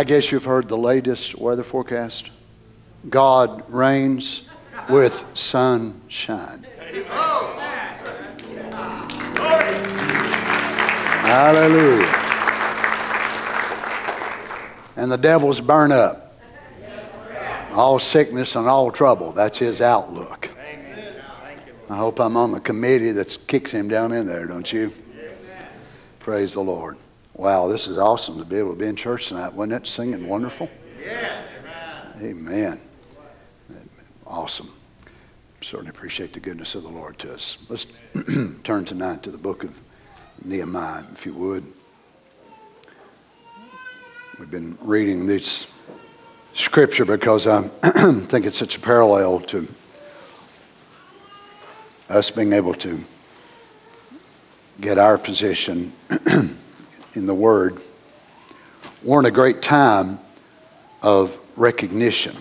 [0.00, 2.30] I guess you've heard the latest weather forecast.
[3.10, 4.48] God reigns
[4.88, 6.66] with sunshine.
[11.20, 12.06] Hallelujah.
[14.96, 16.40] And the devils burn up.
[17.72, 19.32] All sickness and all trouble.
[19.32, 20.48] That's his outlook.
[21.90, 24.94] I hope I'm on the committee that kicks him down in there, don't you?
[26.20, 26.96] Praise the Lord.
[27.34, 29.52] Wow, this is awesome to be able to be in church tonight.
[29.52, 30.68] Wasn't it singing wonderful?
[31.02, 31.42] Yeah.
[32.20, 32.80] Amen.
[34.26, 34.70] Awesome.
[35.62, 37.58] Certainly appreciate the goodness of the Lord to us.
[37.68, 37.86] Let's
[38.62, 39.78] turn tonight to the book of
[40.44, 41.64] Nehemiah, if you would.
[44.38, 45.74] We've been reading this
[46.54, 47.62] scripture because I
[48.26, 49.68] think it's such a parallel to
[52.08, 53.02] us being able to
[54.80, 55.92] get our position
[57.14, 57.80] in the Word.
[59.02, 60.18] We're in a great time
[61.02, 62.36] of recognition.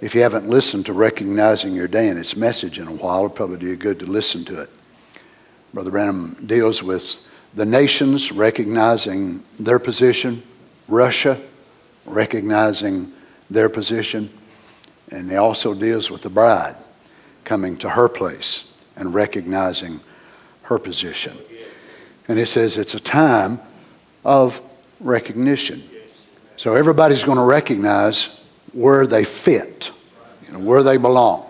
[0.00, 3.36] If you haven't listened to Recognizing Your Day and its message in a while, it'd
[3.36, 4.70] probably do you good to listen to it.
[5.72, 10.42] Brother Branham deals with the nations recognizing their position,
[10.88, 11.40] Russia
[12.06, 13.12] recognizing
[13.50, 14.30] their position,
[15.10, 16.76] and he also deals with the bride
[17.44, 20.00] coming to her place and recognizing
[20.62, 21.36] her position.
[22.28, 23.60] And he says it's a time
[24.24, 24.60] of
[25.00, 25.82] recognition.
[26.56, 28.42] So everybody's going to recognize
[28.72, 29.90] where they fit,
[30.46, 31.46] you know, where they belong.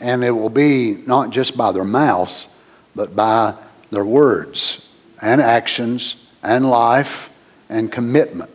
[0.00, 2.46] And it will be not just by their mouths,
[2.94, 3.54] but by
[3.90, 7.30] their words and actions and life
[7.68, 8.50] and commitment.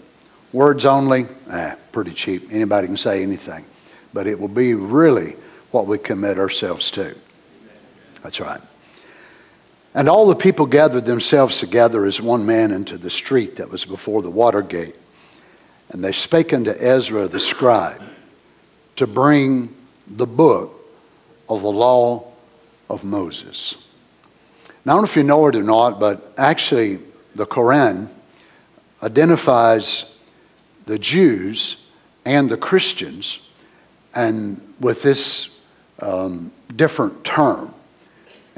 [0.54, 2.48] Words only, eh, pretty cheap.
[2.52, 3.66] Anybody can say anything.
[4.14, 5.36] But it will be really
[5.72, 7.16] what we commit ourselves to.
[8.24, 8.62] That's right.
[10.00, 13.84] And all the people gathered themselves together as one man into the street that was
[13.84, 14.96] before the water gate.
[15.90, 18.02] And they spake unto Ezra the scribe
[18.96, 19.76] to bring
[20.08, 20.74] the book
[21.50, 22.32] of the law
[22.90, 23.90] of Moses.
[24.86, 27.00] Now, I don't know if you know it or not, but actually,
[27.36, 28.08] the Quran
[29.04, 30.18] identifies
[30.86, 31.86] the Jews
[32.24, 33.46] and the Christians
[34.16, 35.60] and with this
[36.02, 37.74] um, different term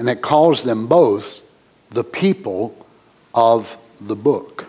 [0.01, 1.43] and it calls them both
[1.91, 2.75] the people
[3.35, 4.65] of the book.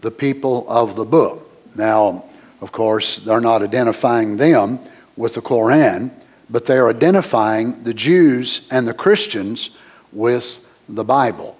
[0.00, 1.48] The people of the book.
[1.76, 2.24] Now,
[2.60, 4.80] of course, they're not identifying them
[5.16, 6.10] with the Koran,
[6.50, 9.70] but they're identifying the Jews and the Christians
[10.12, 11.56] with the Bible.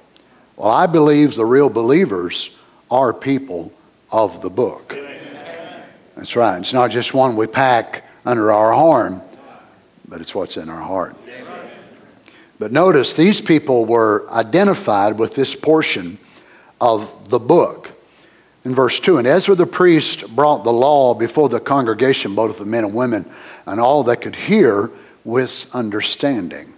[0.57, 2.51] Well, I believe the real believers
[2.91, 3.73] are people
[4.11, 4.99] of the book.
[6.17, 6.59] That's right.
[6.59, 9.23] It's not just one we pack under our arm,
[10.09, 11.15] but it's what's in our heart.
[12.59, 16.19] But notice these people were identified with this portion
[16.81, 17.93] of the book.
[18.65, 22.67] In verse 2, and Ezra the priest brought the law before the congregation, both of
[22.67, 23.31] men and women,
[23.67, 24.91] and all that could hear
[25.25, 26.75] with understanding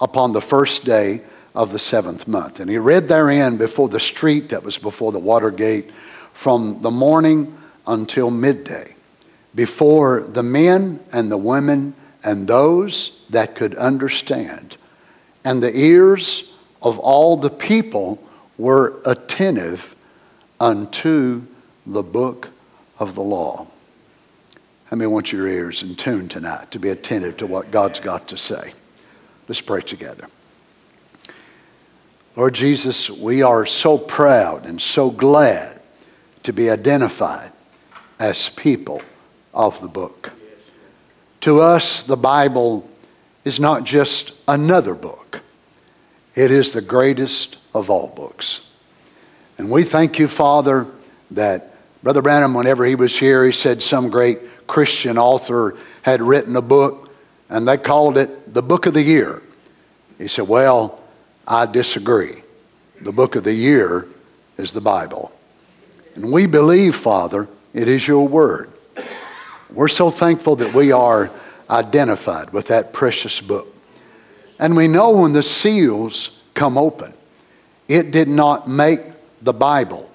[0.00, 1.22] upon the first day
[1.54, 2.60] of the seventh month.
[2.60, 5.90] And he read therein before the street that was before the water gate
[6.32, 8.94] from the morning until midday,
[9.54, 14.76] before the men and the women and those that could understand
[15.44, 18.18] and the ears of all the people
[18.56, 19.94] were attentive
[20.60, 21.42] unto
[21.86, 22.50] the book
[22.98, 23.66] of the law.
[24.86, 28.28] How many want your ears in tune tonight to be attentive to what God's got
[28.28, 28.72] to say?
[29.48, 30.28] Let's pray together.
[32.36, 35.80] Lord Jesus, we are so proud and so glad
[36.42, 37.52] to be identified
[38.18, 39.02] as people
[39.52, 40.32] of the book.
[41.42, 42.88] To us, the Bible
[43.44, 45.42] is not just another book,
[46.34, 48.72] it is the greatest of all books.
[49.58, 50.86] And we thank you, Father,
[51.30, 56.56] that Brother Branham, whenever he was here, he said some great Christian author had written
[56.56, 57.04] a book
[57.48, 59.42] and they called it the Book of the Year.
[60.18, 61.00] He said, Well,
[61.46, 62.42] I disagree.
[63.00, 64.08] The book of the year
[64.56, 65.30] is the Bible.
[66.14, 68.70] And we believe, Father, it is your word.
[69.70, 71.30] We're so thankful that we are
[71.70, 73.68] identified with that precious book.
[74.58, 77.12] And we know when the seals come open,
[77.88, 79.00] it did not make
[79.42, 80.10] the Bible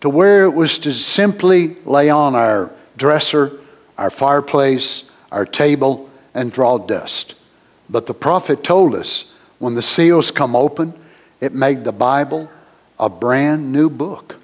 [0.00, 3.52] to where it was to simply lay on our dresser,
[3.98, 7.34] our fireplace, our table, and draw dust.
[7.88, 10.94] But the prophet told us when the seals come open,
[11.40, 12.50] it made the Bible
[12.98, 14.36] a brand new book.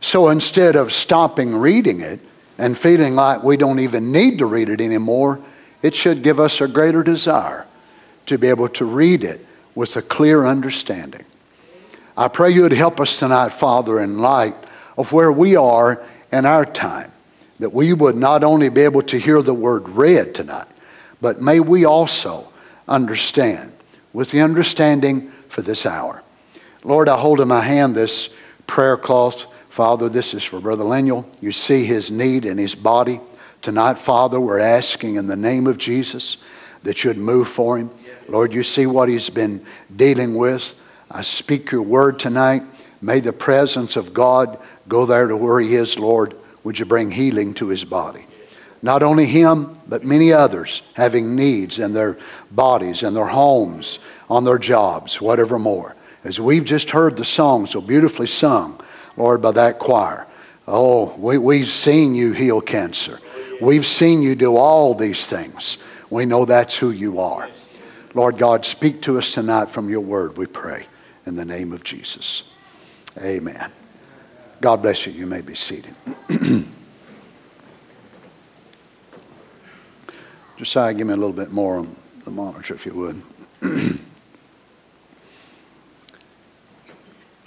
[0.00, 2.20] So instead of stopping reading it
[2.60, 5.40] and feeling like we don't even need to read it anymore,
[5.80, 7.66] it should give us a greater desire
[8.26, 11.24] to be able to read it with a clear understanding.
[12.18, 14.54] I pray you would help us tonight, Father, in light
[14.98, 17.10] of where we are in our time,
[17.60, 20.68] that we would not only be able to hear the word read tonight,
[21.22, 22.46] but may we also
[22.86, 23.72] understand
[24.12, 26.22] with the understanding for this hour.
[26.84, 28.34] Lord, I hold in my hand this
[28.66, 29.46] prayer cloth.
[29.70, 31.24] Father, this is for Brother Lenuel.
[31.40, 33.20] You see his need in his body.
[33.62, 36.38] Tonight, Father, we're asking in the name of Jesus
[36.82, 37.88] that you'd move for him.
[38.28, 39.64] Lord, you see what he's been
[39.94, 40.74] dealing with.
[41.08, 42.64] I speak your word tonight.
[43.00, 44.58] May the presence of God
[44.88, 46.34] go there to where he is, Lord.
[46.64, 48.26] Would you bring healing to his body?
[48.82, 52.18] Not only him, but many others having needs in their
[52.50, 55.94] bodies, in their homes, on their jobs, whatever more.
[56.24, 58.80] As we've just heard the song so beautifully sung,
[59.20, 60.26] Lord, by that choir.
[60.66, 63.20] Oh, we, we've seen you heal cancer.
[63.60, 65.76] We've seen you do all these things.
[66.08, 67.50] We know that's who you are.
[68.14, 70.86] Lord God, speak to us tonight from your word, we pray,
[71.26, 72.54] in the name of Jesus.
[73.22, 73.70] Amen.
[74.62, 75.12] God bless you.
[75.12, 75.94] You may be seated.
[80.56, 81.94] Josiah, give me a little bit more on
[82.24, 83.22] the monitor, if you would.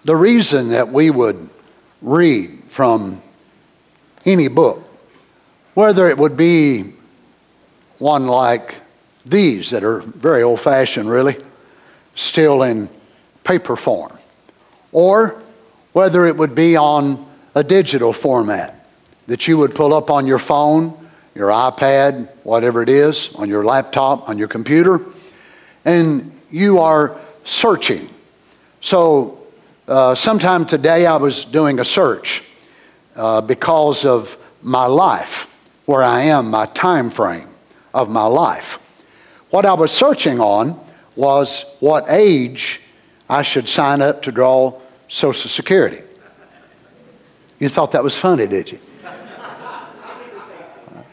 [0.03, 1.49] the reason that we would
[2.03, 3.23] read from
[4.25, 4.87] any book,
[5.73, 6.93] whether it would be
[7.97, 8.79] one like
[9.25, 11.37] these that are very old fashioned, really,
[12.13, 12.87] still in
[13.43, 14.15] paper form,
[14.91, 15.41] or
[15.93, 18.85] whether it would be on a digital format
[19.25, 20.95] that you would pull up on your phone
[21.35, 25.01] your iPad, whatever it is, on your laptop, on your computer,
[25.85, 28.07] and you are searching.
[28.81, 29.42] So,
[29.87, 32.43] uh, sometime today I was doing a search
[33.15, 35.49] uh, because of my life,
[35.85, 37.49] where I am, my time frame
[37.93, 38.79] of my life.
[39.49, 40.79] What I was searching on
[41.15, 42.81] was what age
[43.29, 46.01] I should sign up to draw Social Security.
[47.59, 48.79] You thought that was funny, did you?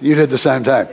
[0.01, 0.89] You did the same thing.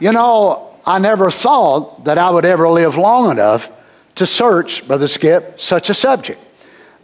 [0.00, 3.70] You know, I never thought that I would ever live long enough
[4.16, 6.40] to search, Brother Skip, such a subject.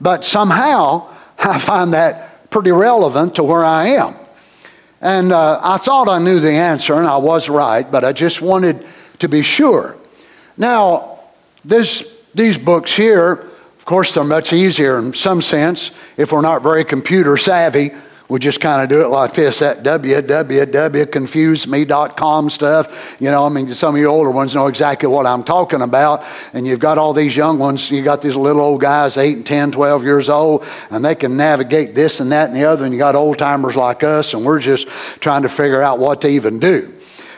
[0.00, 1.08] But somehow
[1.38, 4.14] I find that pretty relevant to where I am.
[5.00, 8.41] And uh, I thought I knew the answer, and I was right, but I just
[8.41, 8.87] wanted
[9.19, 9.96] to be sure.
[10.56, 11.19] Now,
[11.64, 16.62] this, these books here, of course, they're much easier in some sense if we're not
[16.62, 17.90] very computer savvy
[18.29, 23.17] we just kind of do it like this that www.confuseme.com stuff.
[23.21, 26.25] You know, I mean, some of you older ones know exactly what I'm talking about.
[26.55, 29.47] And you've got all these young ones, you got these little old guys, 8 and
[29.47, 32.85] 10, 12 years old, and they can navigate this and that and the other.
[32.85, 34.88] And you got old timers like us, and we're just
[35.21, 36.94] trying to figure out what to even do.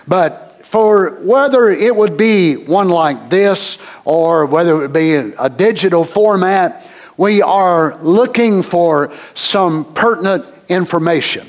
[0.06, 5.48] But for whether it would be one like this or whether it would be a
[5.48, 11.48] digital format, we are looking for some pertinent information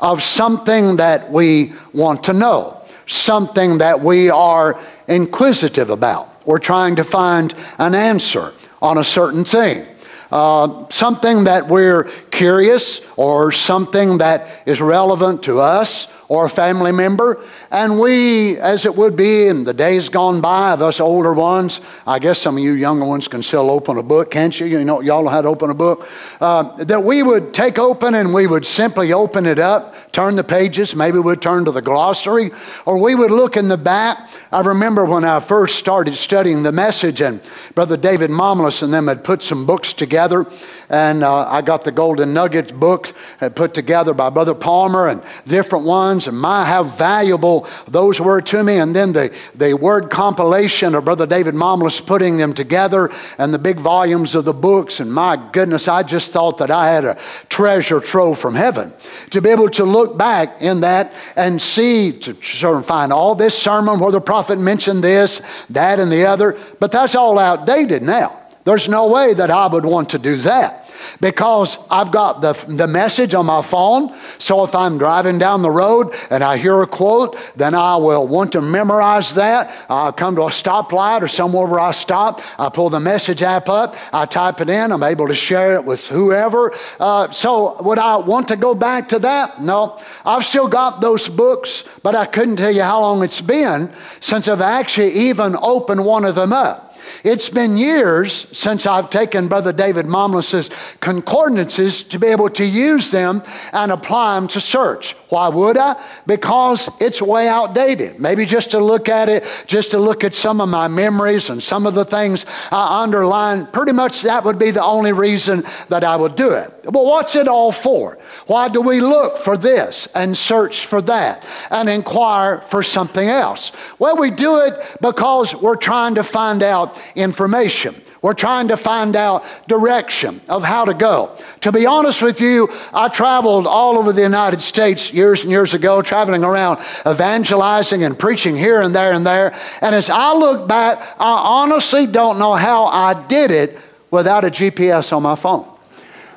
[0.00, 6.46] of something that we want to know, something that we are inquisitive about.
[6.46, 9.86] We're trying to find an answer on a certain thing.
[10.30, 16.90] Uh, something that we're curious or something that is relevant to us or a family
[16.90, 17.40] member.
[17.70, 21.80] And we, as it would be in the days gone by of us older ones,
[22.06, 24.66] I guess some of you younger ones can still open a book, can't you?
[24.66, 26.08] You know, y'all know how to open a book.
[26.40, 30.44] Uh, that we would take open and we would simply open it up, turn the
[30.44, 32.50] pages, maybe we'd turn to the glossary,
[32.84, 34.30] or we would look in the back.
[34.52, 37.40] I remember when I first started studying the message, and
[37.74, 40.46] Brother David Momless and them had put some books together
[40.88, 45.22] and uh, I got the Golden Nuggets book uh, put together by Brother Palmer and
[45.46, 47.55] different ones, and my, how valuable
[47.86, 48.78] those were to me.
[48.78, 53.58] And then the, the word compilation of Brother David Momless putting them together and the
[53.58, 55.00] big volumes of the books.
[55.00, 58.92] And my goodness, I just thought that I had a treasure trove from heaven
[59.30, 62.34] to be able to look back in that and see, to
[62.82, 66.58] find all this sermon where the prophet mentioned this, that, and the other.
[66.80, 68.42] But that's all outdated now.
[68.64, 70.85] There's no way that I would want to do that
[71.20, 74.14] because I've got the, the message on my phone.
[74.38, 78.26] So if I'm driving down the road and I hear a quote, then I will
[78.26, 79.74] want to memorize that.
[79.88, 82.40] I'll come to a stoplight or somewhere where I stop.
[82.58, 83.96] I pull the message app up.
[84.12, 84.92] I type it in.
[84.92, 86.72] I'm able to share it with whoever.
[86.98, 89.62] Uh, so would I want to go back to that?
[89.62, 90.00] No.
[90.24, 94.48] I've still got those books, but I couldn't tell you how long it's been since
[94.48, 96.85] I've actually even opened one of them up.
[97.24, 100.70] It's been years since I've taken Brother David Momlis's
[101.00, 105.12] concordances to be able to use them and apply them to search.
[105.28, 106.02] Why would I?
[106.26, 108.18] Because it's way outdated.
[108.20, 111.62] Maybe just to look at it, just to look at some of my memories and
[111.62, 116.04] some of the things I underline, pretty much that would be the only reason that
[116.04, 116.72] I would do it.
[116.84, 118.18] But what's it all for?
[118.46, 123.72] Why do we look for this and search for that and inquire for something else?
[123.98, 127.94] Well, we do it because we're trying to find out information.
[128.22, 131.36] We're trying to find out direction of how to go.
[131.60, 135.74] To be honest with you, I traveled all over the United States years and years
[135.74, 139.54] ago, traveling around evangelizing and preaching here and there and there.
[139.80, 143.78] And as I look back, I honestly don't know how I did it
[144.10, 145.75] without a GPS on my phone.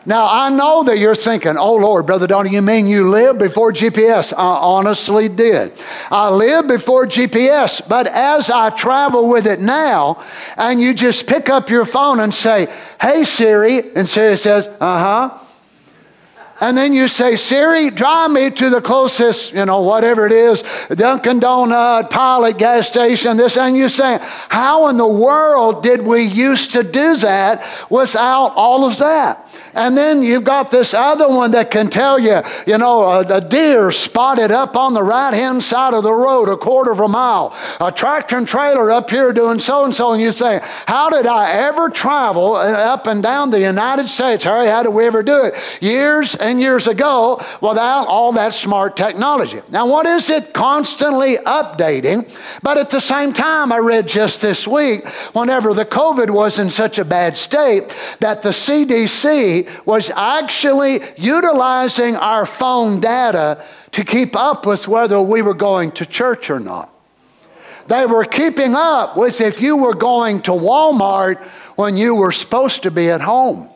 [0.05, 3.73] Now, I know that you're thinking, oh Lord, Brother Donnie, you mean you lived before
[3.73, 4.33] GPS?
[4.33, 5.73] I honestly did.
[6.09, 10.23] I lived before GPS, but as I travel with it now,
[10.57, 12.67] and you just pick up your phone and say,
[13.01, 15.39] hey Siri, and Siri says, uh huh.
[16.61, 20.61] And then you say, Siri, drive me to the closest, you know, whatever it is,
[20.89, 23.55] Dunkin' Donut, Pilot gas station, this.
[23.55, 28.83] And you say, how in the world did we used to do that without all
[28.83, 29.48] of that?
[29.73, 33.41] And then you've got this other one that can tell you, you know, a, a
[33.41, 37.07] deer spotted up on the right hand side of the road a quarter of a
[37.07, 40.13] mile, a tractor and trailer up here doing so and so.
[40.13, 44.43] And you say, How did I ever travel uh, up and down the United States?
[44.43, 45.55] Harry, how did we ever do it?
[45.81, 49.61] Years and years ago without all that smart technology.
[49.69, 52.29] Now, what is it constantly updating?
[52.63, 56.69] But at the same time, I read just this week, whenever the COVID was in
[56.69, 64.35] such a bad state, that the CDC was actually utilizing our phone data to keep
[64.35, 66.93] up with whether we were going to church or not.
[67.87, 71.41] They were keeping up with if you were going to Walmart
[71.75, 73.69] when you were supposed to be at home.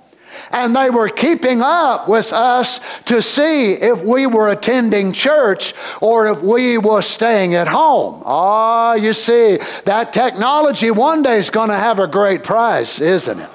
[0.52, 6.28] And they were keeping up with us to see if we were attending church or
[6.28, 8.22] if we were staying at home.
[8.26, 13.00] Ah, oh, you see, that technology one day is going to have a great price,
[13.00, 13.50] isn't it?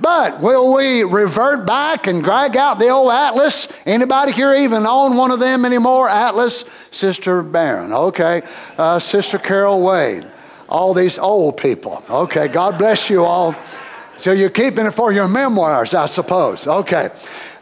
[0.00, 3.68] But will we revert back and drag out the old Atlas?
[3.86, 6.08] Anybody here even own one of them anymore?
[6.08, 6.64] Atlas?
[6.90, 8.42] Sister Barron, okay.
[8.76, 10.26] Uh, Sister Carol Wade.
[10.68, 12.02] All these old people.
[12.08, 13.54] Okay, God bless you all.
[14.16, 16.66] So you're keeping it for your memoirs, I suppose.
[16.66, 17.10] Okay.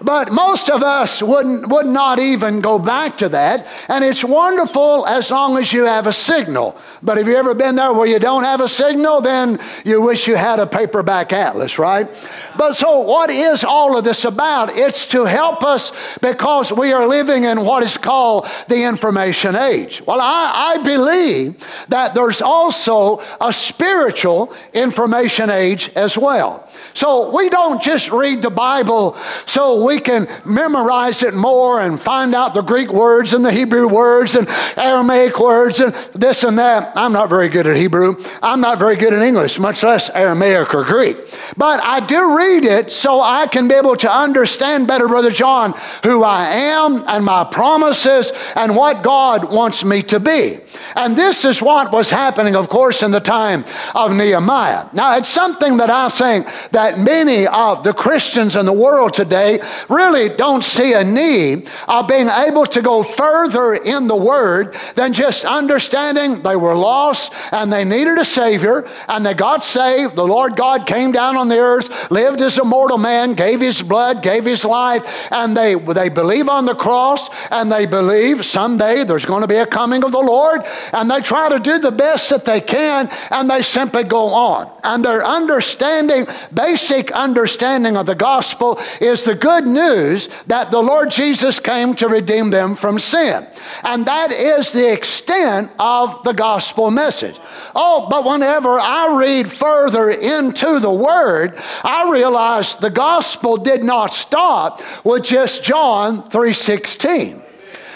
[0.02, 3.66] But most of us wouldn't, would not even go back to that.
[3.88, 6.76] And it's wonderful as long as you have a signal.
[7.02, 9.21] But have you ever been there where you don't have a signal?
[9.21, 12.09] Then you wish you had a paperback atlas, right?
[12.56, 14.76] But so, what is all of this about?
[14.76, 20.02] It's to help us because we are living in what is called the information age.
[20.06, 26.68] Well, I, I believe that there's also a spiritual information age as well.
[26.94, 29.16] So we don't just read the Bible
[29.47, 33.88] so we can memorize it more and find out the Greek words and the Hebrew
[33.88, 36.92] words and Aramaic words and this and that.
[36.96, 38.16] I'm not very good at Hebrew.
[38.42, 41.16] I'm not very good at English, much less Aramaic or Greek.
[41.56, 45.75] But I do read it so I can be able to understand better, Brother John,
[46.02, 50.58] who I am and my promises and what God wants me to be.
[50.96, 54.87] And this is what was happening, of course, in the time of Nehemiah.
[54.92, 59.61] Now, it's something that I think that many of the Christians in the world today
[59.88, 65.12] really don't see a need of being able to go further in the Word than
[65.12, 70.16] just understanding they were lost and they needed a Savior and they got saved.
[70.16, 73.82] The Lord God came down on the earth, lived as a mortal man, gave His
[73.82, 79.04] blood, gave His life, and they, they believe on the cross and they believe someday
[79.04, 80.62] there's going to be a coming of the Lord
[80.92, 84.70] and they try to do the best that they can and they simply go on.
[84.84, 91.11] And their understanding, basic understanding of the gospel is the good news that the Lord
[91.11, 93.47] Jesus came to redeem them from sin.
[93.83, 97.38] And that is the extent of the gospel message.
[97.75, 104.12] Oh, but whenever I read further into the word, I realize the gospel did not
[104.12, 107.42] stop with just John 3:16.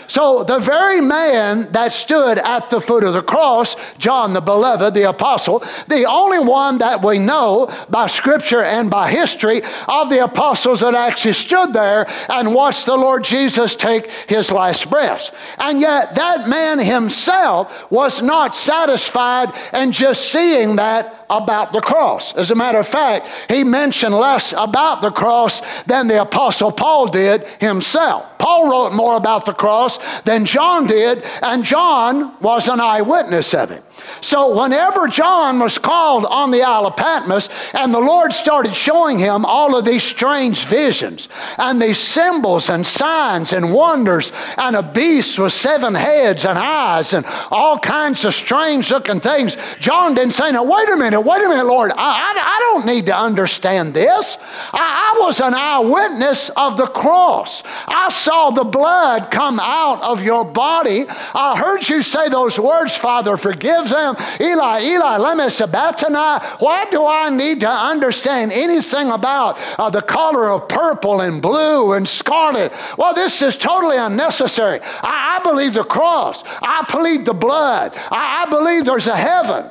[0.09, 4.95] So the very man that stood at the foot of the cross, John the beloved,
[4.95, 10.25] the apostle, the only one that we know by scripture and by history of the
[10.25, 15.35] apostles that actually stood there and watched the Lord Jesus take his last breath.
[15.59, 22.35] And yet that man himself was not satisfied in just seeing that about the cross.
[22.37, 27.07] As a matter of fact, he mentioned less about the cross than the Apostle Paul
[27.07, 28.39] did himself.
[28.39, 33.71] Paul wrote more about the cross than John did, and John was an eyewitness of
[33.71, 33.83] it.
[34.21, 39.19] So, whenever John was called on the Isle of Patmos, and the Lord started showing
[39.19, 44.83] him all of these strange visions and these symbols and signs and wonders, and a
[44.83, 50.33] beast with seven heads and eyes and all kinds of strange looking things, John didn't
[50.33, 53.17] say, Now, wait a minute, wait a minute, Lord, I, I, I don't need to
[53.17, 54.37] understand this.
[54.73, 57.63] I, I was an eyewitness of the cross.
[57.87, 61.07] I saw the blood come out of your body.
[61.09, 66.45] I heard you say those words, Father, forgive them them, Eli, Eli, lema sabachthani.
[66.59, 71.93] Why do I need to understand anything about uh, the color of purple and blue
[71.93, 72.73] and scarlet?
[72.97, 74.81] Well, this is totally unnecessary.
[75.03, 76.45] I, I believe the cross.
[76.63, 77.93] I believe the blood.
[78.11, 79.71] I, I believe there's a heaven.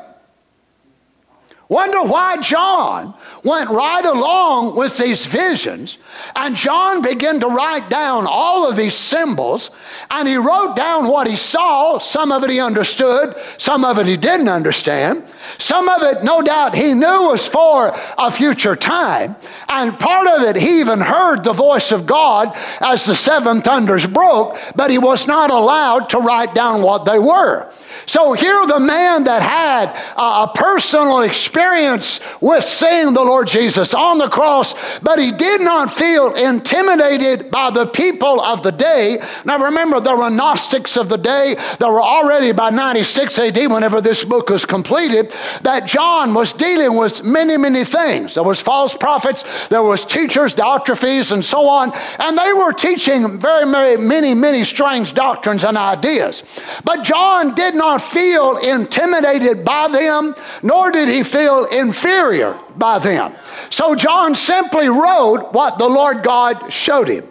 [1.68, 5.98] Wonder why John went right along with these visions,
[6.36, 9.72] and John began to write down all of these symbols,
[10.12, 11.98] and he wrote down what he saw.
[11.98, 15.24] Some of it he understood, some of it he didn't understand.
[15.58, 19.36] Some of it, no doubt, he knew was for a future time,
[19.68, 24.06] and part of it he even heard the voice of God as the seven thunders
[24.06, 27.72] broke, but he was not allowed to write down what they were.
[28.06, 34.18] So here, the man that had a personal experience with seeing the Lord Jesus on
[34.18, 39.22] the cross, but he did not feel intimidated by the people of the day.
[39.46, 41.56] Now, remember, there were Gnostics of the day.
[41.80, 46.98] There were already by 96 AD, whenever this book was completed, that John was dealing
[46.98, 48.36] with many, many things.
[48.36, 53.40] There was false prophets, there was teachers, Diotrephes, and so on, and they were teaching
[53.40, 56.44] very, very many, many strange doctrines and ideas.
[56.84, 63.00] But John did not not feel intimidated by them, nor did he feel inferior by
[63.00, 63.34] them.
[63.70, 67.30] So John simply wrote what the Lord God showed him.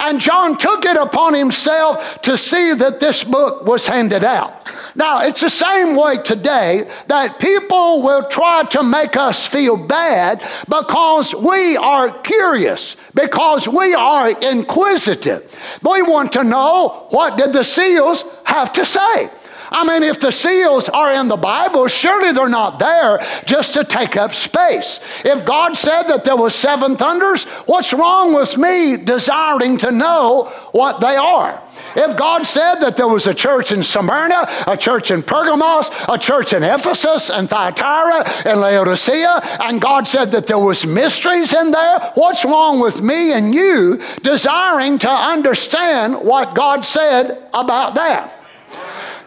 [0.00, 4.70] And John took it upon himself to see that this book was handed out.
[4.94, 10.40] Now, it's the same way today that people will try to make us feel bad
[10.68, 15.42] because we are curious, because we are inquisitive.
[15.82, 19.30] We want to know what did the seals have to say?
[19.70, 23.84] I mean, if the seals are in the Bible, surely they're not there just to
[23.84, 25.00] take up space.
[25.24, 30.44] If God said that there was seven thunders, what's wrong with me desiring to know
[30.72, 31.62] what they are?
[31.94, 36.18] If God said that there was a church in Smyrna, a church in Pergamos, a
[36.18, 41.70] church in Ephesus and Thyatira and Laodicea, and God said that there was mysteries in
[41.70, 48.34] there, what's wrong with me and you desiring to understand what God said about that?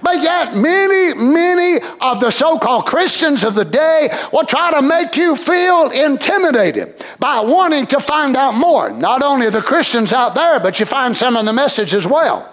[0.01, 4.81] But yet, many, many of the so called Christians of the day will try to
[4.81, 8.91] make you feel intimidated by wanting to find out more.
[8.91, 12.51] Not only the Christians out there, but you find some in the message as well.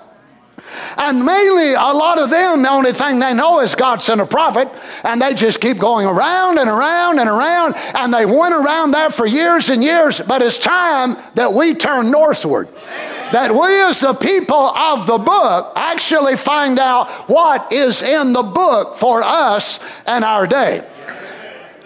[0.97, 4.27] And mainly, a lot of them, the only thing they know is God sent a
[4.27, 4.69] prophet,
[5.05, 9.11] and they just keep going around and around and around, and they went around there
[9.11, 10.21] for years and years.
[10.21, 12.69] But it's time that we turn northward.
[13.33, 18.43] That we, as the people of the book, actually find out what is in the
[18.43, 20.87] book for us and our day.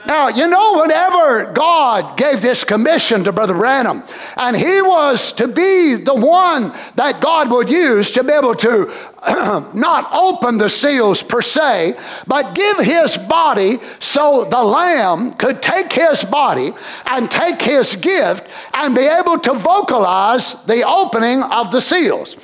[0.05, 4.03] Now, you know, whenever God gave this commission to Brother Branham,
[4.37, 8.93] and he was to be the one that God would use to be able to
[9.75, 15.93] not open the seals per se, but give his body so the Lamb could take
[15.93, 16.73] his body
[17.07, 22.37] and take his gift and be able to vocalize the opening of the seals.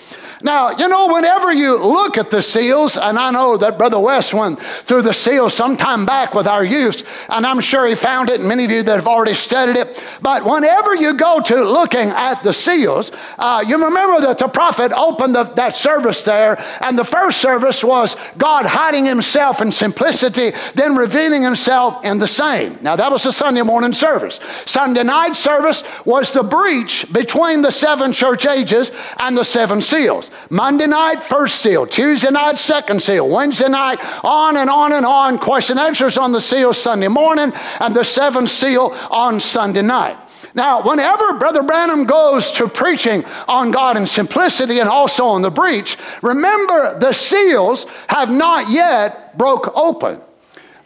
[0.42, 4.32] Now, you know, whenever you look at the seals, and I know that Brother West
[4.32, 8.38] went through the seals sometime back with our youth, and I'm sure he found it,
[8.38, 10.04] and many of you that have already studied it.
[10.22, 14.92] But whenever you go to looking at the seals, uh, you remember that the prophet
[14.92, 20.52] opened the, that service there, and the first service was God hiding himself in simplicity,
[20.74, 22.78] then revealing himself in the same.
[22.80, 24.38] Now, that was the Sunday morning service.
[24.66, 30.27] Sunday night service was the breach between the seven church ages and the seven seals.
[30.50, 31.86] Monday night, first seal.
[31.86, 33.28] Tuesday night, second seal.
[33.28, 35.38] Wednesday night, on and on and on.
[35.38, 40.18] Question answers on the seal Sunday morning, and the seventh seal on Sunday night.
[40.54, 45.50] Now, whenever Brother Branham goes to preaching on God and simplicity and also on the
[45.50, 50.20] breach, remember the seals have not yet broke open.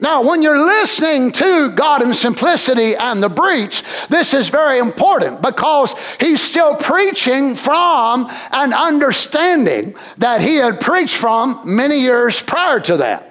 [0.02, 5.40] Now, when you're listening to God in simplicity and the breach, this is very important
[5.40, 12.80] because he's still preaching from an understanding that he had preached from many years prior
[12.80, 13.28] to that.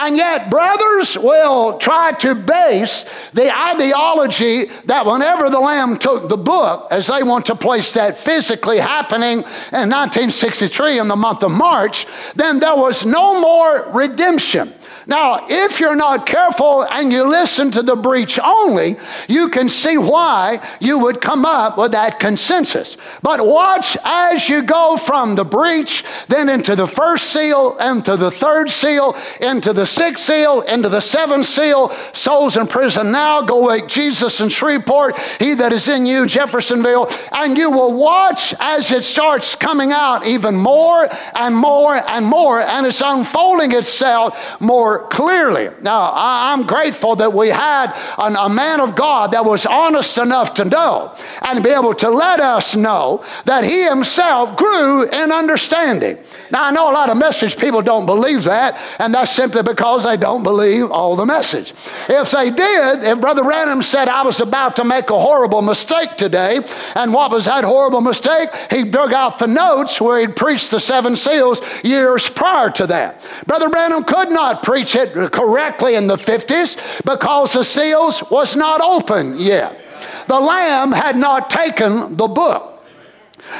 [0.00, 6.36] And yet, brothers will try to base the ideology that whenever the Lamb took the
[6.36, 11.52] book, as they want to place that physically happening in 1963 in the month of
[11.52, 14.72] March, then there was no more redemption.
[15.08, 19.96] Now, if you're not careful and you listen to the breach only, you can see
[19.96, 22.98] why you would come up with that consensus.
[23.22, 28.30] But watch as you go from the breach, then into the first seal, into the
[28.30, 31.88] third seal, into the sixth seal, into the seventh seal.
[32.12, 37.08] Souls in prison now, go wake Jesus in Shreveport, he that is in you, Jeffersonville,
[37.32, 42.60] and you will watch as it starts coming out even more and more and more,
[42.60, 45.68] and it's unfolding itself more clearly.
[45.82, 50.54] Now, I'm grateful that we had an, a man of God that was honest enough
[50.54, 56.18] to know and be able to let us know that he himself grew in understanding.
[56.50, 60.04] Now, I know a lot of message people don't believe that, and that's simply because
[60.04, 61.74] they don't believe all the message.
[62.08, 66.16] If they did, if Brother Branham said, I was about to make a horrible mistake
[66.16, 66.60] today,
[66.94, 68.48] and what was that horrible mistake?
[68.70, 73.26] He dug out the notes where he'd preached the seven seals years prior to that.
[73.46, 78.80] Brother Branham could not preach it correctly in the 50s because the seals was not
[78.80, 79.78] open yet.
[80.26, 82.77] The Lamb had not taken the book.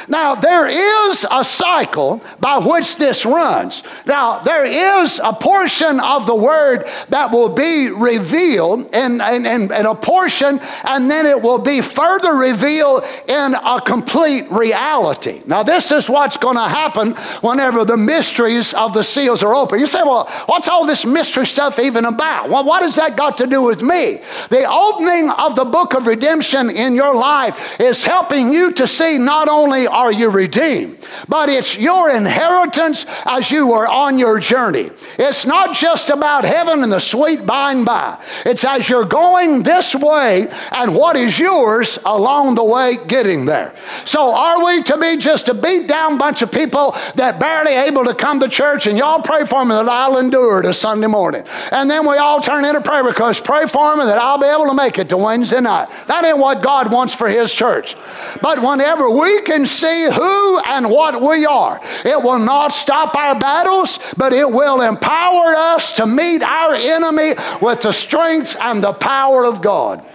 [0.07, 3.83] Now, there is a cycle by which this runs.
[4.05, 10.59] Now, there is a portion of the word that will be revealed in, a portion,
[10.87, 15.41] and then it will be further revealed in a complete reality.
[15.45, 19.79] Now, this is what's going to happen whenever the mysteries of the seals are open.
[19.79, 22.49] You say, well, what's all this mystery stuff even about?
[22.49, 24.19] Well, what has that got to do with me?
[24.49, 29.17] The opening of the book of redemption in your life is helping you to see
[29.17, 34.39] not only only are you redeemed, but it's your inheritance as you are on your
[34.39, 34.89] journey.
[35.17, 38.21] It's not just about heaven and the sweet by and by.
[38.45, 43.73] It's as you're going this way and what is yours along the way getting there.
[44.05, 48.05] So are we to be just a beat down bunch of people that barely able
[48.05, 51.43] to come to church and y'all pray for me that I'll endure to Sunday morning.
[51.71, 54.67] And then we all turn into prayer because pray for me that I'll be able
[54.67, 55.89] to make it to Wednesday night.
[56.07, 57.95] That ain't what God wants for his church.
[58.41, 61.79] But whenever we can see who and what we are.
[62.05, 67.33] It will not stop our battles, but it will empower us to meet our enemy
[67.61, 70.05] with the strength and the power of God.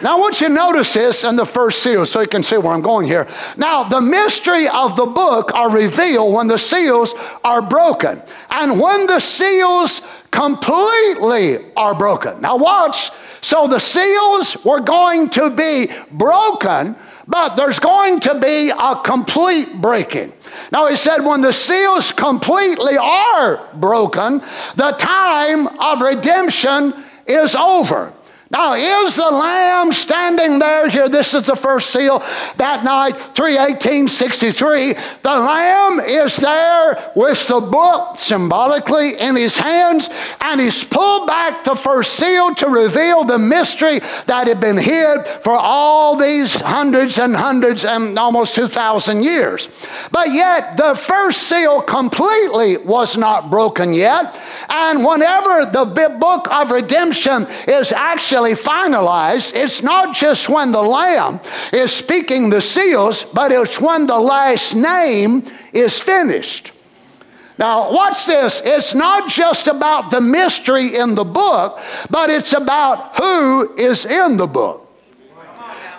[0.00, 2.56] Now, I want you to notice this in the first seal so you can see
[2.56, 3.26] where I'm going here.
[3.56, 8.22] Now, the mystery of the book are revealed when the seals are broken.
[8.50, 12.40] And when the seals completely are broken.
[12.40, 13.10] Now, watch.
[13.40, 16.94] So the seals were going to be broken
[17.28, 20.32] but there's going to be a complete breaking.
[20.72, 24.40] Now, he said, when the seals completely are broken,
[24.76, 26.94] the time of redemption
[27.26, 28.12] is over.
[28.50, 31.10] Now, is the Lamb standing there here?
[31.10, 32.20] This is the first seal
[32.56, 34.94] that night, 31863.
[35.20, 40.08] The Lamb is there with the book symbolically in his hands,
[40.40, 45.26] and he's pulled back the first seal to reveal the mystery that had been hid
[45.26, 49.68] for all these hundreds and hundreds and almost 2,000 years.
[50.10, 55.84] But yet, the first seal completely was not broken yet, and whenever the
[56.18, 61.40] book of redemption is actually finalized, it's not just when the Lamb
[61.72, 66.72] is speaking the seals, but it's when the last name is finished.
[67.58, 68.62] Now, watch this.
[68.64, 74.36] It's not just about the mystery in the book, but it's about who is in
[74.36, 74.87] the book.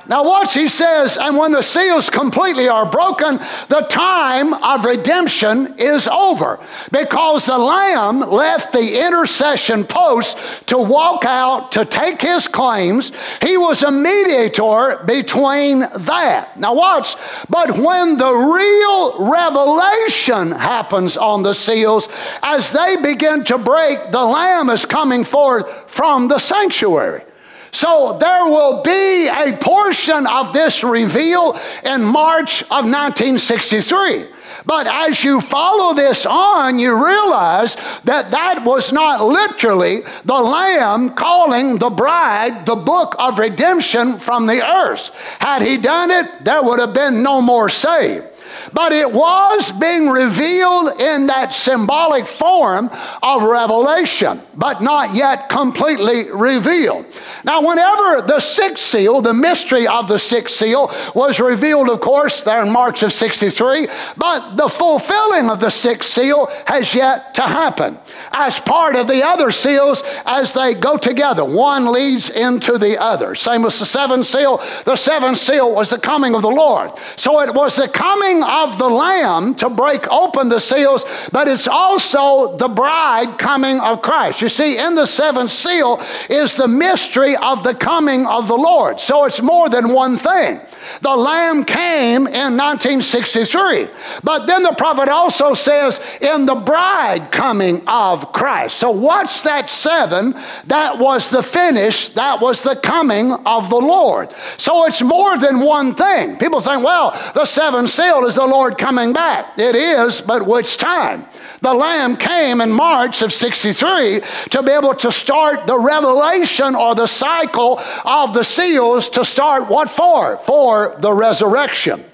[0.09, 5.75] Now, watch, he says, and when the seals completely are broken, the time of redemption
[5.77, 6.59] is over
[6.91, 13.11] because the Lamb left the intercession post to walk out to take his claims.
[13.39, 16.57] He was a mediator between that.
[16.59, 17.13] Now, watch,
[17.47, 22.09] but when the real revelation happens on the seals,
[22.41, 27.25] as they begin to break, the Lamb is coming forth from the sanctuary.
[27.71, 34.25] So there will be a portion of this reveal in March of 1963.
[34.65, 41.11] But as you follow this on, you realize that that was not literally the Lamb
[41.11, 45.15] calling the bride the book of redemption from the earth.
[45.39, 48.27] Had he done it, there would have been no more saved.
[48.73, 52.89] But it was being revealed in that symbolic form
[53.23, 57.05] of revelation, but not yet completely revealed.
[57.43, 62.43] Now, whenever the sixth seal, the mystery of the sixth seal, was revealed, of course,
[62.43, 67.41] there in March of 63, but the fulfilling of the sixth seal has yet to
[67.41, 67.97] happen
[68.31, 71.43] as part of the other seals as they go together.
[71.43, 73.35] One leads into the other.
[73.35, 74.57] Same with the seventh seal.
[74.85, 76.91] The seventh seal was the coming of the Lord.
[77.15, 81.67] So it was the coming of the Lamb to break open the seals, but it's
[81.67, 84.41] also the bride coming of Christ.
[84.41, 88.99] You see, in the seventh seal is the mystery of the coming of the Lord.
[88.99, 90.59] So it's more than one thing.
[91.01, 93.87] The Lamb came in 1963.
[94.23, 98.77] But then the prophet also says, in the bride coming of Christ.
[98.77, 100.35] So what's that seven?
[100.67, 104.33] That was the finish, that was the coming of the Lord.
[104.57, 106.37] So it's more than one thing.
[106.37, 109.57] People think, well, the seven seal is the Lord coming back.
[109.57, 111.25] It is, but which time?
[111.61, 116.95] The Lamb came in March of 63 to be able to start the revelation or
[116.95, 120.37] the cycle of the seals to start what for?
[120.37, 122.05] For the resurrection.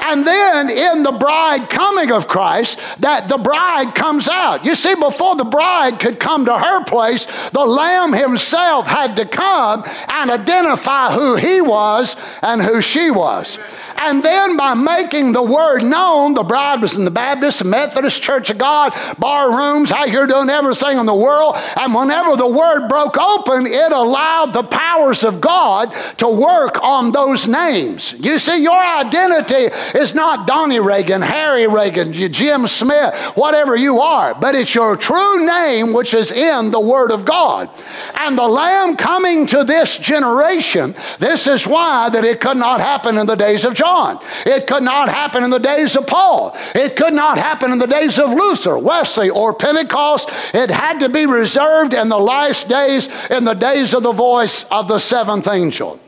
[0.00, 4.64] And then in the bride coming of Christ, that the bride comes out.
[4.64, 9.26] You see, before the bride could come to her place, the Lamb himself had to
[9.26, 13.58] come and identify who he was and who she was.
[14.00, 18.48] And then by making the word known, the bride was in the Baptist, Methodist, Church
[18.48, 21.56] of God, bar rooms, how you're doing everything in the world.
[21.76, 27.10] And whenever the word broke open, it allowed the powers of God to work on
[27.10, 28.14] those names.
[28.20, 34.34] You see, your identity is not Donnie Reagan, Harry Reagan, Jim Smith, whatever you are,
[34.34, 37.70] but it's your true name which is in the Word of God.
[38.14, 43.16] And the Lamb coming to this generation, this is why that it could not happen
[43.16, 43.78] in the days of.
[43.78, 44.18] John.
[44.44, 46.56] It could not happen in the days of Paul.
[46.74, 50.30] It could not happen in the days of Luther, Wesley, or Pentecost.
[50.52, 54.64] It had to be reserved in the last days, in the days of the voice
[54.64, 56.00] of the seventh angel.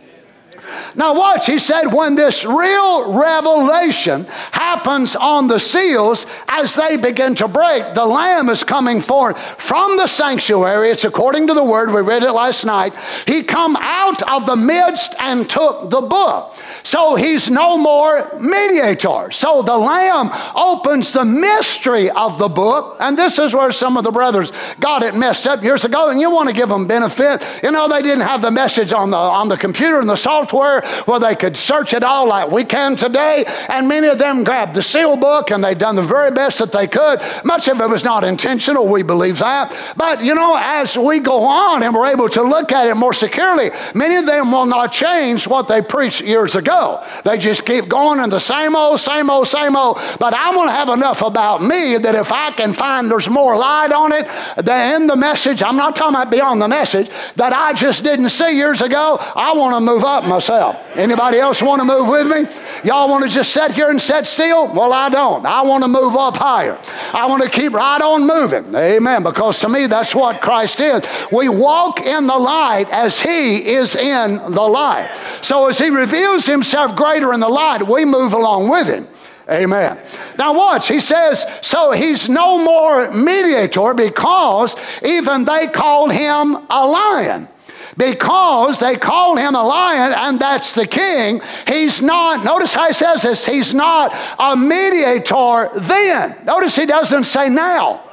[0.95, 7.35] Now, watch, he said, when this real revelation happens on the seals as they begin
[7.37, 10.91] to break, the Lamb is coming forth from the sanctuary.
[10.91, 12.95] It's according to the word, we read it last night.
[13.27, 16.55] He come out of the midst and took the book.
[16.83, 19.31] So he's no more mediator.
[19.31, 24.05] So the Lamb opens the mystery of the book, and this is where some of
[24.05, 27.45] the brothers got it messed up years ago, and you want to give them benefit.
[27.63, 30.60] You know, they didn't have the message on the on the computer and the software
[30.61, 34.75] where they could search it all like we can today, and many of them grabbed
[34.75, 37.21] the seal book and they done the very best that they could.
[37.45, 39.77] Much of it was not intentional, we believe that.
[39.97, 43.15] But you know, as we go on and we're able to look at it more
[43.15, 47.05] securely, many of them will not change what they preached years ago.
[47.25, 49.99] They just keep going in the same old, same old, same old.
[50.19, 53.57] But I want to have enough about me that if I can find there's more
[53.57, 57.53] light on it than in the message, I'm not talking about beyond the message, that
[57.53, 60.50] I just didn't see years ago, I want to move up myself.
[60.95, 62.51] Anybody else want to move with me?
[62.83, 64.73] Y'all want to just sit here and sit still?
[64.73, 65.45] Well, I don't.
[65.47, 66.79] I want to move up higher.
[67.13, 68.75] I want to keep right on moving.
[68.75, 69.23] Amen.
[69.23, 71.07] Because to me, that's what Christ is.
[71.31, 75.11] We walk in the light as He is in the light.
[75.43, 79.09] So as He reveals Himself, himself greater in the light, we move along with him.
[79.49, 79.99] Amen.
[80.39, 80.87] Now, watch.
[80.87, 87.49] He says, so he's no more mediator because even they called him a lion.
[87.97, 91.41] Because they called him a lion, and that's the king.
[91.67, 96.37] He's not, notice how he says this, he's not a mediator then.
[96.45, 98.10] Notice he doesn't say now.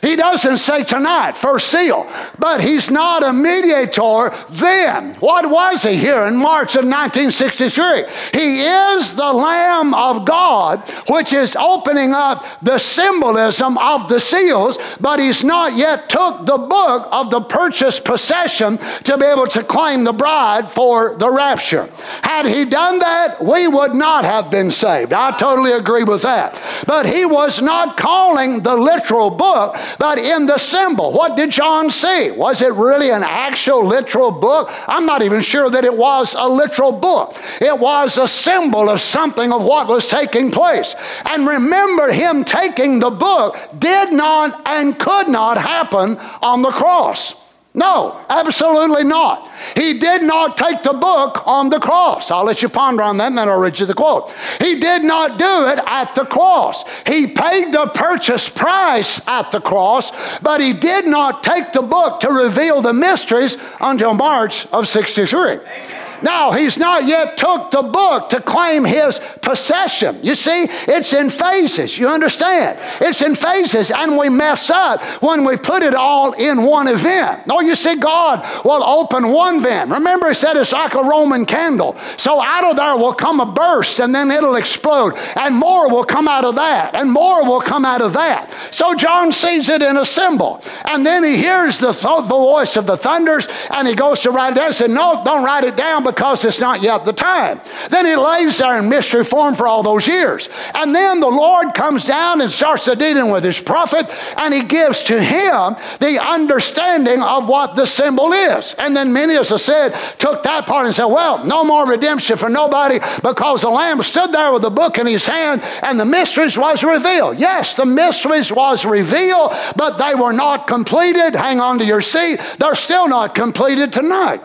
[0.00, 5.14] He doesn't say tonight, first seal, but he's not a mediator then.
[5.16, 8.04] What was he here in March of 1963?
[8.32, 14.78] He is the Lamb of God, which is opening up the symbolism of the seals,
[15.00, 19.62] but he's not yet took the book of the purchased possession to be able to
[19.62, 21.88] claim the bride for the rapture.
[22.22, 25.12] Had he done that, we would not have been saved.
[25.12, 26.60] I totally agree with that.
[26.86, 31.12] But he was not calling the literal book, but in the symbol.
[31.12, 32.30] What did John see?
[32.30, 34.70] Was it really an actual literal book?
[34.86, 37.36] I'm not even sure that it was a literal book.
[37.60, 40.94] It was a symbol of something of what was taking place.
[41.26, 47.39] And remember, him taking the book did not and could not happen on the cross.
[47.72, 49.48] No, absolutely not.
[49.76, 52.30] He did not take the book on the cross.
[52.32, 54.32] I'll let you ponder on that and then I'll read you the quote.
[54.60, 56.82] He did not do it at the cross.
[57.06, 62.18] He paid the purchase price at the cross, but he did not take the book
[62.20, 65.40] to reveal the mysteries until March of 63.
[65.40, 65.99] Amen.
[66.22, 70.18] Now, he's not yet took the book to claim his possession.
[70.22, 71.98] You see, it's in phases.
[71.98, 72.78] You understand?
[73.00, 77.46] It's in phases, and we mess up when we put it all in one event.
[77.46, 79.90] No, you see, God will open one vent.
[79.90, 81.96] Remember, he said it's like a Roman candle.
[82.16, 86.04] So out of there will come a burst, and then it'll explode, and more will
[86.04, 88.54] come out of that, and more will come out of that.
[88.70, 92.76] So John sees it in a symbol, and then he hears the, th- the voice
[92.76, 94.66] of the thunders, and he goes to write it down.
[94.68, 97.60] He said, No, don't write it down Because it's not yet the time.
[97.88, 100.48] Then it lays there in mystery form for all those years.
[100.74, 105.02] And then the Lord comes down and starts dealing with his prophet, and he gives
[105.04, 108.74] to him the understanding of what the symbol is.
[108.74, 112.36] And then many, as I said, took that part and said, well, no more redemption
[112.36, 116.04] for nobody because the Lamb stood there with the book in his hand and the
[116.04, 117.38] mysteries was revealed.
[117.38, 121.34] Yes, the mysteries was revealed, but they were not completed.
[121.34, 122.40] Hang on to your seat.
[122.58, 124.40] They're still not completed tonight.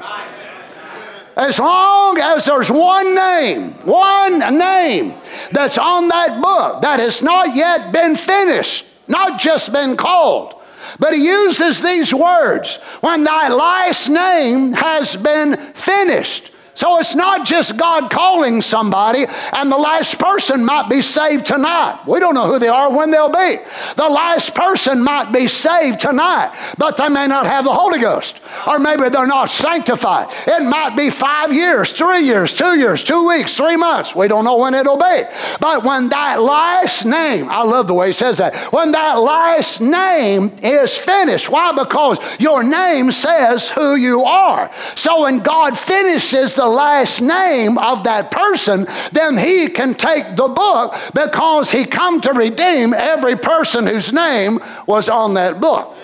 [1.35, 5.15] As long as there's one name, one name
[5.51, 10.55] that's on that book that has not yet been finished, not just been called,
[10.97, 16.51] but he uses these words when thy last name has been finished.
[16.75, 22.01] So it's not just God calling somebody and the last person might be saved tonight.
[22.05, 23.57] We don't know who they are, when they'll be.
[23.95, 28.41] The last person might be saved tonight, but they may not have the Holy Ghost.
[28.67, 30.27] Or maybe they're not sanctified.
[30.45, 34.13] It might be five years, three years, two years, two weeks, three months.
[34.13, 35.23] We don't know when it'll be.
[35.61, 39.79] But when that last name, I love the way he says that, when that last
[39.79, 41.49] name is finished.
[41.49, 41.71] Why?
[41.71, 44.69] Because your name says who you are.
[44.95, 50.35] So when God finishes the the last name of that person, then he can take
[50.35, 55.95] the book because he come to redeem every person whose name was on that book.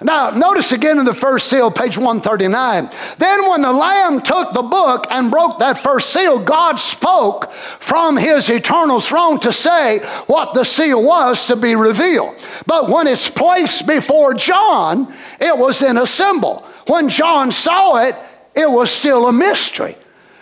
[0.00, 2.88] Now, notice again in the first seal, page 139.
[3.18, 8.16] Then, when the Lamb took the book and broke that first seal, God spoke from
[8.16, 12.36] his eternal throne to say what the seal was to be revealed.
[12.64, 16.64] But when it's placed before John, it was in a symbol.
[16.86, 18.14] When John saw it,
[18.58, 19.96] it was still a mystery.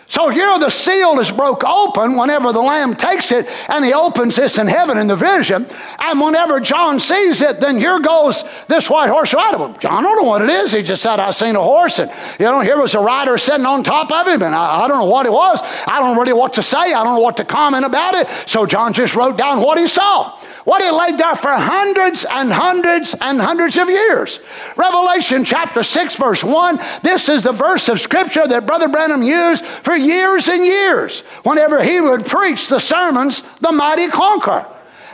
[0.09, 4.37] So here the seal is broke open whenever the Lamb takes it and he opens
[4.37, 5.67] this in heaven in the vision.
[5.99, 9.59] And whenever John sees it, then here goes this white horse rider.
[9.59, 10.73] Well, John don't know what it is.
[10.73, 11.99] He just said, I seen a horse.
[11.99, 14.43] And, you know, here was a rider sitting on top of him.
[14.43, 15.61] And I, I don't know what it was.
[15.89, 16.77] I don't really know what to say.
[16.79, 18.29] I don't know what to comment about it.
[18.47, 20.39] So John just wrote down what he saw.
[20.65, 24.41] What he laid there for hundreds and hundreds and hundreds of years.
[24.77, 26.81] Revelation chapter 6, verse 1.
[27.03, 31.83] This is the verse of scripture that Brother Branham used for years and years whenever
[31.83, 34.67] he would preach the sermons, The Mighty Conqueror.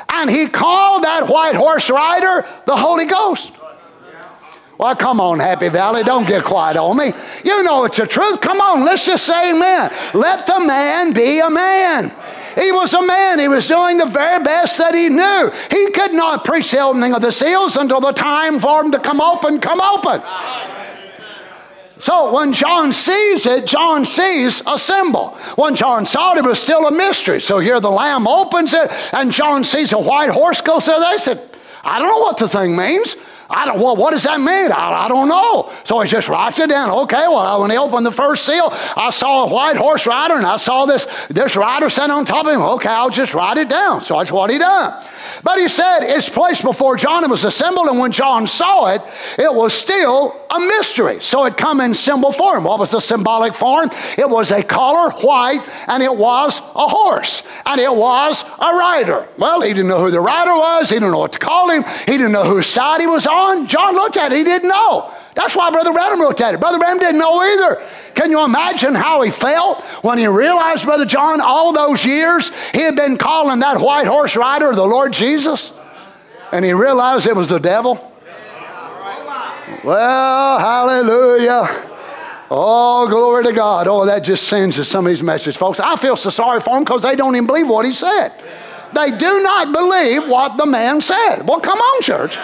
[0.08, 3.52] And he called that white horse rider the Holy Ghost.
[4.78, 7.12] Well, come on, Happy Valley, don't get quiet on me.
[7.44, 8.40] You know it's the truth.
[8.40, 9.92] Come on, let's just say amen.
[10.12, 12.12] Let the man be a man.
[12.56, 13.38] He was a man.
[13.38, 15.52] He was doing the very best that he knew.
[15.70, 18.98] He could not preach the opening of the seals until the time for him to
[18.98, 20.20] come open, come open.
[22.02, 25.36] So when John sees it, John sees a symbol.
[25.54, 27.40] When John saw it, it was still a mystery.
[27.40, 31.12] So here the Lamb opens it, and John sees a white horse go through there.
[31.12, 31.48] They said,
[31.84, 33.14] I don't know what the thing means.
[33.50, 34.72] I don't, well, what does that mean?
[34.72, 35.72] I, I don't know.
[35.84, 36.90] So he just writes it down.
[37.02, 40.46] Okay, well, when he opened the first seal, I saw a white horse rider and
[40.46, 42.62] I saw this, this rider sitting on top of him.
[42.62, 44.00] Okay, I'll just write it down.
[44.00, 45.04] So that's what he done.
[45.42, 47.24] But he said it's placed before John.
[47.24, 49.02] It was assembled, and when John saw it,
[49.38, 51.20] it was still a mystery.
[51.20, 52.64] So it come in symbol form.
[52.64, 53.90] What was the symbolic form?
[54.18, 59.28] It was a collar, white, and it was a horse, and it was a rider.
[59.38, 60.90] Well, he didn't know who the rider was.
[60.90, 61.84] He didn't know what to call him.
[62.06, 63.41] He didn't know whose side he was on.
[63.66, 64.36] John looked at it.
[64.36, 65.12] He didn't know.
[65.34, 66.60] That's why Brother Branham looked at it.
[66.60, 67.82] Brother Branham didn't know either.
[68.14, 72.80] Can you imagine how he felt when he realized, Brother John, all those years he
[72.80, 75.72] had been calling that white horse rider the Lord Jesus?
[76.52, 78.12] And he realized it was the devil?
[79.82, 81.66] Well, hallelujah.
[82.50, 83.88] Oh, glory to God.
[83.88, 85.80] Oh, that just sends to some of these messages, folks.
[85.80, 88.34] I feel so sorry for them because they don't even believe what he said.
[88.94, 91.44] They do not believe what the man said.
[91.48, 92.36] Well, come on, church.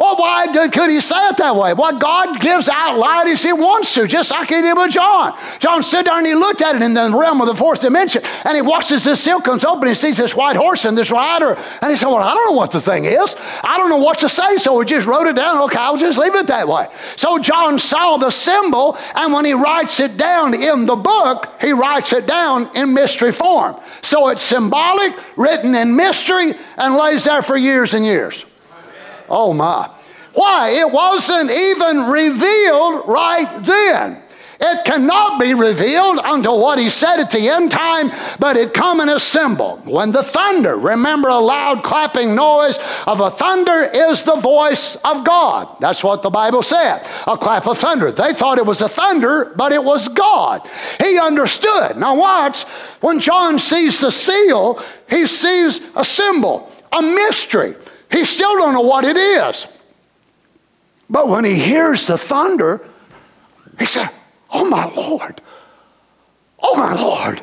[0.00, 1.74] Well, why could he say it that way?
[1.74, 5.38] Well, God gives out light as he wants to, just like he did with John.
[5.58, 8.22] John stood there and he looked at it in the realm of the fourth dimension,
[8.46, 11.10] and he watches this seal comes open and he sees this white horse and this
[11.10, 13.36] rider, and he said, Well, I don't know what the thing is.
[13.62, 15.60] I don't know what to say, so we just wrote it down.
[15.64, 16.86] Okay, I'll just leave it that way.
[17.16, 21.74] So John saw the symbol, and when he writes it down in the book, he
[21.74, 23.78] writes it down in mystery form.
[24.00, 28.46] So it's symbolic, written in mystery, and lays there for years and years.
[29.28, 29.99] Oh my.
[30.34, 30.70] Why?
[30.70, 34.22] It wasn't even revealed right then.
[34.62, 39.00] It cannot be revealed until what he said at the end time, but it come
[39.00, 39.78] in a symbol.
[39.86, 45.24] When the thunder, remember a loud clapping noise of a thunder is the voice of
[45.24, 45.76] God.
[45.80, 47.06] That's what the Bible said.
[47.26, 48.12] A clap of thunder.
[48.12, 50.68] They thought it was a thunder, but it was God.
[51.02, 51.96] He understood.
[51.96, 52.64] Now watch,
[53.00, 57.76] when John sees the seal, he sees a symbol, a mystery.
[58.12, 59.66] He still don't know what it is.
[61.10, 62.80] But when he hears the thunder,
[63.78, 64.08] he said,
[64.50, 65.42] Oh my Lord.
[66.62, 67.42] Oh my Lord.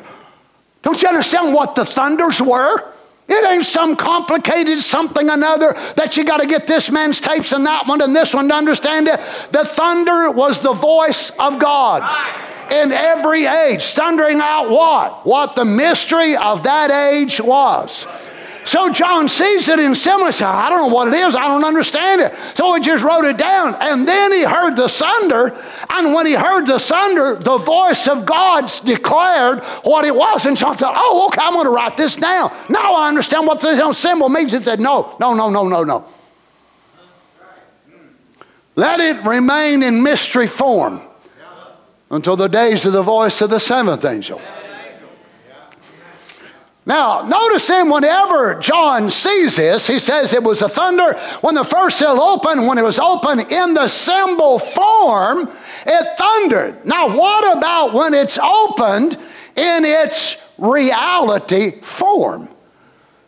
[0.82, 2.92] Don't you understand what the thunders were?
[3.28, 7.66] It ain't some complicated something another that you got to get this man's tapes and
[7.66, 9.20] that one and this one to understand it.
[9.52, 12.02] The thunder was the voice of God
[12.70, 15.26] in every age, thundering out what?
[15.26, 18.06] What the mystery of that age was.
[18.68, 20.30] So John sees it in similar.
[20.30, 21.34] Says, I don't know what it is.
[21.34, 22.34] I don't understand it.
[22.54, 23.74] So he just wrote it down.
[23.80, 25.58] And then he heard the thunder.
[25.88, 30.44] And when he heard the thunder, the voice of God declared what it was.
[30.44, 32.54] And John said, Oh, okay, I'm going to write this down.
[32.68, 34.52] Now I understand what the symbol means.
[34.52, 36.04] He said, No, no, no, no, no, no.
[38.76, 41.00] Let it remain in mystery form
[42.10, 44.42] until the days of the voice of the seventh angel.
[46.88, 51.18] Now, notice him whenever John sees this, he says it was a thunder.
[51.42, 55.50] When the first seal opened, when it was open in the symbol form,
[55.84, 56.86] it thundered.
[56.86, 59.18] Now, what about when it's opened
[59.54, 62.48] in its reality form?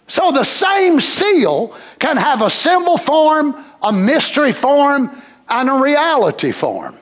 [0.06, 5.10] So the same seal can have a symbol form, a mystery form,
[5.50, 6.96] and a reality form.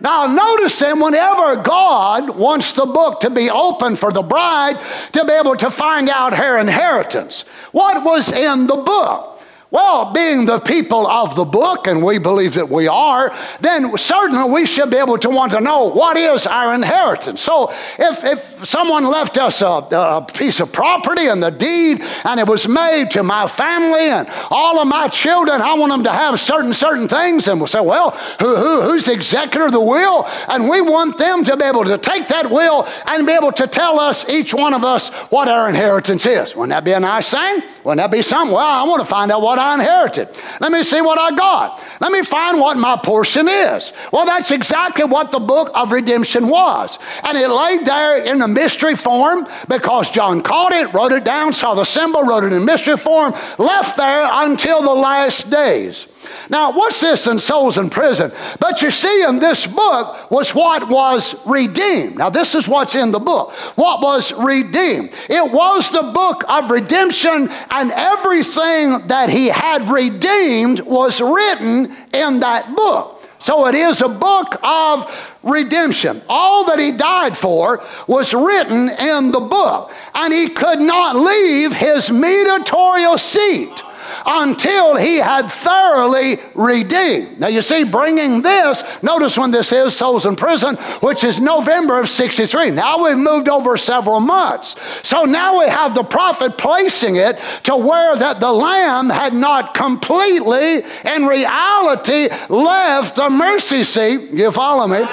[0.00, 4.78] Now, notice then, whenever God wants the book to be open for the bride
[5.12, 7.42] to be able to find out her inheritance,
[7.72, 9.37] what was in the book?
[9.70, 14.50] Well, being the people of the book, and we believe that we are, then certainly
[14.50, 17.42] we should be able to want to know what is our inheritance.
[17.42, 22.40] So if, if someone left us a, a piece of property and the deed, and
[22.40, 26.12] it was made to my family and all of my children, I want them to
[26.12, 29.80] have certain, certain things, and we'll say, well, who, who, who's the executor of the
[29.80, 30.26] will?
[30.48, 33.66] And we want them to be able to take that will and be able to
[33.66, 36.56] tell us, each one of us, what our inheritance is.
[36.56, 37.60] Wouldn't that be a nice thing?
[37.84, 38.54] Wouldn't that be something?
[38.54, 40.28] Well, I want to find out what what I inherited.
[40.60, 41.84] Let me see what I got.
[42.00, 43.92] Let me find what my portion is.
[44.12, 46.98] Well, that's exactly what the book of redemption was.
[47.24, 51.52] And it lay there in the mystery form because John caught it, wrote it down,
[51.52, 56.06] saw the symbol, wrote it in mystery form, left there until the last days.
[56.50, 58.30] Now, what's this in souls in prison?
[58.58, 62.16] But you see, in this book was what was redeemed.
[62.18, 63.52] Now, this is what's in the book.
[63.76, 65.12] What was redeemed?
[65.28, 72.40] It was the book of redemption, and everything that he had redeemed was written in
[72.40, 73.22] that book.
[73.40, 76.22] So it is a book of redemption.
[76.28, 81.72] All that he died for was written in the book, and he could not leave
[81.72, 83.82] his mediatorial seat
[84.26, 87.38] until he had thoroughly redeemed.
[87.40, 92.00] Now, you see, bringing this, notice when this is, souls in prison, which is November
[92.00, 92.70] of 63.
[92.70, 94.76] Now we've moved over several months.
[95.06, 99.74] So now we have the prophet placing it to where that the Lamb had not
[99.74, 104.30] completely, in reality, left the mercy seat.
[104.30, 105.08] You follow me?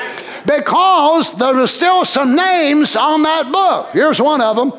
[0.46, 3.90] Because there are still some names on that book.
[3.94, 4.72] Here's one of them.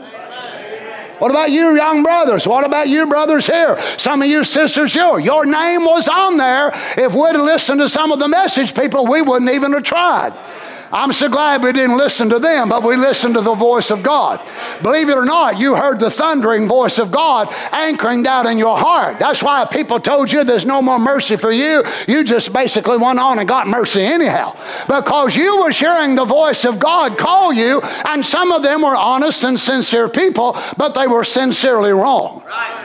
[1.19, 2.47] What about you, young brothers?
[2.47, 3.79] What about you, brothers here?
[3.97, 5.19] Some of you sisters here.
[5.19, 6.73] Your name was on there.
[6.99, 10.35] If we'd listened to some of the message people, we wouldn't even have tried.
[10.93, 14.03] I'm so glad we didn't listen to them, but we listened to the voice of
[14.03, 14.41] God.
[14.83, 18.77] Believe it or not, you heard the thundering voice of God anchoring down in your
[18.77, 19.19] heart.
[19.19, 21.85] That's why people told you there's no more mercy for you.
[22.07, 24.57] You just basically went on and got mercy anyhow
[24.89, 28.97] because you were hearing the voice of God call you, and some of them were
[28.97, 32.43] honest and sincere people, but they were sincerely wrong.
[32.47, 32.85] Right.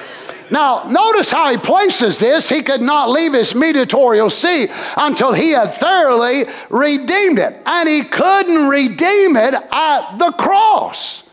[0.51, 2.49] Now, notice how he places this.
[2.49, 7.63] He could not leave his mediatorial seat until he had thoroughly redeemed it.
[7.65, 11.29] And he couldn't redeem it at the cross.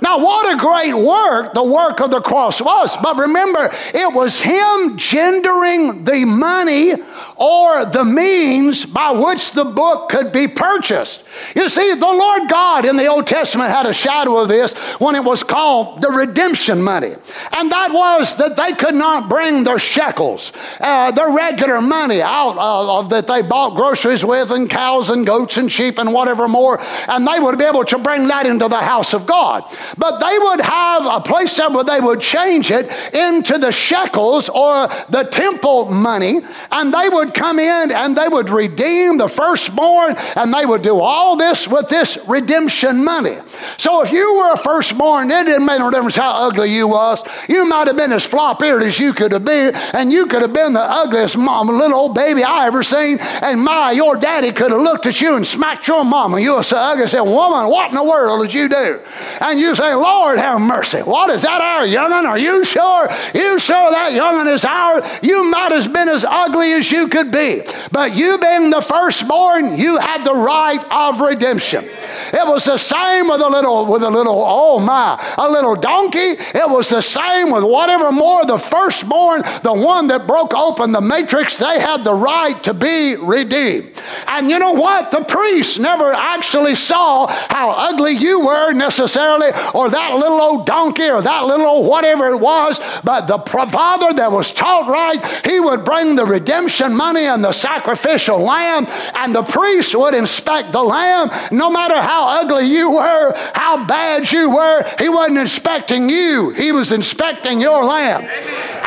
[0.00, 2.96] Now, what a great work the work of the cross was.
[2.96, 6.94] But remember, it was him gendering the money
[7.38, 11.24] or the means by which the book could be purchased.
[11.54, 15.14] You see, the Lord God in the Old Testament had a shadow of this when
[15.14, 17.14] it was called the redemption money.
[17.56, 22.58] And that was that they could not bring their shekels, uh, their regular money out
[22.58, 26.80] of that they bought groceries with, and cows and goats and sheep and whatever more,
[27.08, 29.64] and they would be able to bring that into the house of God.
[29.96, 34.88] But they would have a place where they would change it into the shekels or
[35.08, 40.52] the temple money, and they would come in and they would redeem the firstborn, and
[40.52, 43.36] they would do all this with this redemption money.
[43.76, 47.22] So if you were a firstborn, it didn't make no difference how ugly you was.
[47.48, 50.52] You might have been as flop-eared as you could have been, and you could have
[50.52, 53.18] been the ugliest mom, little old baby I ever seen.
[53.18, 56.40] And my, your daddy could have looked at you and smacked your mama.
[56.40, 59.00] You were so ugly, said, "Woman, what in the world did you do?"
[59.40, 60.98] And you say, Lord have mercy.
[60.98, 62.26] What is that our young'un?
[62.26, 63.08] Are you sure?
[63.34, 65.04] You sure that young'un is ours?
[65.22, 67.62] You might have been as ugly as you could could be.
[67.90, 71.84] But you being the firstborn, you had the right of redemption.
[71.84, 76.36] It was the same with a little, with a little, oh my, a little donkey.
[76.38, 81.00] It was the same with whatever more, the firstborn, the one that broke open the
[81.00, 83.90] matrix, they had the right to be redeemed.
[84.28, 85.10] And you know what?
[85.10, 91.08] The priest never actually saw how ugly you were necessarily, or that little old donkey,
[91.08, 95.58] or that little old whatever it was, but the father that was taught right, he
[95.58, 100.82] would bring the redemption money and the sacrificial lamb, and the priest would inspect the
[100.82, 104.84] lamb no matter how how ugly you were, how bad you were.
[104.98, 108.28] He wasn't inspecting you, He was inspecting your lamb.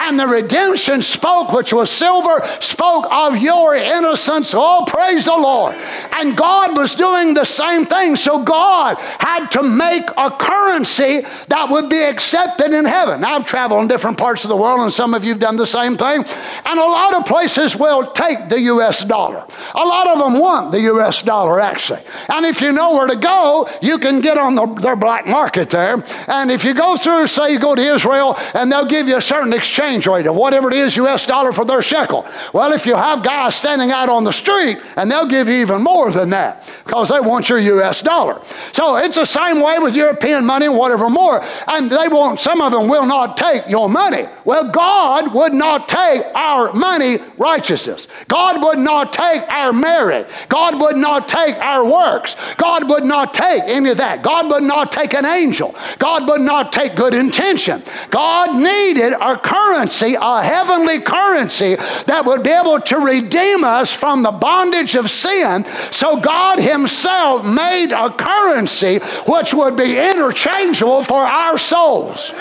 [0.02, 4.54] And the redemption spoke, which was silver, spoke of your innocence.
[4.54, 5.76] Oh, praise the Lord.
[6.18, 8.16] And God was doing the same thing.
[8.16, 13.22] So God had to make a currency that would be accepted in heaven.
[13.22, 15.56] Now, I've traveled in different parts of the world, and some of you have done
[15.56, 16.26] the same thing.
[16.66, 19.04] And a lot of places will take the U.S.
[19.06, 19.46] dollar.
[19.76, 21.22] A lot of them want the U.S.
[21.22, 22.02] dollar, actually.
[22.30, 25.70] And if you know where to go, you can get on the, their black market
[25.70, 26.04] there.
[26.28, 29.22] And if you go through, say you go to Israel, and they'll give you a
[29.22, 32.26] certain exchange rate of whatever it is US dollar for their shekel.
[32.54, 35.82] Well, if you have guys standing out on the street, and they'll give you even
[35.82, 38.42] more than that because they want your US dollar.
[38.74, 41.44] So it's the same way with European money and whatever more.
[41.68, 44.26] And they won't, some of them will not take your money.
[44.46, 48.01] Well, God would not take our money righteousness.
[48.28, 50.30] God would not take our merit.
[50.50, 52.36] God would not take our works.
[52.58, 54.22] God would not take any of that.
[54.22, 55.76] God would not take an angel.
[56.00, 57.82] God would not take good intention.
[58.10, 61.76] God needed a currency, a heavenly currency
[62.06, 65.66] that would be able to redeem us from the bondage of sin.
[65.92, 72.34] So God Himself made a currency which would be interchangeable for our souls.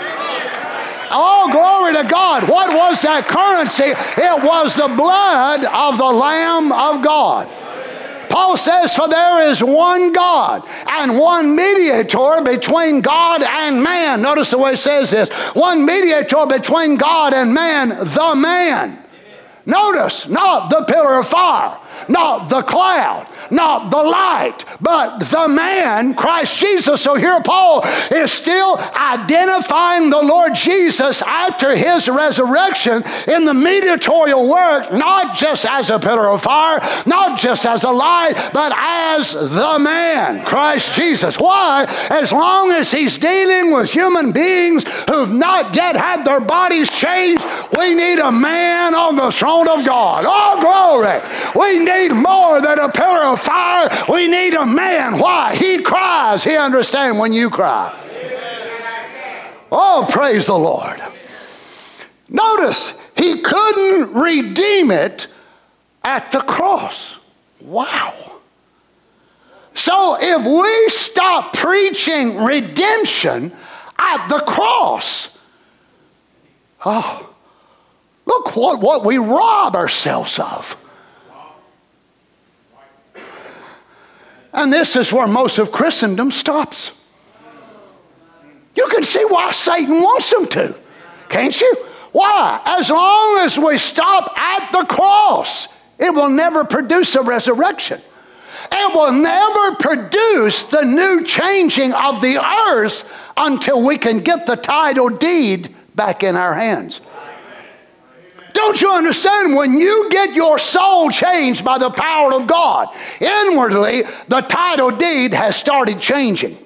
[1.13, 2.47] Oh, glory to God.
[2.49, 3.91] What was that currency?
[3.93, 7.47] It was the blood of the Lamb of God.
[8.29, 14.21] Paul says, For there is one God and one mediator between God and man.
[14.21, 18.97] Notice the way it says this one mediator between God and man, the man.
[19.65, 21.77] Notice, not the pillar of fire,
[22.09, 27.01] not the cloud, not the light, but the man, Christ Jesus.
[27.01, 34.47] So here Paul is still identifying the Lord Jesus after his resurrection in the mediatorial
[34.49, 39.33] work, not just as a pillar of fire, not just as a light, but as
[39.33, 41.37] the man, Christ Jesus.
[41.39, 41.85] Why?
[42.09, 47.45] As long as he's dealing with human beings who've not yet had their bodies changed,
[47.77, 50.25] we need a man on the throne of God.
[50.27, 51.19] Oh, glory!
[51.55, 53.89] We need more than a pillar of fire.
[54.09, 55.19] We need a man.
[55.19, 55.55] Why?
[55.55, 56.43] He cries.
[56.43, 57.97] He understands when you cry.
[59.71, 61.01] Oh, praise the Lord.
[62.27, 65.27] Notice, he couldn't redeem it
[66.03, 67.17] at the cross.
[67.61, 68.39] Wow.
[69.73, 73.53] So if we stop preaching redemption
[73.97, 75.37] at the cross,
[76.85, 77.29] oh,
[78.25, 80.77] look what, what we rob ourselves of.
[84.53, 86.91] And this is where most of Christendom stops.
[88.75, 90.77] You can see why Satan wants them to,
[91.29, 91.75] can't you?
[92.11, 92.61] Why?
[92.65, 97.99] As long as we stop at the cross, it will never produce a resurrection.
[98.71, 104.55] It will never produce the new changing of the earth until we can get the
[104.55, 107.01] title deed back in our hands.
[108.53, 109.55] Don't you understand?
[109.55, 112.89] When you get your soul changed by the power of God,
[113.19, 116.57] inwardly, the title deed has started changing.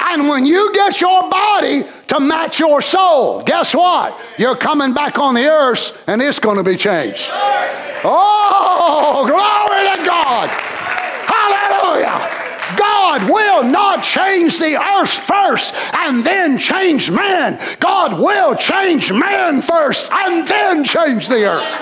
[0.00, 4.18] And when you get your body to match your soul, guess what?
[4.38, 7.28] You're coming back on the earth and it's going to be changed.
[8.04, 10.48] Oh, glory to God.
[11.28, 12.27] Hallelujah.
[13.08, 17.58] God will not change the earth first and then change man.
[17.80, 21.78] God will change man first and then change the earth.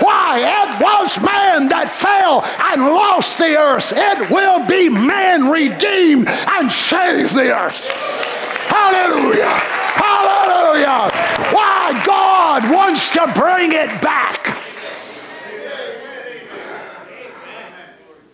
[0.00, 0.40] Why?
[0.40, 3.92] It was man that fell and lost the earth.
[3.94, 7.86] It will be man redeemed and save the earth.
[8.72, 9.52] Hallelujah.
[10.00, 11.10] Hallelujah.
[11.52, 12.02] Why?
[12.06, 14.59] God wants to bring it back.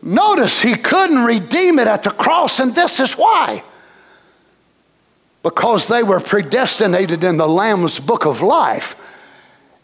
[0.07, 3.65] Notice he couldn't redeem it at the cross, and this is why.
[5.43, 8.95] Because they were predestinated in the Lamb's book of life,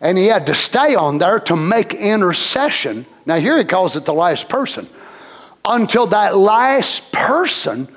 [0.00, 3.04] and he had to stay on there to make intercession.
[3.26, 4.86] Now, here he calls it the last person.
[5.64, 7.88] Until that last person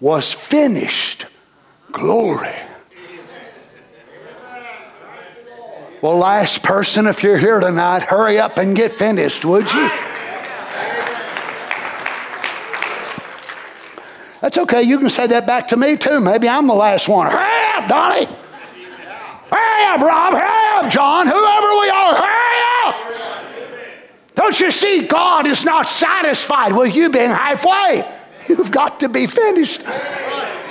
[0.00, 1.26] was finished.
[1.92, 2.54] Glory.
[6.00, 9.90] Well, last person, if you're here tonight, hurry up and get finished, would you?
[14.40, 14.82] That's okay.
[14.82, 16.20] You can say that back to me too.
[16.20, 17.30] Maybe I'm the last one.
[17.30, 18.26] Hurry up, Donnie.
[19.50, 20.34] Hurry up, Rob.
[20.34, 21.26] Hurry up, John.
[21.26, 22.96] Whoever we are, hurry up.
[24.34, 28.04] Don't you see, God is not satisfied with you being halfway.
[28.48, 29.82] You've got to be finished.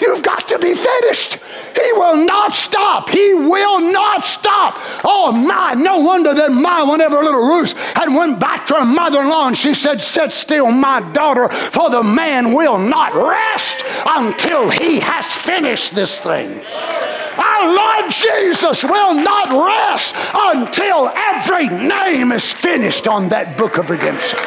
[0.01, 1.37] You've got to be finished.
[1.75, 3.09] He will not stop.
[3.09, 4.75] He will not stop.
[5.03, 9.47] Oh my, no wonder that my whenever little Ruth had went back to her mother-in-law
[9.47, 14.99] and she said, Sit still, my daughter, for the man will not rest until he
[14.99, 16.63] has finished this thing.
[17.37, 23.89] Our Lord Jesus will not rest until every name is finished on that book of
[23.89, 24.39] redemption.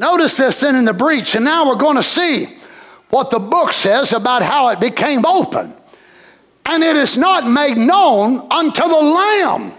[0.00, 2.46] Notice this then in the breach, and now we're going to see
[3.10, 5.74] what the book says about how it became open.
[6.64, 9.74] And it is not made known until the Lamb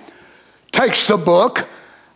[0.71, 1.67] takes the book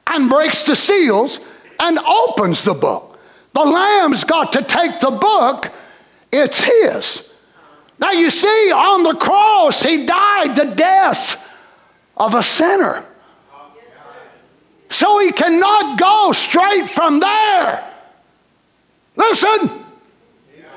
[0.05, 1.39] and breaks the seals
[1.79, 3.17] and opens the book.
[3.53, 5.71] The Lamb's got to take the book,
[6.31, 7.33] it's his.
[7.97, 11.43] Now you see, on the cross, he died the death
[12.15, 13.03] of a sinner.
[14.91, 17.93] So he cannot go straight from there
[19.15, 19.85] Listen,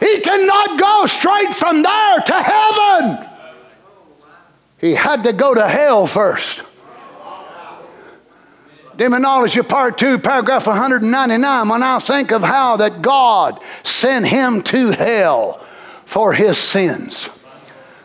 [0.00, 3.28] he cannot go straight from there to heaven.
[4.78, 6.62] He had to go to hell first.
[8.96, 11.68] Demonology, part two, paragraph 199.
[11.68, 15.64] When I think of how that God sent him to hell
[16.04, 17.28] for his sins.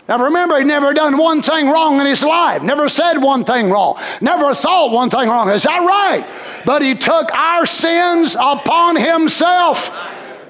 [0.07, 3.71] Now remember, he never done one thing wrong in his life, never said one thing
[3.71, 5.49] wrong, never thought one thing wrong.
[5.49, 6.27] Is that right?
[6.65, 9.89] But he took our sins upon himself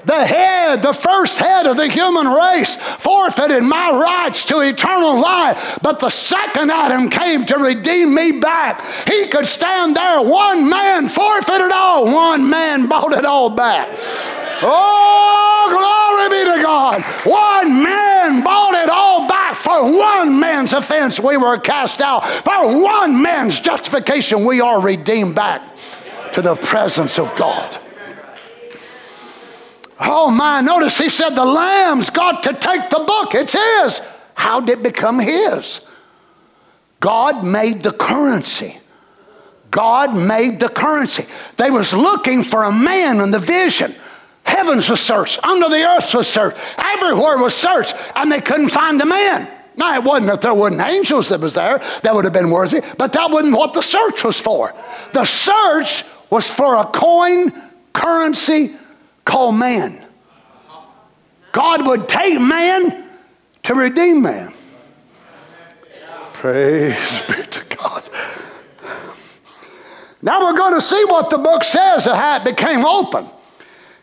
[0.05, 5.79] the head, the first head of the human race, forfeited my rights to eternal life.
[5.81, 8.83] But the second Adam came to redeem me back.
[9.07, 10.21] He could stand there.
[10.21, 13.89] One man forfeited all, one man bought it all back.
[14.65, 17.01] Oh, glory be to God.
[17.25, 19.55] One man bought it all back.
[19.55, 22.25] For one man's offense, we were cast out.
[22.25, 25.61] For one man's justification, we are redeemed back
[26.33, 27.77] to the presence of God.
[30.05, 33.33] Oh my, notice he said the lamb's got to take the book.
[33.33, 34.01] It's his.
[34.35, 35.87] How did it become his?
[36.99, 38.77] God made the currency.
[39.71, 41.25] God made the currency.
[41.57, 43.95] They was looking for a man in the vision.
[44.43, 48.99] Heavens was searched, under the earth was searched, everywhere was searched, and they couldn't find
[48.99, 49.47] the man.
[49.77, 52.81] Now it wasn't that there wasn't angels that was there that would have been worthy,
[52.97, 54.73] but that wasn't what the search was for.
[55.13, 57.53] The search was for a coin
[57.93, 58.75] currency
[59.25, 60.05] called man.
[61.51, 63.09] God would take man
[63.63, 64.53] to redeem man.
[66.33, 68.09] Praise be to God.
[70.21, 73.29] Now we're going to see what the book says of how it became open.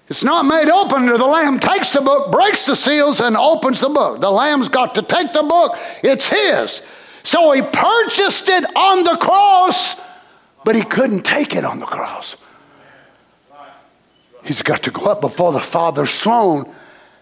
[0.08, 3.80] It's not made open until the Lamb takes the book, breaks the seals, and opens
[3.80, 4.20] the book.
[4.20, 6.86] The Lamb's got to take the book, it's his.
[7.22, 10.00] So he purchased it on the cross,
[10.64, 12.36] but he couldn't take it on the cross.
[14.50, 16.68] He's got to go up before the Father's throne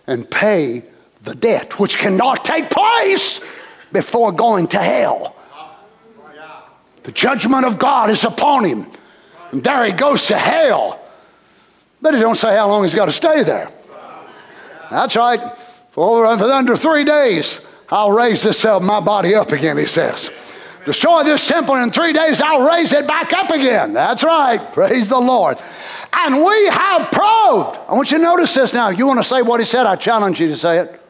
[0.06, 0.82] and pay
[1.24, 3.44] the debt, which cannot take place
[3.92, 5.36] before going to hell.
[7.02, 8.86] The judgment of God is upon him.
[9.50, 10.98] And there he goes to hell.
[12.00, 13.68] But he don't say how long he's got to stay there.
[14.90, 15.38] That's right.
[15.90, 20.30] For under three days, I'll raise this uh, my body up again, he says.
[20.86, 23.92] Destroy this temple, in three days I'll raise it back up again.
[23.92, 24.56] That's right.
[24.72, 25.60] Praise the Lord.
[26.12, 27.78] And we have probed.
[27.88, 28.88] I want you to notice this now.
[28.88, 29.86] You want to say what he said?
[29.86, 31.00] I challenge you to say it.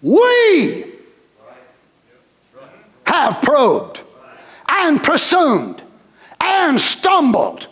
[0.00, 0.84] We
[3.04, 4.00] have probed
[4.68, 5.82] and presumed
[6.40, 7.68] and stumbled.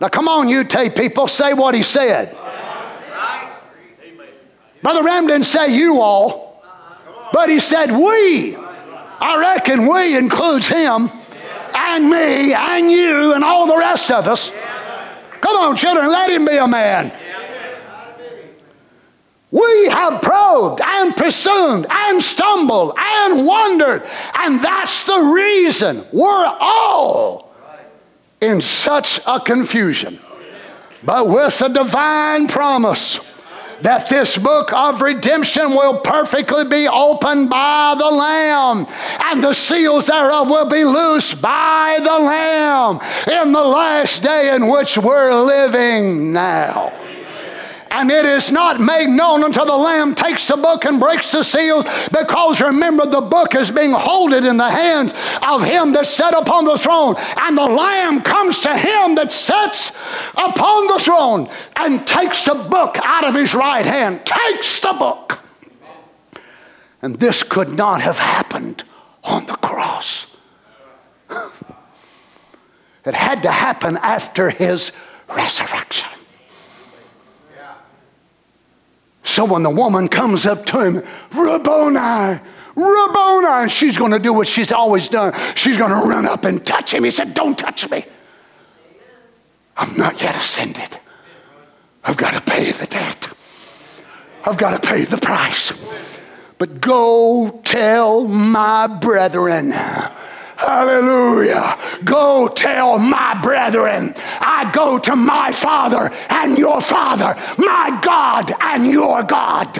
[0.00, 2.36] Now, come on, you take people, say what he said.
[4.82, 6.62] Brother Ram didn't say you all,
[7.32, 8.56] but he said we.
[9.20, 11.10] I reckon we includes him
[11.94, 14.50] and me and you and all the rest of us.
[15.40, 17.12] Come on, children, let him be a man.
[19.50, 24.02] We have probed and presumed and stumbled and wondered,
[24.38, 27.54] and that's the reason we're all
[28.42, 30.18] in such a confusion.
[31.02, 33.18] But with a divine promise,
[33.82, 38.86] that this book of redemption will perfectly be opened by the Lamb,
[39.24, 43.00] and the seals thereof will be loosed by the Lamb
[43.30, 47.07] in the last day in which we're living now.
[47.90, 51.42] And it is not made known until the Lamb takes the book and breaks the
[51.42, 55.14] seals, because remember, the book is being holded in the hands
[55.46, 59.90] of him that sat upon the throne, and the Lamb comes to him that sits
[60.36, 65.40] upon the throne and takes the book out of his right hand, takes the book.
[67.00, 68.84] And this could not have happened
[69.24, 70.26] on the cross.
[73.08, 74.92] It had to happen after his
[75.30, 76.10] resurrection.
[79.28, 81.02] So when the woman comes up to him,
[81.32, 82.40] Rabboni,
[82.74, 85.34] Rabboni, and she's going to do what she's always done.
[85.54, 87.04] She's going to run up and touch him.
[87.04, 88.06] He said, Don't touch me.
[89.76, 90.98] I'm not yet ascended.
[92.02, 93.28] I've got to pay the debt.
[94.44, 95.72] I've got to pay the price.
[96.56, 99.72] But go tell my brethren
[100.58, 101.78] Hallelujah.
[102.04, 108.84] Go tell my brethren, I go to my Father and your Father, my God and
[108.86, 109.78] your God.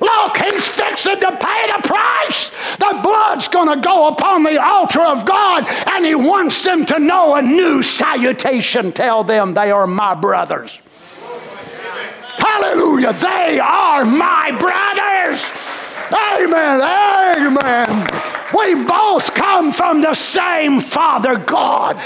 [0.00, 2.50] Look, he's fixing to pay the price.
[2.78, 6.98] The blood's going to go upon the altar of God, and he wants them to
[6.98, 8.92] know a new salutation.
[8.92, 10.78] Tell them they are my brothers.
[12.38, 13.12] Hallelujah.
[13.12, 15.44] They are my brothers.
[16.10, 16.80] Amen.
[16.80, 18.05] Amen.
[18.54, 21.96] We both come from the same Father God.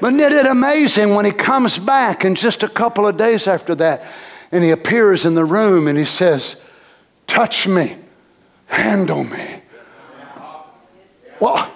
[0.00, 3.74] But isn't it amazing when he comes back and just a couple of days after
[3.76, 4.04] that,
[4.52, 6.62] and he appears in the room and he says,
[7.26, 7.96] Touch me,
[8.66, 9.60] handle me.
[11.40, 11.70] Well,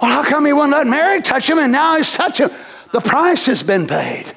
[0.00, 2.48] well how come he wouldn't let Mary touch him and now he's touching?
[2.92, 4.32] The price has been paid.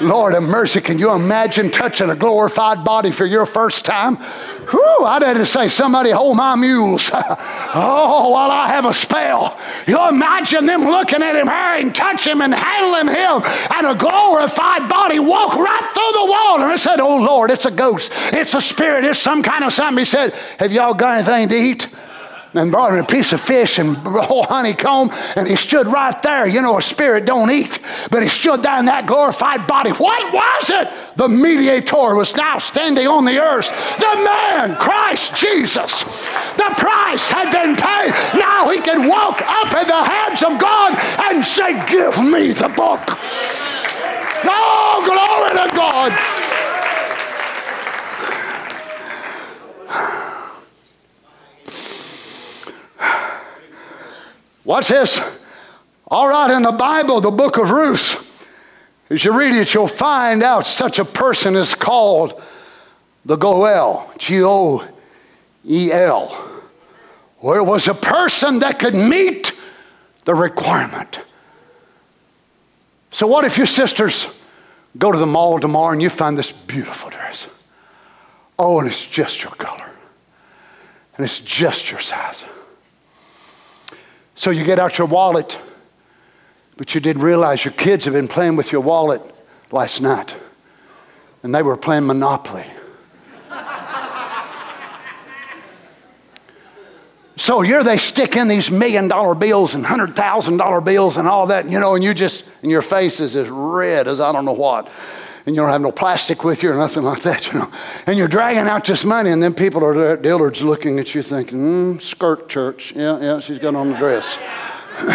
[0.00, 4.16] Lord of mercy, can you imagine touching a glorified body for your first time?
[4.16, 7.10] Whew, I'd have to say, somebody hold my mules.
[7.14, 9.58] oh, while I have a spell.
[9.86, 13.42] You imagine them looking at him, and touch him and handling him,
[13.76, 16.62] and a glorified body walk right through the wall.
[16.62, 19.72] And I said, Oh Lord, it's a ghost, it's a spirit, it's some kind of
[19.72, 19.98] something.
[19.98, 21.88] He said, Have y'all got anything to eat?
[22.54, 26.20] And brought him a piece of fish and a whole honeycomb, and he stood right
[26.22, 26.46] there.
[26.46, 27.78] You know, a spirit don't eat,
[28.10, 29.90] but he stood there in that glorified body.
[29.90, 30.88] What was it?
[31.16, 33.68] The mediator was now standing on the earth.
[33.98, 36.02] The man, Christ Jesus.
[36.56, 38.12] The price had been paid.
[38.38, 42.68] Now he can walk up in the hands of God and say, Give me the
[42.68, 43.00] book.
[44.42, 46.12] Oh, glory to God.
[54.64, 55.20] Watch this.
[56.06, 58.26] All right, in the Bible, the book of Ruth,
[59.10, 62.40] as you read it, you'll find out such a person is called
[63.24, 64.86] the Goel, G O
[65.64, 66.28] E L,
[67.38, 69.52] where it was a person that could meet
[70.24, 71.20] the requirement.
[73.12, 74.40] So, what if your sisters
[74.96, 77.46] go to the mall tomorrow and you find this beautiful dress?
[78.58, 79.90] Oh, and it's just your color,
[81.16, 82.44] and it's just your size.
[84.40, 85.58] So you get out your wallet,
[86.78, 89.20] but you didn't realize your kids have been playing with your wallet
[89.70, 90.34] last night,
[91.42, 92.64] and they were playing Monopoly.
[97.36, 101.26] So here they stick in these million dollar bills and hundred thousand dollar bills and
[101.26, 104.30] all that, you know, and you just, and your face is as red as I
[104.30, 104.90] don't know what.
[105.46, 107.70] And you don't have no plastic with you or nothing like that, you know.
[108.06, 111.14] And you're dragging out this money, and then people are there, at Dillard's looking at
[111.14, 112.92] you thinking, mm, skirt church.
[112.92, 114.38] Yeah, yeah, she's got on the dress.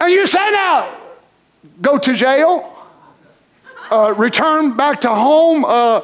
[0.00, 0.96] and you say now,
[1.80, 2.76] go to jail,
[3.90, 5.64] uh, return back to home.
[5.64, 6.00] Uh,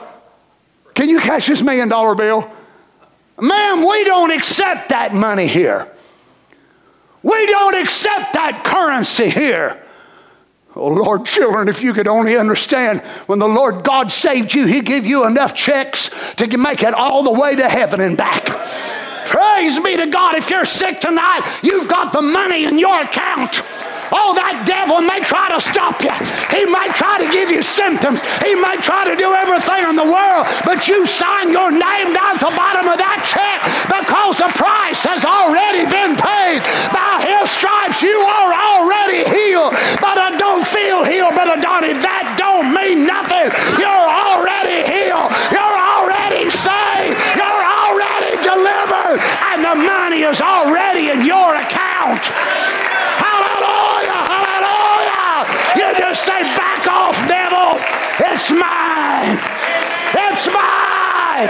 [0.94, 2.50] can you cash this million dollar bill?
[3.40, 5.90] Ma'am, we don't accept that money here.
[7.22, 9.82] We don't accept that currency here.
[10.76, 14.80] Oh, Lord, children, if you could only understand when the Lord God saved you, He
[14.80, 18.46] gave you enough checks to make it all the way to heaven and back.
[19.26, 20.36] Praise be to God.
[20.36, 23.62] If you're sick tonight, you've got the money in your account.
[24.12, 26.14] Oh, that devil may try to stop you.
[26.50, 28.22] He might try to give you symptoms.
[28.42, 32.34] He might try to do everything in the world, but you sign your name down
[32.34, 36.62] at the bottom of that check because the price has already been paid.
[36.90, 39.74] By his stripes, you are already healed.
[40.02, 41.94] But I don't feel healed, Brother Donnie.
[41.94, 43.50] That don't mean nothing.
[43.78, 45.30] You're already healed.
[45.54, 47.14] You're already saved.
[47.38, 49.22] You're already delivered.
[49.54, 52.26] And the money is already in your account.
[56.10, 57.78] Just say, Back off, devil.
[58.18, 59.38] It's mine.
[60.12, 61.48] It's mine.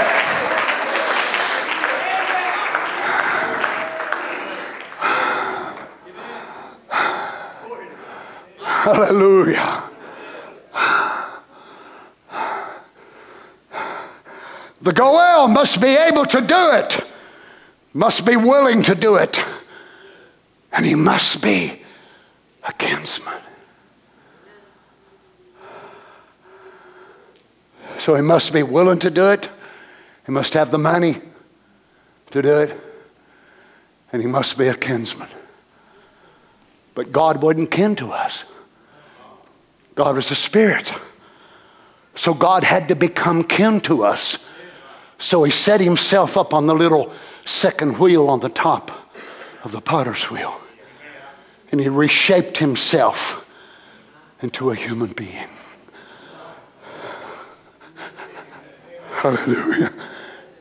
[8.58, 9.84] Hallelujah.
[14.82, 17.00] The Goel must be able to do it,
[17.94, 19.42] must be willing to do it,
[20.72, 21.82] and he must be
[22.66, 23.40] a kinsman.
[28.00, 29.50] So he must be willing to do it,
[30.24, 31.16] he must have the money
[32.30, 32.80] to do it,
[34.10, 35.28] and he must be a kinsman.
[36.94, 38.44] But God wasn't kin to us.
[39.96, 40.94] God was a spirit.
[42.14, 44.38] So God had to become kin to us.
[45.18, 47.12] So he set himself up on the little
[47.44, 49.12] second wheel on the top
[49.62, 50.58] of the potter's wheel.
[51.70, 53.46] And he reshaped himself
[54.40, 55.48] into a human being.
[59.20, 59.92] Hallelujah.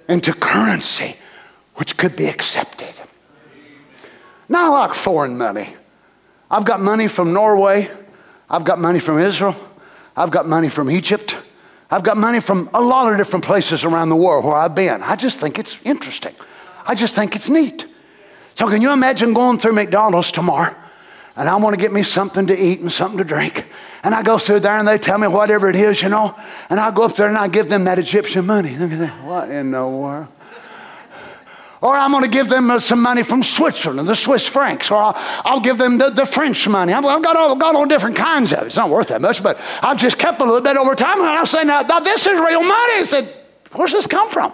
[0.10, 1.16] Into currency
[1.76, 2.94] which could be accepted.
[4.50, 5.70] Not like foreign money.
[6.52, 7.90] I've got money from Norway.
[8.50, 9.56] I've got money from Israel.
[10.18, 11.38] I've got money from Egypt.
[11.90, 15.02] I've got money from a lot of different places around the world where I've been.
[15.04, 16.36] I just think it's interesting.
[16.86, 17.86] I just think it's neat.
[18.56, 20.76] So, can you imagine going through McDonald's tomorrow
[21.40, 23.66] and I want to get me something to eat and something to drink?
[24.04, 26.36] And I go through there and they tell me whatever it is, you know,
[26.70, 28.76] and I go up there and I give them that Egyptian money.
[29.24, 30.28] What in the world?
[31.82, 34.92] Or I'm going to give them uh, some money from Switzerland, the Swiss francs.
[34.92, 35.14] Or I'll,
[35.46, 36.92] I'll give them the, the, French money.
[36.92, 38.66] I've, I've got, all, got all different kinds of it.
[38.66, 41.20] It's not worth that much, but I've just kept a little bit over time.
[41.20, 42.94] And I say, now, now this is real money.
[42.96, 43.34] I said,
[43.72, 44.52] where's this come from?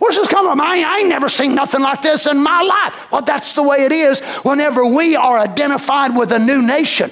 [0.00, 0.60] Where's this coming from?
[0.62, 3.12] I, I ain't never seen nothing like this in my life.
[3.12, 7.10] Well, that's the way it is whenever we are identified with a new nation.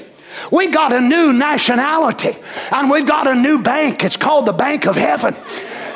[0.50, 2.34] We got a new nationality
[2.72, 4.04] and we've got a new bank.
[4.04, 5.36] It's called the Bank of Heaven.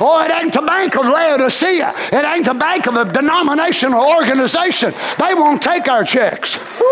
[0.05, 1.95] Oh, it ain't the bank of Laodicea.
[2.11, 4.93] It ain't the bank of a denominational organization.
[5.17, 6.59] They won't take our checks.
[6.59, 6.87] Woo,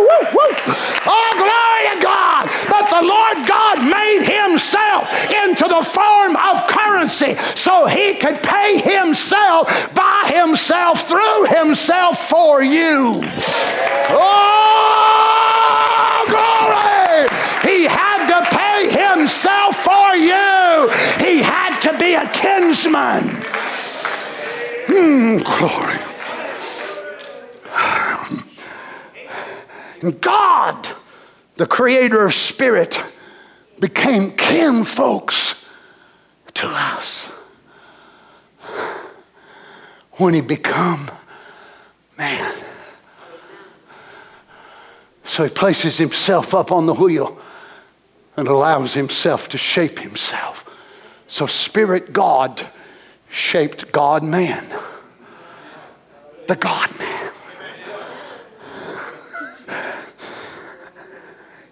[0.00, 0.56] woo, woo.
[1.04, 2.48] Oh, glory to God.
[2.72, 5.04] But the Lord God made himself
[5.44, 12.62] into the form of currency so he could pay himself by himself through himself for
[12.62, 13.20] you.
[14.08, 15.01] Oh,
[22.86, 23.28] a kinsman.
[24.86, 25.98] Hmm, glory.
[30.20, 30.88] God,
[31.56, 33.00] the creator of spirit,
[33.78, 35.64] became kin folks
[36.54, 37.28] to us
[40.12, 41.10] when he become
[42.18, 42.54] man.
[45.24, 47.38] So he places himself up on the wheel
[48.36, 50.61] and allows himself to shape himself.
[51.32, 52.62] So, Spirit God
[53.30, 54.62] shaped God man,
[56.46, 57.30] the God man.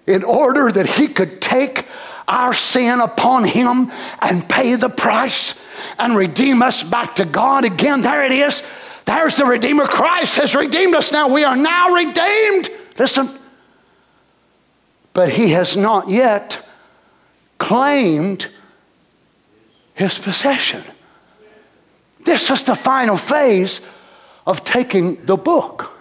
[0.06, 1.86] In order that he could take
[2.26, 3.92] our sin upon him
[4.22, 5.62] and pay the price
[5.98, 8.00] and redeem us back to God again.
[8.00, 8.62] There it is.
[9.04, 9.86] There's the Redeemer.
[9.86, 11.28] Christ has redeemed us now.
[11.28, 12.70] We are now redeemed.
[12.98, 13.28] Listen.
[15.12, 16.66] But he has not yet
[17.58, 18.48] claimed
[19.94, 20.82] his possession.
[22.24, 23.80] This is the final phase
[24.46, 25.96] of taking the book.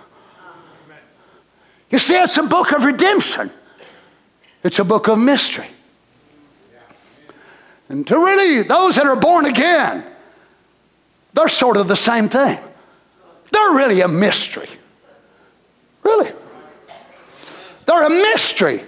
[1.90, 3.50] You see, it's a book of redemption,
[4.64, 5.68] it's a book of mystery.
[7.90, 10.06] And to really, those that are born again,
[11.34, 12.60] they're sort of the same thing.
[13.52, 14.70] They're really a mystery.
[16.04, 16.32] Really.
[17.88, 18.84] They're a mystery.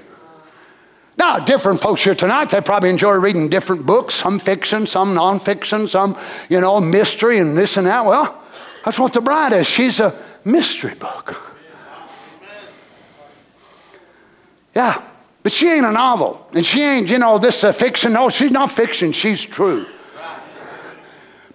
[1.21, 5.87] Now, different folks here tonight, they probably enjoy reading different books, some fiction, some nonfiction,
[5.87, 6.17] some,
[6.49, 8.03] you know, mystery and this and that.
[8.03, 8.41] Well,
[8.83, 9.67] that's what the bride is.
[9.69, 11.39] She's a mystery book.
[14.73, 14.99] Yeah,
[15.43, 16.47] but she ain't a novel.
[16.55, 18.13] And she ain't, you know, this uh, fiction.
[18.13, 19.85] No, she's not fiction, she's true.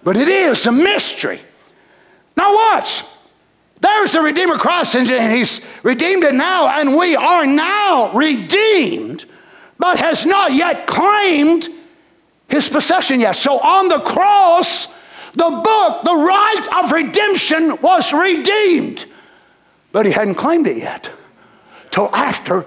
[0.01, 1.41] But it is a mystery.
[2.37, 3.03] Now, watch.
[3.81, 9.25] There's the Redeemer Christ, and He's redeemed it now, and we are now redeemed
[9.79, 11.67] but has not yet claimed
[12.49, 13.35] his possession yet.
[13.35, 14.87] So on the cross,
[15.33, 19.05] the book, the right of redemption was redeemed,
[19.91, 21.09] but he hadn't claimed it yet
[21.91, 22.65] till after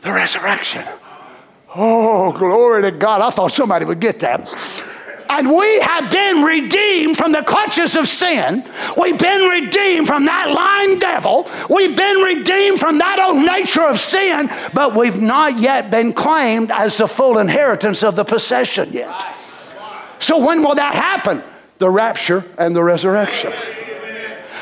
[0.00, 0.84] the resurrection.
[1.74, 3.20] Oh, glory to God.
[3.20, 4.48] I thought somebody would get that.
[5.30, 8.64] And we have been redeemed from the clutches of sin.
[8.96, 11.48] We've been redeemed from that lying devil.
[11.68, 16.70] We've been redeemed from that old nature of sin, but we've not yet been claimed
[16.70, 19.36] as the full inheritance of the possession yet.
[20.18, 21.42] So, when will that happen?
[21.78, 23.52] The rapture and the resurrection.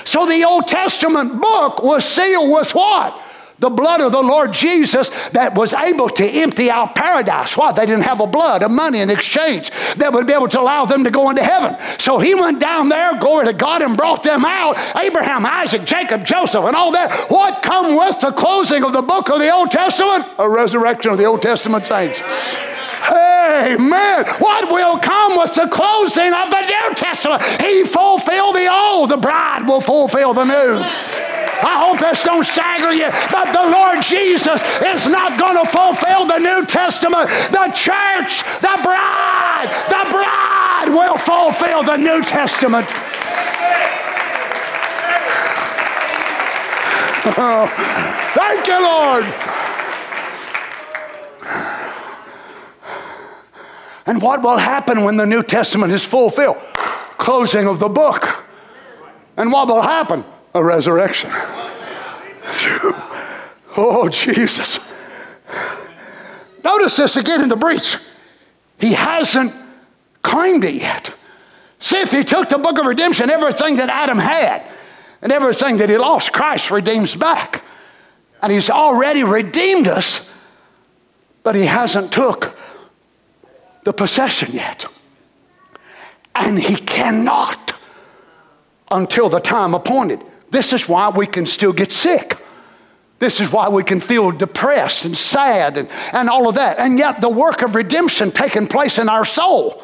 [0.05, 3.23] So, the Old Testament book was sealed with what?
[3.59, 7.57] The blood of the Lord Jesus that was able to empty out paradise.
[7.57, 7.73] Why?
[7.73, 10.85] They didn't have a blood, a money in exchange that would be able to allow
[10.85, 11.75] them to go into heaven.
[11.99, 14.77] So he went down there, glory to God, and brought them out.
[14.97, 17.31] Abraham, Isaac, Jacob, Joseph, and all that.
[17.31, 20.27] What come with the closing of the book of the Old Testament?
[20.39, 22.21] A resurrection of the Old Testament saints.
[23.09, 24.27] Amen.
[24.39, 27.43] What will come with the closing of the New Testament?
[27.63, 31.26] He fulfilled the old, the bride will fulfill the new.
[31.63, 36.27] I hope this don't stagger you, but the Lord Jesus is not going to fulfill
[36.27, 37.29] the New Testament.
[37.51, 42.87] The church, the bride, the bride will fulfill the New Testament.
[48.37, 49.25] Thank you, Lord.
[54.07, 56.59] And what will happen when the New Testament is fulfilled?
[57.19, 58.45] Closing of the book.
[59.37, 60.25] And what will happen?
[60.57, 61.29] A resurrection.
[63.77, 64.81] oh, Jesus.
[66.65, 67.99] Notice this again in the breach.
[68.81, 69.53] He hasn't
[70.23, 71.13] claimed it yet.
[71.79, 74.65] See, if he took the book of redemption, everything that Adam had
[75.21, 77.63] and everything that he lost, Christ redeems back.
[78.41, 80.33] And he's already redeemed us,
[81.43, 82.59] but he hasn't took
[83.85, 84.87] the possession yet.
[86.35, 87.75] And he cannot
[88.91, 90.23] until the time appointed.
[90.51, 92.39] This is why we can still get sick.
[93.19, 96.79] This is why we can feel depressed and sad and, and all of that.
[96.79, 99.83] And yet, the work of redemption taking place in our soul.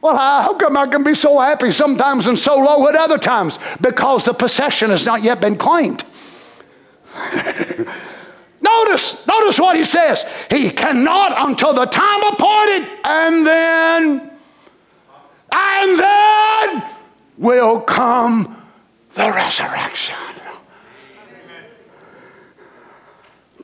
[0.00, 3.58] Well, how come I can be so happy sometimes and so low at other times?
[3.80, 6.04] Because the possession has not yet been claimed.
[8.66, 10.24] Notice, notice what he says.
[10.50, 14.30] He cannot until the time appointed, and then,
[15.52, 16.84] and then
[17.38, 18.55] will come
[19.16, 20.16] the resurrection.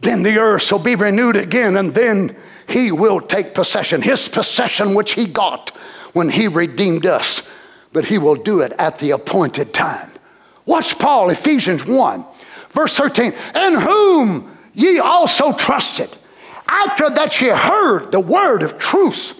[0.00, 2.34] Then the earth shall be renewed again, and then
[2.66, 5.70] he will take possession, his possession which he got
[6.14, 7.48] when he redeemed us.
[7.92, 10.10] But he will do it at the appointed time.
[10.64, 12.24] Watch Paul, Ephesians 1,
[12.70, 13.32] verse 13.
[13.54, 16.08] In whom ye also trusted,
[16.66, 19.38] after that ye heard the word of truth,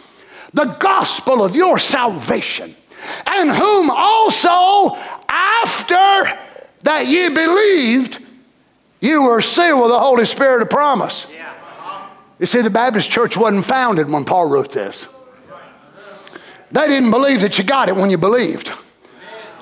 [0.53, 2.75] the gospel of your salvation,
[3.27, 4.97] and whom also
[5.33, 6.39] after
[6.85, 8.23] that ye believed,
[9.01, 11.27] you were sealed with the Holy Spirit of promise.
[12.39, 15.09] You see, the Baptist church wasn't founded when Paul wrote this.
[16.71, 18.73] They didn't believe that you got it when you believed.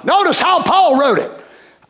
[0.04, 1.30] Notice how Paul wrote it.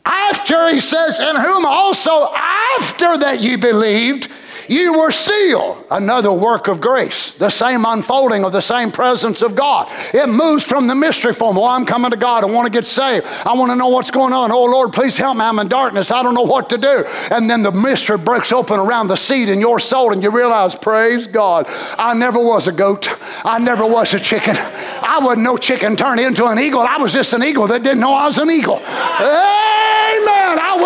[0.05, 4.31] After he says, in whom also after that you believed,
[4.71, 5.85] you were sealed.
[5.91, 9.91] Another work of grace, the same unfolding of the same presence of God.
[10.15, 11.59] It moves from the mystery form.
[11.59, 12.45] Oh, I'm coming to God.
[12.45, 13.27] I want to get saved.
[13.45, 14.53] I want to know what's going on.
[14.53, 15.43] Oh, Lord, please help me.
[15.43, 16.13] I'm in darkness.
[16.13, 17.05] I don't know what to do.
[17.33, 20.77] And then the mystery breaks open around the seed in your soul, and you realize,
[20.77, 21.67] praise God,
[21.99, 23.09] I never was a goat.
[23.45, 24.55] I never was a chicken.
[24.57, 26.83] I wasn't no chicken turned into an eagle.
[26.83, 28.77] I was just an eagle that didn't know I was an eagle.
[28.77, 29.60] Amen.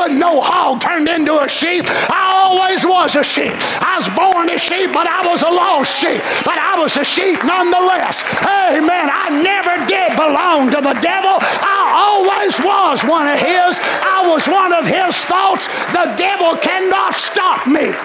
[0.05, 1.87] Wasn't no hog turned into a sheep.
[1.89, 3.57] I always was a sheep.
[3.81, 6.21] I was born a sheep, but I was a lost sheep.
[6.45, 8.21] But I was a sheep nonetheless.
[8.45, 9.09] Amen.
[9.09, 11.41] I never did belong to the devil.
[11.41, 13.81] I always was one of his.
[13.81, 15.73] I was one of his thoughts.
[15.97, 17.97] The devil cannot stop me.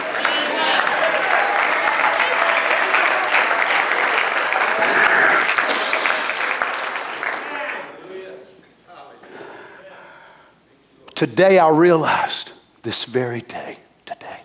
[11.19, 14.39] Today I realized, this very day, today,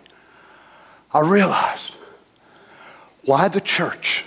[1.12, 1.92] I realized
[3.22, 4.24] why the church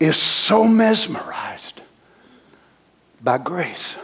[0.00, 1.80] is so mesmerized
[3.22, 3.96] by grace.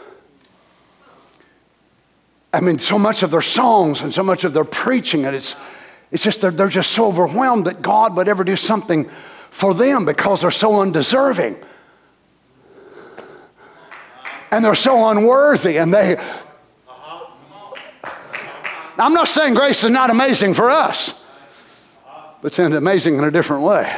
[2.53, 5.57] I mean, so much of their songs and so much of their preaching, and it's,
[6.13, 9.11] it's just they're, they're just so overwhelmed that God would ever do something
[9.51, 11.57] for them because they're so undeserving.
[14.53, 16.17] And they're so unworthy, and they,
[18.99, 21.27] I'm not saying grace is not amazing for us,
[22.41, 23.95] but it's amazing in a different way.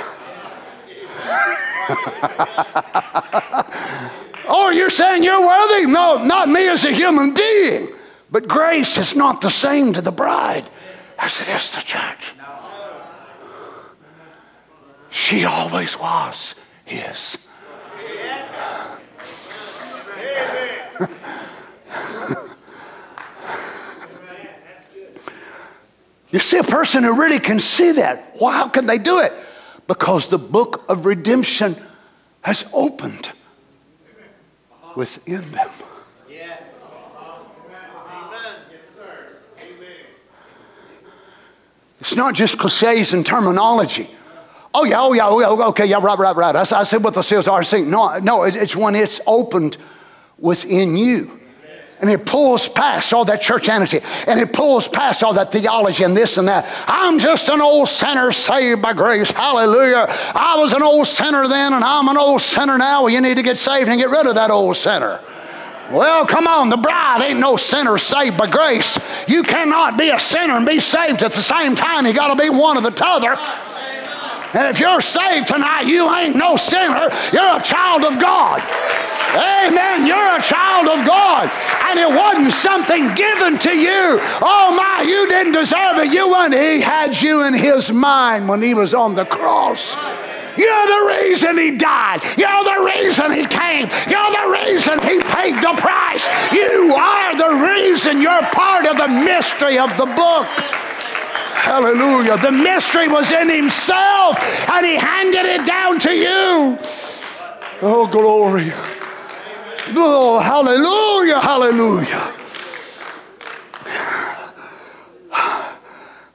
[4.48, 5.86] oh, you're saying you're worthy?
[5.86, 7.88] No, not me as a human being.
[8.30, 10.68] But grace is not the same to the bride
[11.18, 12.34] as it is to the church.
[15.10, 17.38] She always was his.
[26.30, 28.36] You see a person who really can see that.
[28.40, 29.32] Well, how can they do it?
[29.86, 31.76] Because the book of redemption
[32.42, 33.30] has opened
[34.96, 35.70] within them.
[36.28, 36.62] Yes.
[38.10, 38.56] Amen.
[38.72, 39.36] Yes, sir.
[39.60, 39.96] Amen.
[42.00, 44.08] It's not just cliches and terminology.
[44.74, 46.54] Oh, yeah, oh, yeah, oh, yeah, okay, yeah, right, right, right.
[46.54, 47.88] I, I said what the seals are saying.
[47.88, 49.78] No, no, it, it's when it's opened
[50.38, 51.40] within you.
[52.00, 56.14] And it pulls past all that churchianity and it pulls past all that theology and
[56.14, 56.66] this and that.
[56.86, 59.30] I'm just an old sinner saved by grace.
[59.30, 60.06] Hallelujah.
[60.34, 63.04] I was an old sinner then and I'm an old sinner now.
[63.04, 65.20] Well, you need to get saved and get rid of that old sinner.
[65.90, 68.98] Well, come on, the bride ain't no sinner saved by grace.
[69.28, 72.06] You cannot be a sinner and be saved at the same time.
[72.06, 73.36] You got to be one or the t'other.
[74.54, 77.10] And if you're saved tonight, you ain't no sinner.
[77.32, 78.62] You're a child of God.
[79.34, 80.06] Amen.
[80.06, 81.50] You're a child of God.
[81.84, 84.18] And it wasn't something given to you.
[84.40, 86.12] Oh my, you didn't deserve it.
[86.12, 86.54] You weren't.
[86.54, 89.96] He had you in His mind when He was on the cross.
[90.56, 92.22] You're the reason he died.
[92.38, 93.88] You're the reason he came.
[94.08, 96.26] You're the reason he paid the price.
[96.50, 100.48] You are the reason you're part of the mystery of the book.
[101.66, 102.38] Hallelujah.
[102.38, 104.38] The mystery was in himself
[104.70, 106.78] and he handed it down to you.
[107.82, 108.70] Oh, glory.
[109.96, 112.34] Oh, hallelujah, hallelujah.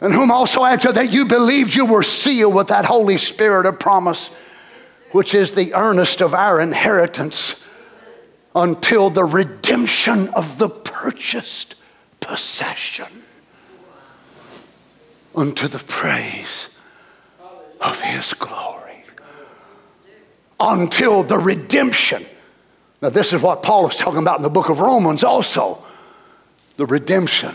[0.02, 3.80] And whom also after that you believed you were sealed with that Holy Spirit of
[3.80, 4.28] promise,
[5.14, 7.66] which is the earnest of our inheritance
[8.54, 11.76] until the redemption of the purchased
[12.20, 13.21] possession
[15.36, 16.70] unto the praise
[17.80, 19.04] of his glory.
[20.60, 22.24] Until the redemption.
[23.02, 25.84] Now, this is what Paul is talking about in the book of Romans also
[26.78, 27.54] the redemption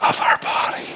[0.00, 0.86] of our body.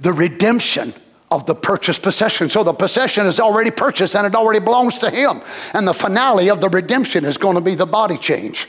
[0.00, 0.92] The redemption
[1.30, 2.48] of the purchased possession.
[2.48, 5.40] So the possession is already purchased and it already belongs to him.
[5.74, 8.66] And the finale of the redemption is going to be the body change.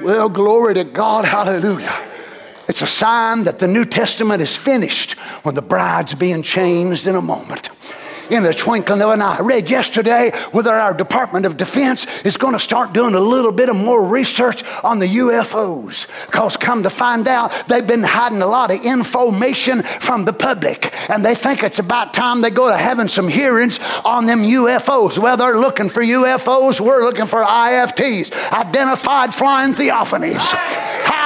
[0.00, 1.24] Well, glory to God.
[1.24, 1.94] Hallelujah.
[2.68, 5.12] It's a sign that the New Testament is finished
[5.44, 7.70] when the bride's being changed in a moment
[8.30, 9.36] in the twinkling of an eye.
[9.38, 13.52] I read yesterday whether our Department of Defense is going to start doing a little
[13.52, 16.06] bit of more research on the UFOs.
[16.26, 20.92] Because come to find out, they've been hiding a lot of information from the public.
[21.10, 25.18] And they think it's about time they go to having some hearings on them UFOs.
[25.18, 30.40] Well, they're looking for UFOs, we're looking for IFTs, identified flying theophanies.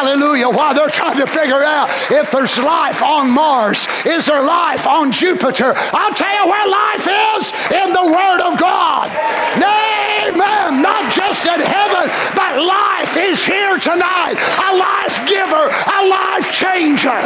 [0.00, 0.48] Hallelujah.
[0.48, 5.12] While they're trying to figure out if there's life on Mars, is there life on
[5.12, 5.74] Jupiter?
[5.76, 9.10] I'll tell you where life life is in the Word of God.
[9.56, 10.82] Amen.
[10.82, 14.36] Not just in heaven, but life is here tonight.
[14.36, 17.20] A life giver, a life changer.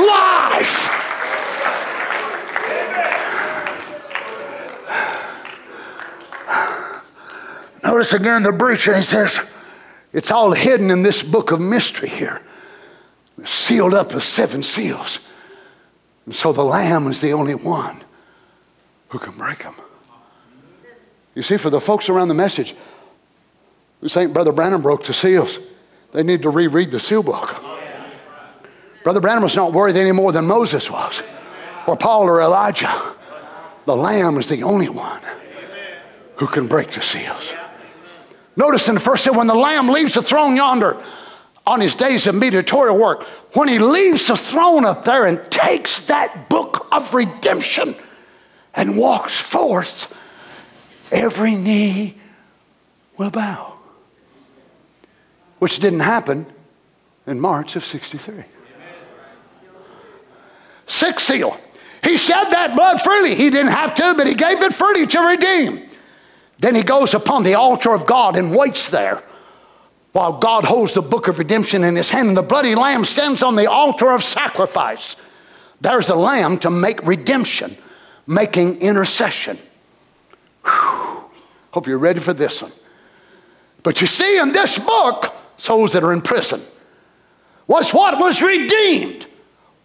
[0.00, 0.88] Life.
[7.84, 9.52] Notice again the breach, and he says,
[10.12, 12.40] it's all hidden in this book of mystery here,
[13.44, 15.18] sealed up with seven seals.
[16.26, 18.02] And so the Lamb is the only one
[19.12, 19.74] who can break them.
[21.34, 22.74] You see, for the folks around the message
[24.08, 25.58] think Brother Branham broke the seals,
[26.12, 27.62] they need to reread the seal book.
[29.04, 31.22] Brother Branham was not worried any more than Moses was,
[31.86, 32.90] or Paul or Elijah.
[33.84, 35.20] The Lamb is the only one
[36.36, 37.52] who can break the seals.
[38.56, 40.96] Notice in the first scene, when the Lamb leaves the throne yonder
[41.66, 43.24] on his days of mediatorial work,
[43.54, 47.94] when he leaves the throne up there and takes that book of redemption
[48.74, 50.18] and walks forth,
[51.10, 52.16] every knee
[53.16, 53.74] will bow.
[55.58, 56.46] Which didn't happen
[57.26, 58.44] in March of 63.
[60.86, 61.58] Sixth seal.
[62.02, 63.34] He shed that blood freely.
[63.34, 65.88] He didn't have to, but he gave it freely to redeem.
[66.58, 69.22] Then he goes upon the altar of God and waits there
[70.12, 73.42] while God holds the book of redemption in his hand, and the bloody lamb stands
[73.42, 75.16] on the altar of sacrifice.
[75.80, 77.76] There's a lamb to make redemption
[78.26, 79.58] making intercession.
[80.64, 81.24] Whew.
[81.72, 82.72] Hope you're ready for this one.
[83.82, 86.60] But you see, in this book, souls that are in prison
[87.66, 89.26] was what was redeemed.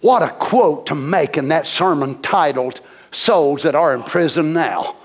[0.01, 2.81] What a quote to make in that sermon titled
[3.11, 4.95] Souls That Are in Prison Now.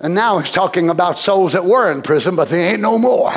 [0.00, 3.30] And now he's talking about souls that were in prison, but they ain't no more.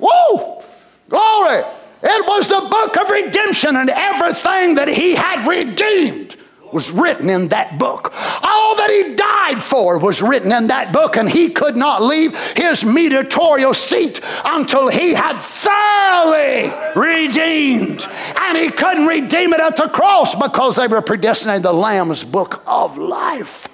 [0.00, 0.62] Whoa!
[1.08, 1.62] Glory!
[2.06, 6.36] It was the book of redemption, and everything that he had redeemed
[6.70, 8.12] was written in that book.
[8.42, 12.36] All that he died for was written in that book, and he could not leave
[12.56, 18.06] his mediatorial seat until he had thoroughly redeemed.
[18.38, 22.62] And he couldn't redeem it at the cross because they were predestinated the Lamb's book
[22.66, 23.68] of life.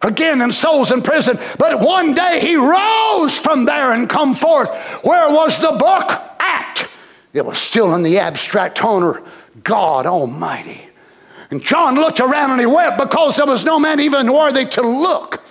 [0.00, 4.74] Again, in souls in prison, but one day he rose from there and come forth.
[5.04, 6.10] Where was the book?
[6.40, 6.88] At
[7.34, 9.20] It was still in the abstract honor,
[9.64, 10.80] God Almighty.
[11.50, 14.82] And John looked around and he wept because there was no man even worthy to
[14.82, 15.42] look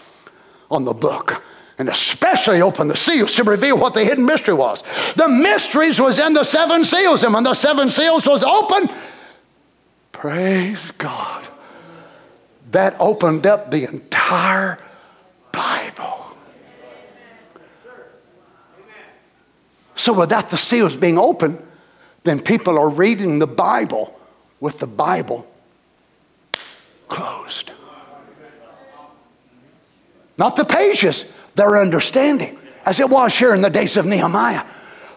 [0.71, 1.43] on the book
[1.77, 4.83] and especially open the seals to reveal what the hidden mystery was.
[5.15, 8.89] The mysteries was in the seven seals, and when the seven seals was open,
[10.11, 11.43] praise God,
[12.71, 14.79] that opened up the entire
[15.51, 16.35] Bible.
[19.95, 21.57] So without the seals being open,
[22.23, 24.17] then people are reading the Bible
[24.59, 25.47] with the Bible
[27.07, 27.71] closed.
[30.37, 34.63] Not the pages, their understanding, as it was here in the days of Nehemiah.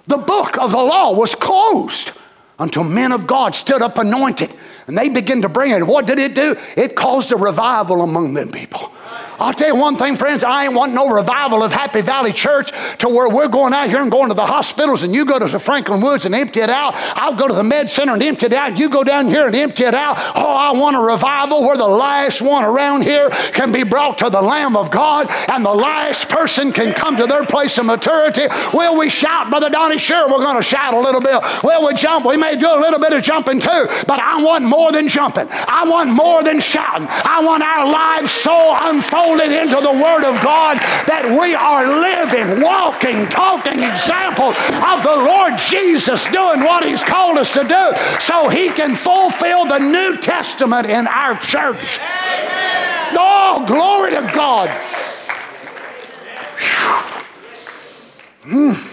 [0.07, 2.13] The book of the law was closed
[2.59, 4.51] until men of God stood up anointed
[4.87, 5.87] and they began to bring it.
[5.87, 6.57] What did it do?
[6.77, 8.93] It caused a revival among them people.
[9.39, 12.71] I'll tell you one thing, friends, I ain't want no revival of Happy Valley Church
[12.99, 15.47] to where we're going out here and going to the hospitals and you go to
[15.47, 16.95] the Franklin Woods and empty it out.
[17.15, 18.79] I'll go to the med center and empty it out.
[18.79, 20.17] You go down here and empty it out.
[20.35, 24.31] Oh, I want a revival where the last one around here can be brought to
[24.31, 28.47] the Lamb of God and the last person can come to their place of maturity.
[28.73, 29.99] Will we shout, Brother Donnie?
[29.99, 31.43] Sure, we're going to shout a little bit.
[31.63, 32.25] Will we jump?
[32.25, 35.49] We may do a little bit of jumping too, but I want more than jumping.
[35.51, 37.07] I want more than shouting.
[37.11, 40.79] I want our lives so unfolded it into the Word of God
[41.11, 44.55] that we are living, walking, talking example
[44.87, 49.67] of the Lord Jesus doing what He's called us to do so He can fulfill
[49.67, 51.99] the New Testament in our church.
[51.99, 53.17] Amen.
[53.19, 54.69] Oh, glory to God.
[58.45, 58.93] Mm.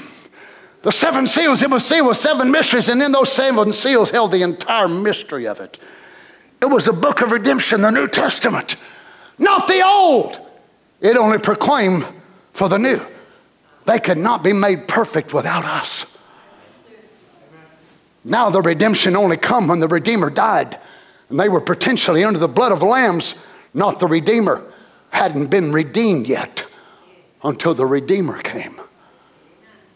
[0.81, 4.31] The seven seals, it was sealed with seven mysteries, and in those seven seals held
[4.31, 5.79] the entire mystery of it.
[6.61, 8.75] It was the book of redemption, the New Testament
[9.37, 10.39] not the old.
[11.01, 12.05] It only proclaimed
[12.53, 13.01] for the new.
[13.85, 16.05] They could not be made perfect without us.
[18.23, 20.79] Now the redemption only come when the Redeemer died.
[21.29, 24.63] And they were potentially under the blood of lambs, not the Redeemer.
[25.09, 26.65] Hadn't been redeemed yet
[27.43, 28.79] until the Redeemer came.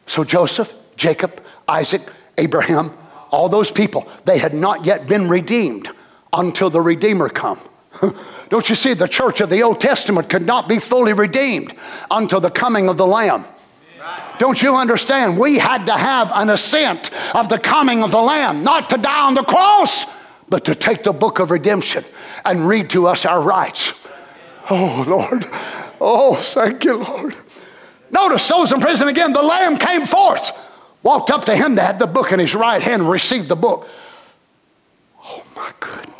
[0.06, 2.02] So Joseph, Jacob, Isaac,
[2.38, 2.92] Abraham,
[3.32, 5.90] all those people, they had not yet been redeemed
[6.34, 7.60] until the Redeemer come.
[8.50, 11.74] Don't you see, the church of the Old Testament could not be fully redeemed
[12.10, 13.46] until the coming of the Lamb.
[14.40, 15.38] Don't you understand?
[15.40, 19.26] We had to have an ascent of the coming of the Lamb, not to die
[19.26, 20.06] on the cross,
[20.48, 22.04] but to take the book of redemption
[22.46, 24.08] and read to us our rights.
[24.70, 25.48] Oh, Lord.
[26.00, 27.36] Oh, thank you, Lord.
[28.12, 29.34] Notice those in prison again.
[29.34, 30.52] The Lamb came forth,
[31.04, 33.56] walked up to him that had the book in his right hand, and received the
[33.56, 33.90] book.
[35.24, 36.17] Oh, my goodness.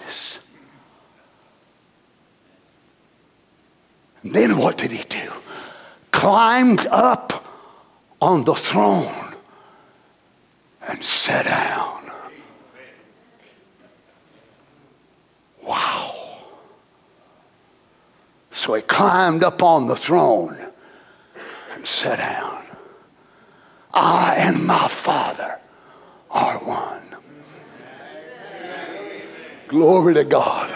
[4.34, 5.32] Then what did he do?
[6.12, 7.46] Climbed up
[8.22, 9.36] on the throne
[10.88, 12.12] and sat down.
[15.62, 16.40] Wow.
[18.52, 20.58] So he climbed up on the throne
[21.74, 22.64] and sat down.
[23.94, 25.60] I and my Father
[26.32, 27.16] are one.
[29.68, 30.74] Glory to God.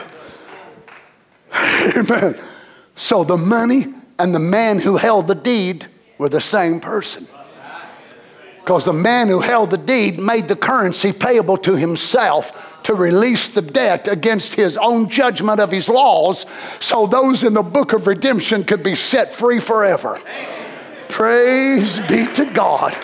[1.53, 2.39] Amen.
[2.95, 5.87] So the money and the man who held the deed
[6.17, 7.27] were the same person.
[8.59, 13.49] Because the man who held the deed made the currency payable to himself to release
[13.49, 16.45] the debt against his own judgment of his laws
[16.79, 20.19] so those in the book of redemption could be set free forever.
[21.09, 22.95] Praise be to God.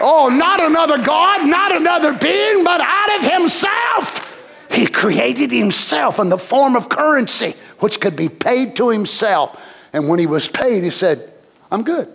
[0.00, 4.29] Oh, not another God, not another being, but out of himself.
[4.70, 9.60] He created himself in the form of currency which could be paid to himself.
[9.92, 11.32] And when he was paid, he said,
[11.70, 12.08] I'm good.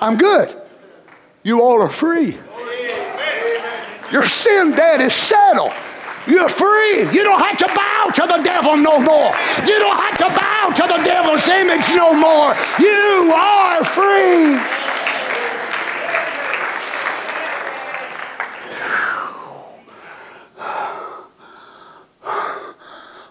[0.00, 0.54] I'm good.
[1.42, 2.38] You all are free.
[4.10, 5.72] Your sin debt is settled.
[6.26, 7.00] You're free.
[7.12, 9.32] You don't have to bow to the devil no more.
[9.66, 12.54] You don't have to bow to the devil's image no more.
[12.78, 14.81] You are free.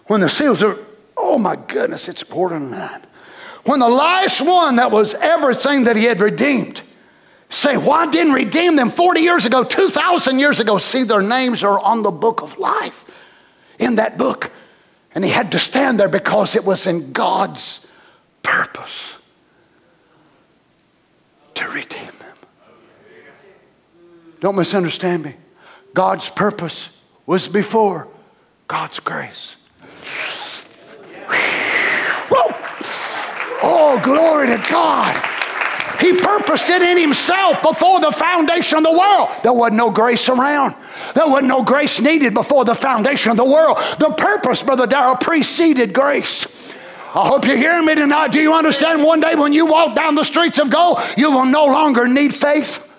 [0.06, 0.76] When the seals are,
[1.16, 3.02] oh my goodness, it's a to nine.
[3.64, 6.82] When the last one that was everything that he had redeemed,
[7.48, 10.78] say, why didn't redeem them 40 years ago, 2,000 years ago?
[10.78, 13.04] See, their names are on the book of life
[13.78, 14.50] in that book.
[15.14, 17.86] And he had to stand there because it was in God's
[18.42, 19.14] purpose
[21.54, 22.36] to redeem them.
[24.40, 25.34] Don't misunderstand me.
[25.94, 28.08] God's purpose was before
[28.66, 29.56] God's grace.
[33.94, 35.14] Oh, glory to God.
[36.00, 39.28] He purposed it in himself before the foundation of the world.
[39.42, 40.74] There wasn't no grace around.
[41.14, 43.76] There wasn't no grace needed before the foundation of the world.
[43.98, 46.46] The purpose, Brother Darrell, preceded grace.
[47.14, 48.32] I hope you're hearing me tonight.
[48.32, 51.44] Do you understand one day when you walk down the streets of gold, you will
[51.44, 52.91] no longer need faith?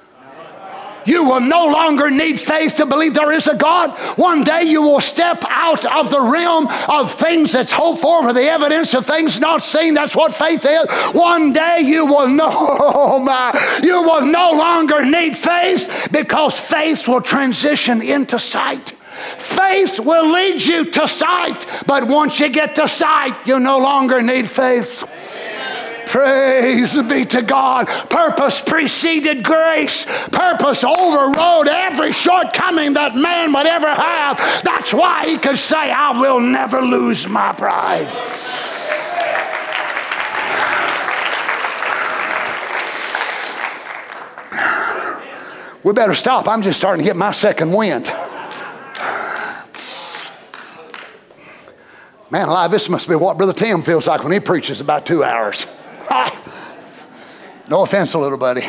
[1.06, 3.92] You will no longer need faith to believe there is a God.
[4.18, 8.34] One day you will step out of the realm of things that's hoped for, for
[8.34, 9.94] the evidence of things not seen.
[9.94, 10.86] That's what faith is.
[11.14, 17.08] One day you will know, oh my, you will no longer need faith because faith
[17.08, 18.94] will transition into sight.
[19.38, 24.22] Faith will lead you to sight, but once you get to sight, you no longer
[24.22, 25.08] need faith.
[26.14, 27.88] Praise be to God.
[27.88, 30.06] Purpose preceded grace.
[30.32, 34.38] Purpose overrode every shortcoming that man would ever have.
[34.64, 38.06] That's why he could say, I will never lose my pride.
[45.84, 46.48] We better stop.
[46.48, 48.14] I'm just starting to get my second wind.
[52.30, 55.24] Man alive, this must be what Brother Tim feels like when he preaches about two
[55.24, 55.66] hours.
[57.70, 58.62] no offense, little buddy.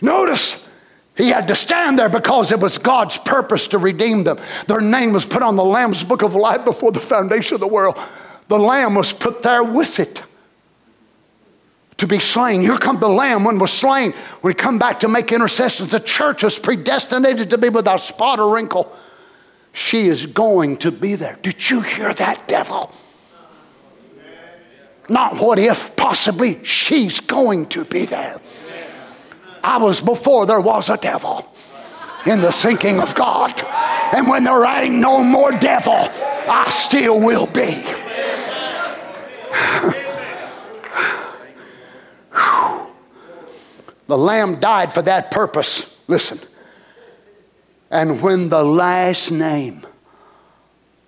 [0.00, 0.68] Notice
[1.16, 4.38] he had to stand there because it was God's purpose to redeem them.
[4.66, 7.68] Their name was put on the Lamb's book of life before the foundation of the
[7.68, 7.98] world.
[8.48, 10.22] The Lamb was put there with it
[11.98, 12.62] to be slain.
[12.62, 14.12] Here come the Lamb when was slain.
[14.42, 18.52] He come back to make intercessions, the church was predestinated to be without spot or
[18.54, 18.92] wrinkle.
[19.72, 21.38] She is going to be there.
[21.42, 22.92] Did you hear that, devil?
[25.08, 28.40] Not what if, possibly, she's going to be there.
[29.64, 31.52] I was before there was a devil
[32.26, 33.62] in the thinking of God.
[34.14, 37.82] And when there ain't no more devil, I still will be.
[44.06, 45.98] the Lamb died for that purpose.
[46.08, 46.38] Listen.
[47.92, 49.86] And when the last name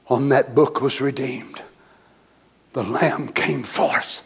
[0.07, 1.63] on that book was redeemed,
[2.75, 4.23] the Lamb came forth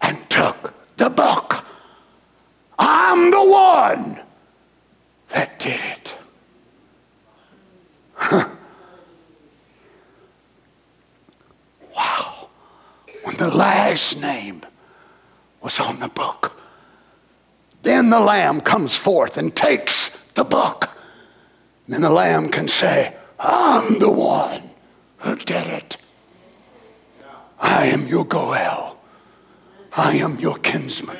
[0.00, 1.64] and took the book.
[2.78, 4.20] I'm the one
[5.30, 6.14] that did it.
[11.96, 12.48] wow.
[13.24, 14.62] When the last name
[15.60, 16.52] was on the book,
[17.82, 20.95] then the Lamb comes forth and takes the book.
[21.88, 24.62] Then the lamb can say, I'm the one
[25.18, 25.96] who did it.
[27.60, 28.98] I am your Goel.
[29.96, 31.16] I am your kinsman.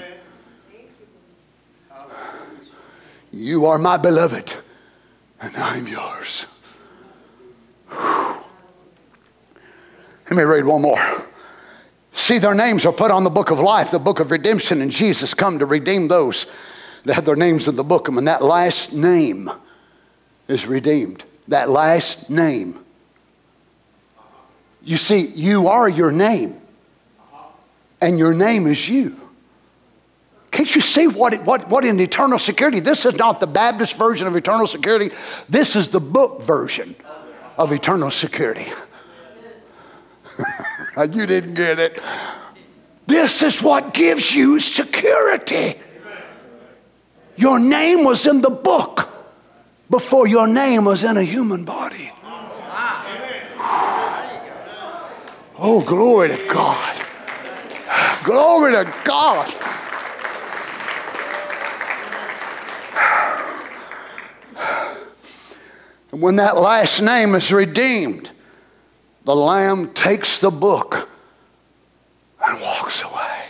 [3.33, 4.57] You are my beloved,
[5.41, 6.47] and I'm yours.
[7.91, 8.43] Let
[10.31, 11.23] me read one more.
[12.13, 14.91] See, their names are put on the book of life, the book of redemption, and
[14.91, 16.47] Jesus come to redeem those
[17.05, 18.09] that have their names in the book.
[18.09, 19.51] And that last name
[20.49, 21.25] is redeemed.
[21.49, 22.79] That last name.
[24.83, 26.61] You see, you are your name,
[28.01, 29.21] and your name is you.
[30.53, 32.81] Can't you see what, what, what in eternal security?
[32.81, 35.15] This is not the Baptist version of eternal security.
[35.49, 36.95] This is the book version
[37.59, 38.67] of eternal security.
[41.13, 42.01] you didn't get it.
[43.07, 45.75] This is what gives you security.
[47.37, 49.11] Your name was in the book
[49.91, 52.11] before your name was in a human body.
[55.59, 56.97] Oh, glory to God.
[58.25, 59.53] Glory to God.
[66.13, 68.31] And when that last name is redeemed,
[69.25, 71.09] the Lamb takes the book
[72.45, 73.43] and walks away.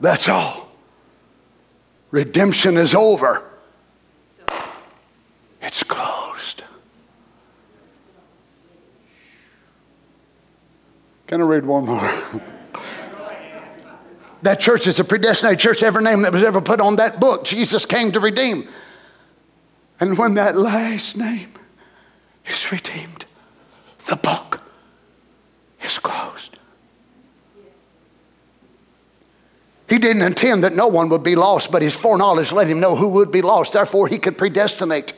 [0.00, 0.69] That's all.
[2.10, 3.44] Redemption is over.
[5.62, 6.64] It's closed.
[11.26, 12.00] Can I read one more?
[14.42, 15.82] that church is a predestinated church.
[15.82, 18.68] Every name that was ever put on that book, Jesus came to redeem.
[20.00, 21.52] And when that last name
[22.46, 23.26] is redeemed,
[24.08, 24.62] the book
[25.84, 26.56] is closed.
[29.90, 32.96] He didn't intend that no one would be lost, but his foreknowledge let him know
[32.96, 33.74] who would be lost.
[33.74, 35.12] Therefore, he could predestinate.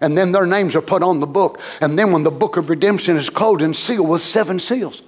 [0.00, 1.60] And then their names are put on the book.
[1.80, 5.02] And then when the book of redemption is closed and sealed with seven seals.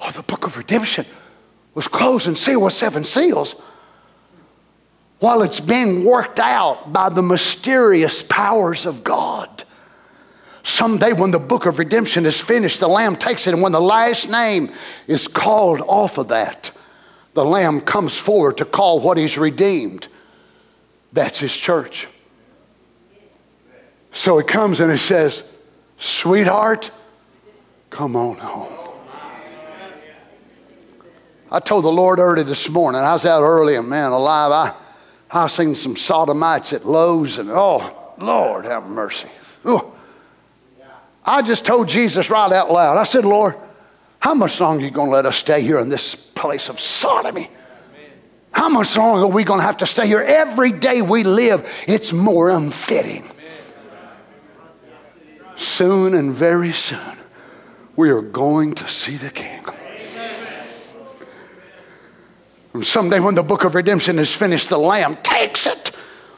[0.00, 1.04] Oh, the book of redemption
[1.74, 3.54] was closed and sealed with seven seals.
[5.18, 9.64] While it's being worked out by the mysterious powers of God
[10.62, 13.80] Someday, when the book of redemption is finished, the Lamb takes it, and when the
[13.80, 14.70] last name
[15.06, 16.70] is called off of that,
[17.34, 20.08] the Lamb comes forward to call what He's redeemed.
[21.12, 22.08] That's His church.
[24.12, 25.44] So He comes and He says,
[25.98, 26.90] Sweetheart,
[27.90, 28.80] come on home.
[31.52, 34.74] I told the Lord early this morning, I was out early and man alive, I,
[35.30, 39.28] I seen some sodomites at Lowe's and oh, Lord have mercy.
[39.66, 39.92] Ooh.
[41.24, 43.56] I just told Jesus right out loud, I said, Lord,
[44.20, 46.78] how much longer are you going to let us stay here in this place of
[46.78, 47.48] sodomy?
[48.52, 50.20] How much longer are we going to have to stay here?
[50.20, 53.28] Every day we live, it's more unfitting.
[55.56, 57.16] Soon and very soon,
[57.96, 59.64] we are going to see the King.
[62.74, 65.92] And someday, when the book of redemption is finished, the Lamb takes it.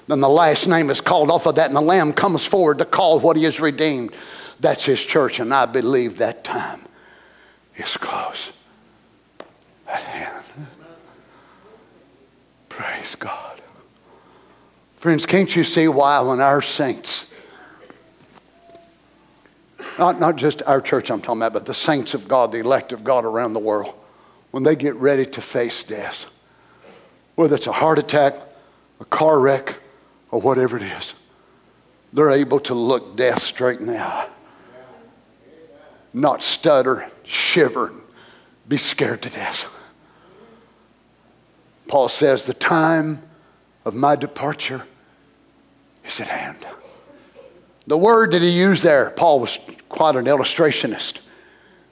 [0.07, 2.85] Then the last name is called off of that, and the Lamb comes forward to
[2.85, 4.15] call what he has redeemed.
[4.61, 6.87] That's his church, and I believe that time
[7.77, 8.53] is close
[9.89, 10.45] at hand.
[12.69, 13.61] Praise God.
[14.97, 17.31] Friends, can't you see why when our saints,
[19.99, 22.93] not, not just our church I'm talking about, but the saints of God, the elect
[22.93, 23.95] of God around the world,
[24.53, 26.27] when they get ready to face death,
[27.35, 28.37] whether it's a heart attack,
[29.01, 29.77] a car wreck,
[30.31, 31.15] or whatever it is,
[32.13, 34.29] they're able to look death straight in the eye,
[36.13, 38.01] not stutter, shiver, and
[38.69, 39.67] be scared to death.
[41.89, 43.23] Paul says, The time
[43.85, 44.85] of my departure
[46.05, 46.67] is at hand.
[47.87, 49.59] The word that he used there, Paul was
[49.89, 51.21] quite an illustrationist.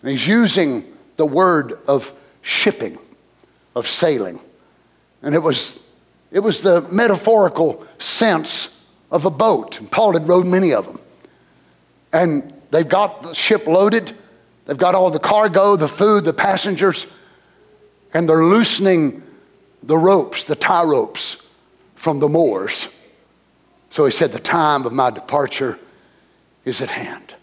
[0.02, 2.12] And he's using the word of
[2.42, 2.98] shipping,
[3.74, 4.40] of sailing.
[5.22, 5.90] And it was,
[6.30, 9.80] it was the metaphorical sense of a boat.
[9.80, 11.00] And Paul had rowed many of them.
[12.12, 14.16] And they've got the ship loaded,
[14.70, 17.04] they've got all the cargo, the food, the passengers,
[18.14, 19.20] and they're loosening
[19.82, 21.44] the ropes, the tie ropes
[21.96, 22.88] from the moors.
[23.90, 25.76] So he said, The time of my departure
[26.64, 27.34] is at hand.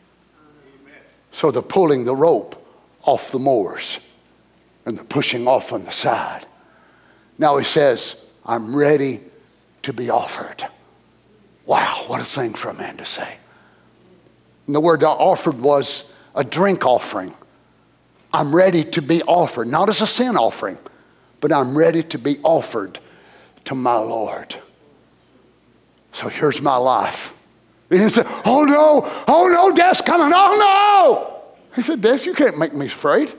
[1.34, 2.66] So they're pulling the rope
[3.04, 4.00] off the moors
[4.86, 6.46] and they're pushing off on the side.
[7.38, 9.20] Now he says, I'm ready
[9.82, 10.66] to be offered.
[11.66, 13.36] Wow, what a thing for a man to say.
[14.66, 17.34] And the word offered was a drink offering.
[18.32, 20.78] I'm ready to be offered, not as a sin offering,
[21.42, 23.00] but I'm ready to be offered
[23.66, 24.56] to my Lord.
[26.14, 27.34] So here's my life.
[27.90, 31.44] He say, Oh no, oh no, death's coming, oh no.
[31.76, 33.34] He said, Death, you can't make me afraid.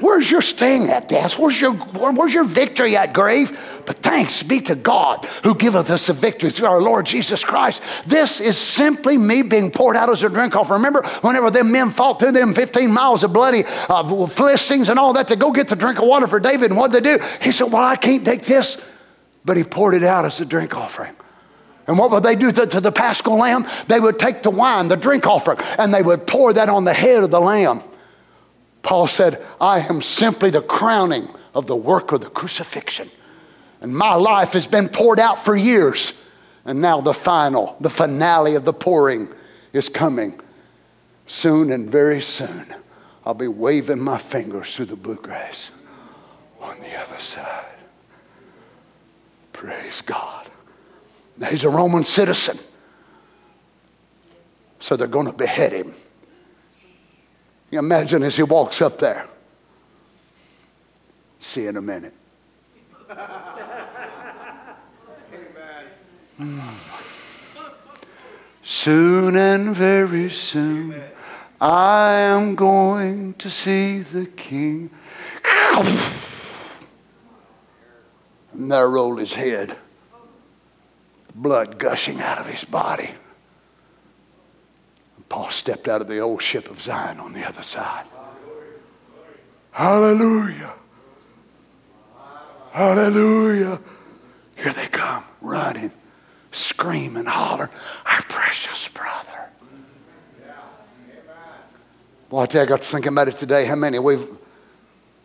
[0.00, 1.38] Where's your sting at, death?
[1.38, 3.77] Where's your, where's your victory at, grave?
[3.88, 7.82] But thanks be to God who giveth us the victory through our Lord Jesus Christ.
[8.06, 10.82] This is simply me being poured out as a drink offering.
[10.82, 15.14] Remember, whenever them men fought through them 15 miles of bloody uh, Philistines and all
[15.14, 17.18] that to go get the drink of water for David, and what they do?
[17.40, 18.78] He said, Well, I can't take this.
[19.46, 21.16] But he poured it out as a drink offering.
[21.86, 23.66] And what would they do to, to the paschal lamb?
[23.86, 26.92] They would take the wine, the drink offering, and they would pour that on the
[26.92, 27.80] head of the lamb.
[28.82, 33.08] Paul said, I am simply the crowning of the work of the crucifixion.
[33.80, 36.12] And my life has been poured out for years.
[36.64, 39.28] And now the final, the finale of the pouring
[39.72, 40.38] is coming.
[41.26, 42.74] Soon and very soon,
[43.24, 45.70] I'll be waving my fingers through the bluegrass
[46.60, 47.64] on the other side.
[49.52, 50.48] Praise God.
[51.36, 52.58] Now, he's a Roman citizen.
[54.80, 55.94] So they're going to behead him.
[57.70, 59.26] You imagine as he walks up there.
[61.38, 62.14] See you in a minute.
[63.10, 63.68] Mm.
[68.62, 71.02] Soon and very soon,
[71.60, 74.90] I am going to see the King.
[78.52, 79.76] And there rolled his head,
[81.34, 83.10] blood gushing out of his body.
[85.16, 88.06] And Paul stepped out of the old ship of Zion on the other side.
[89.72, 90.72] Hallelujah.
[92.70, 93.80] Hallelujah.
[94.56, 95.92] Here they come, running,
[96.52, 97.70] screaming, holler,
[98.06, 99.48] our precious brother.
[102.30, 103.64] Well, I tell you, I got to thinking about it today.
[103.64, 104.26] How many we've,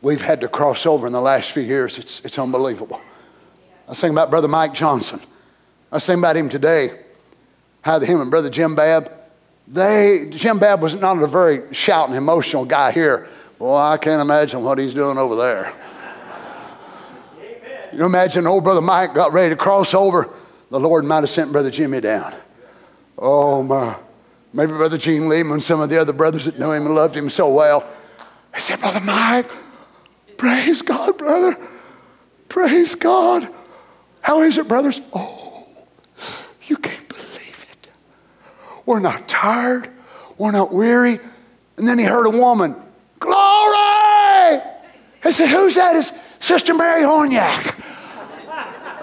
[0.01, 1.97] we've had to cross over in the last few years.
[1.97, 3.01] It's, it's unbelievable.
[3.87, 5.19] I was thinking about Brother Mike Johnson.
[5.91, 6.99] I was thinking about him today.
[7.81, 9.11] How him and Brother Jim Babb,
[9.67, 13.27] they, Jim Babb was not a very shouting, emotional guy here.
[13.59, 15.73] Well, I can't imagine what he's doing over there.
[17.93, 20.33] You imagine old brother Mike got ready to cross over.
[20.73, 22.33] The Lord might have sent brother Jimmy down.
[23.15, 23.95] Oh my.
[24.53, 27.29] maybe Brother Gene Lehman, some of the other brothers that knew him and loved him
[27.29, 27.87] so well.
[28.51, 29.51] I said, Brother Mike,
[30.35, 31.55] praise God, brother.
[32.49, 33.53] Praise God.
[34.21, 34.99] How is it, brothers?
[35.13, 35.67] Oh,
[36.63, 37.89] you can't believe it.
[38.87, 39.91] We're not tired.
[40.39, 41.19] We're not weary.
[41.77, 42.75] And then he heard a woman,
[43.19, 44.59] Glory!
[45.21, 45.95] He said, Who's that?
[45.97, 47.79] It's Sister Mary Horniak.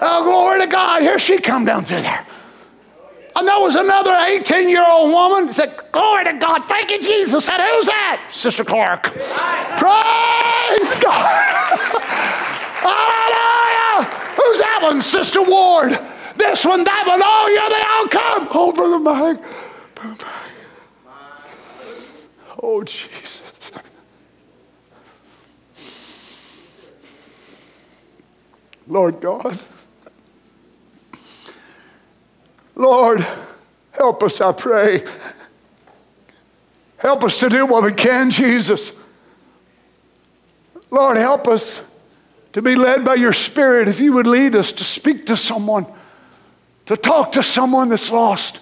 [0.01, 1.01] Oh, glory to God.
[1.01, 2.25] Here she come down through there.
[3.35, 5.53] And there was another 18 year old woman.
[5.53, 6.65] Said, Glory to God.
[6.65, 7.45] Thank you, Jesus.
[7.45, 8.29] Said, Who's that?
[8.31, 9.03] Sister Clark.
[9.03, 9.19] Praise
[11.01, 11.71] God.
[12.81, 14.05] Hallelujah.
[14.35, 15.01] Who's that one?
[15.01, 15.97] Sister Ward.
[16.35, 17.21] This one, that one.
[17.23, 18.49] Oh, you're the outcome.
[18.53, 19.41] Oh, Brother Mike.
[19.95, 20.51] Brother Mike.
[22.61, 23.41] Oh, Jesus.
[28.87, 29.59] Lord God.
[32.75, 33.25] Lord,
[33.91, 35.03] help us, I pray.
[36.97, 38.91] Help us to do what we can, Jesus.
[40.91, 41.89] Lord, help us
[42.53, 43.87] to be led by your Spirit.
[43.87, 45.85] If you would lead us to speak to someone,
[46.85, 48.59] to talk to someone that's lost,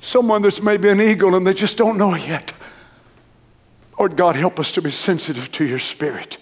[0.00, 2.52] someone that's maybe an eagle and they just don't know yet.
[3.98, 6.38] Lord God, help us to be sensitive to your Spirit.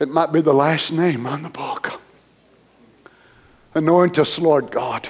[0.00, 2.01] It might be the last name on the book.
[3.74, 5.08] Anoint us, Lord God.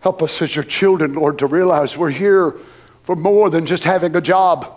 [0.00, 2.54] Help us as your children, Lord, to realize we're here
[3.02, 4.74] for more than just having a job.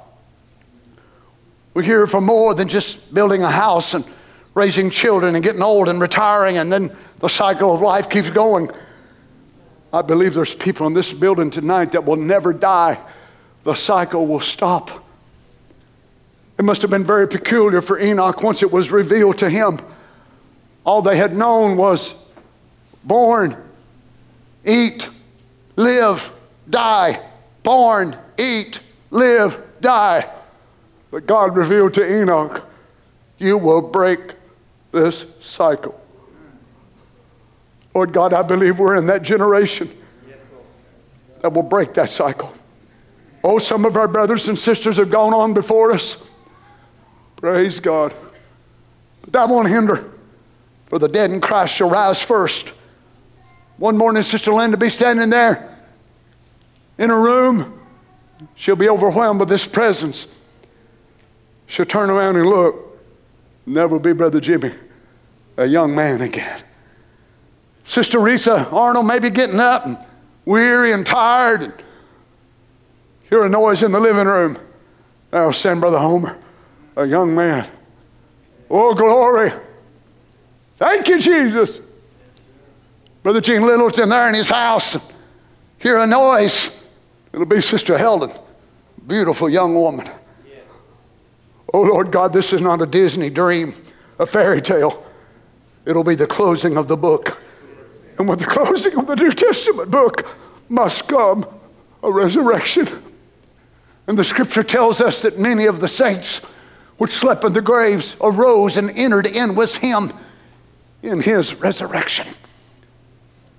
[1.74, 4.06] We're here for more than just building a house and
[4.54, 8.70] raising children and getting old and retiring, and then the cycle of life keeps going.
[9.94, 12.98] I believe there's people in this building tonight that will never die.
[13.64, 14.90] The cycle will stop.
[16.58, 19.80] It must have been very peculiar for Enoch once it was revealed to him
[20.84, 22.14] all they had known was
[23.04, 23.56] born,
[24.66, 25.10] eat,
[25.76, 26.32] live,
[26.70, 27.22] die.
[27.64, 28.80] Born, eat,
[29.12, 30.28] live, die.
[31.12, 32.66] But God revealed to Enoch,
[33.38, 34.20] you will break
[34.92, 36.00] this cycle.
[37.94, 39.90] Lord God, I believe we're in that generation
[41.42, 42.54] that will break that cycle.
[43.44, 46.30] Oh, some of our brothers and sisters have gone on before us.
[47.36, 48.14] Praise God.
[49.22, 50.11] But that won't hinder
[50.92, 52.68] for the dead in Christ shall rise first.
[53.78, 55.80] One morning, Sister Linda be standing there
[56.98, 57.80] in a room.
[58.56, 60.28] She'll be overwhelmed with this presence.
[61.68, 63.00] She'll turn around and look.
[63.66, 64.74] Never be Brother Jimmy,
[65.56, 66.62] a young man again.
[67.86, 69.98] Sister Risa Arnold may be getting up and
[70.44, 71.62] weary and tired.
[71.64, 71.74] And
[73.30, 74.58] hear a noise in the living room.
[75.32, 76.38] I'll send Brother Homer,
[76.98, 77.66] a young man.
[78.70, 79.54] Oh, glory.
[80.82, 81.80] Thank you, Jesus.
[83.22, 84.98] Brother Gene Littleton there in his house.
[85.78, 86.72] Hear a noise.
[87.32, 88.32] It'll be Sister Helen,
[89.06, 90.08] beautiful young woman.
[90.44, 90.64] Yes.
[91.72, 93.76] Oh, Lord God, this is not a Disney dream,
[94.18, 95.06] a fairy tale.
[95.86, 97.40] It'll be the closing of the book.
[98.18, 100.28] And with the closing of the New Testament book
[100.68, 101.46] must come
[102.02, 102.88] a resurrection.
[104.08, 106.40] And the scripture tells us that many of the saints
[106.98, 110.12] which slept in the graves arose and entered in with him
[111.04, 112.28] in his resurrection.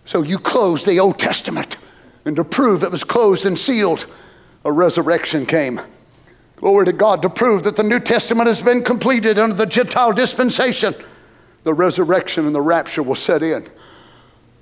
[0.05, 1.77] So you close the Old Testament,
[2.25, 4.07] and to prove it was closed and sealed,
[4.65, 5.81] a resurrection came.
[6.57, 10.13] Glory to God, to prove that the New Testament has been completed under the Gentile
[10.13, 10.95] dispensation.
[11.65, 13.67] The resurrection and the rapture will set in.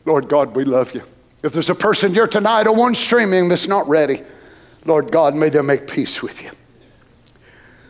[0.06, 1.02] Lord God, we love you.
[1.42, 4.22] If there's a person here tonight or one streaming that's not ready,
[4.86, 6.50] Lord God, may they make peace with you.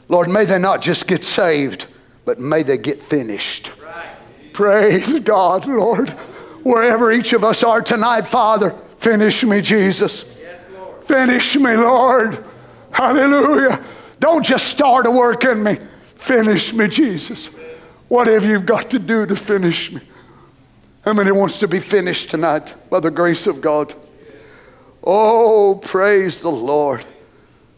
[0.08, 1.86] Lord, may they not just get saved,
[2.24, 3.70] but may they get finished.
[4.52, 6.10] Praise God, Lord.
[6.62, 10.24] Wherever each of us are tonight, Father, finish me, Jesus.
[11.04, 12.44] finish me, Lord.
[12.90, 13.82] Hallelujah.
[14.18, 15.78] Don't just start a work in me.
[16.14, 17.46] Finish me, Jesus.
[18.08, 20.00] Whatever you've got to do to finish me.
[21.02, 23.94] How many wants to be finished tonight by the grace of God?
[25.02, 27.04] Oh, praise the Lord.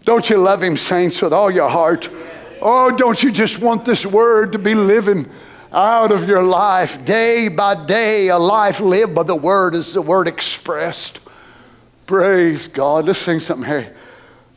[0.05, 2.11] Don't you love him, saints, with all your heart?
[2.61, 5.31] Oh, don't you just want this word to be living
[5.73, 8.29] out of your life day by day.
[8.29, 11.21] A life lived by the word is the word expressed.
[12.07, 13.07] Praise God.
[13.07, 13.95] Let's sing something here.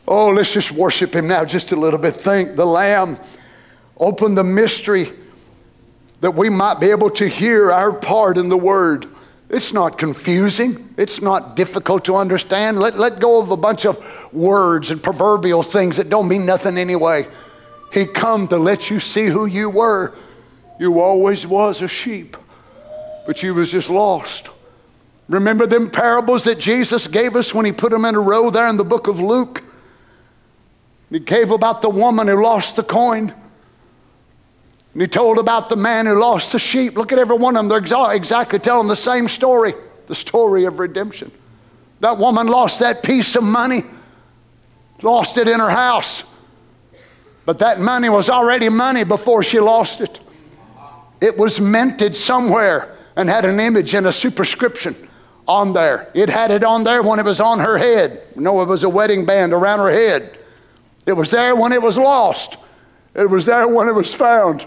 [0.07, 2.15] Oh, let's just worship Him now just a little bit.
[2.15, 3.17] Thank the Lamb.
[3.97, 5.07] Open the mystery
[6.19, 9.07] that we might be able to hear our part in the Word.
[9.47, 12.79] It's not confusing, it's not difficult to understand.
[12.79, 16.77] Let, let go of a bunch of words and proverbial things that don't mean nothing
[16.77, 17.27] anyway.
[17.93, 20.13] He come to let you see who you were
[20.79, 22.35] you always was a sheep,
[23.25, 24.49] but you was just lost.
[25.27, 28.67] Remember them parables that Jesus gave us when he put them in a row there
[28.67, 29.63] in the book of Luke?
[31.09, 33.33] He gave about the woman who lost the coin.
[34.93, 36.95] And he told about the man who lost the sheep.
[36.95, 37.69] Look at every one of them.
[37.69, 39.73] They're exactly telling the same story
[40.07, 41.31] the story of redemption.
[41.99, 43.83] That woman lost that piece of money,
[45.01, 46.23] lost it in her house.
[47.45, 50.19] But that money was already money before she lost it.
[51.21, 54.95] It was minted somewhere and had an image and a superscription
[55.47, 56.11] on there.
[56.13, 58.21] It had it on there when it was on her head.
[58.35, 60.37] No, it was a wedding band around her head.
[61.05, 62.57] It was there when it was lost.
[63.13, 64.65] It was there when it was found.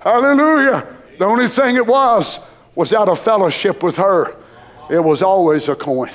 [0.00, 0.86] Hallelujah.
[1.18, 2.38] The only thing it was
[2.74, 4.36] was out of fellowship with her.
[4.90, 6.10] It was always a coin.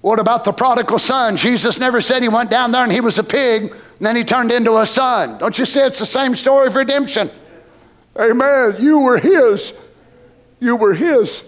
[0.00, 1.36] What about the prodigal son?
[1.36, 4.24] Jesus never said he went down there and he was a pig, and then he
[4.24, 5.38] turned into a son.
[5.38, 7.30] Don't you see it's the same story of redemption?
[8.16, 8.76] Amen.
[8.78, 9.72] You were his.
[10.60, 11.42] You were his.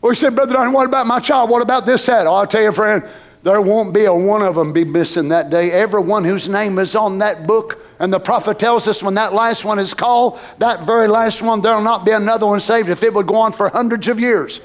[0.00, 1.48] Well, he said, Brother Don, what about my child?
[1.48, 2.26] What about this, that?
[2.26, 3.04] Oh, I'll tell you, friend,
[3.42, 5.70] there won't be a one of them be missing that day.
[5.72, 9.64] Everyone whose name is on that book, and the prophet tells us when that last
[9.64, 13.12] one is called, that very last one, there'll not be another one saved if it
[13.14, 14.60] would go on for hundreds of years.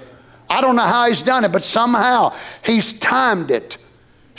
[0.50, 3.78] I don't know how he's done it, but somehow he's timed it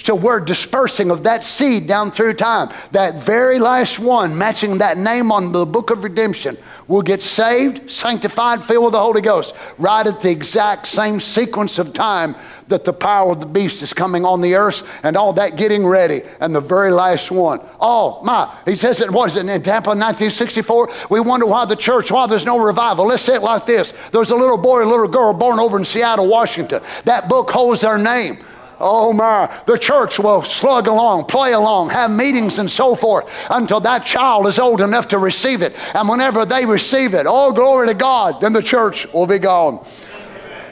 [0.02, 2.70] so we're dispersing of that seed down through time.
[2.92, 6.56] That very last one, matching that name on the book of redemption,
[6.86, 11.78] will get saved, sanctified, filled with the Holy Ghost, right at the exact same sequence
[11.78, 12.34] of time
[12.68, 15.86] that the power of the beast is coming on the earth and all that getting
[15.86, 16.22] ready.
[16.40, 17.60] And the very last one.
[17.80, 18.54] Oh, my.
[18.66, 20.90] He says it was in Tampa 1964.
[21.10, 23.06] We wonder why the church, why there's no revival.
[23.06, 25.84] Let's say it like this There's a little boy, a little girl born over in
[25.84, 26.82] Seattle, Washington.
[27.04, 28.38] That book holds their name.
[28.80, 33.80] Oh my, the church will slug along, play along, have meetings and so forth until
[33.80, 35.76] that child is old enough to receive it.
[35.96, 39.84] And whenever they receive it, oh, glory to God, then the church will be gone.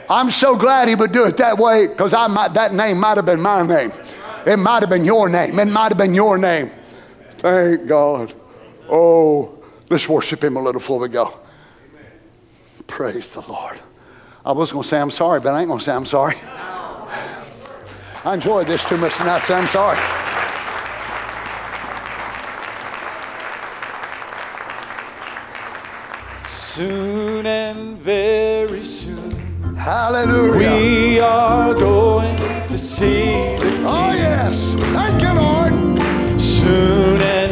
[0.09, 3.41] I'm so glad he would do it that way because that name might have been
[3.41, 3.91] my name.
[4.45, 5.59] It might have been your name.
[5.59, 6.71] It might have been your name.
[7.39, 8.33] Thank God.
[8.89, 11.37] Oh, let's worship him a little before we go.
[12.87, 13.81] Praise the Lord.
[14.45, 16.37] I was going to say I'm sorry, but I ain't going to say I'm sorry.
[18.27, 19.97] I enjoyed this too much tonight, so I'm sorry.
[26.45, 29.31] Soon and very soon.
[29.77, 30.75] Hallelujah.
[30.75, 32.35] We are going
[32.67, 33.85] to see the oh, King.
[33.85, 34.61] Oh, yes.
[34.91, 36.41] Thank you, Lord.
[36.41, 37.46] Soon and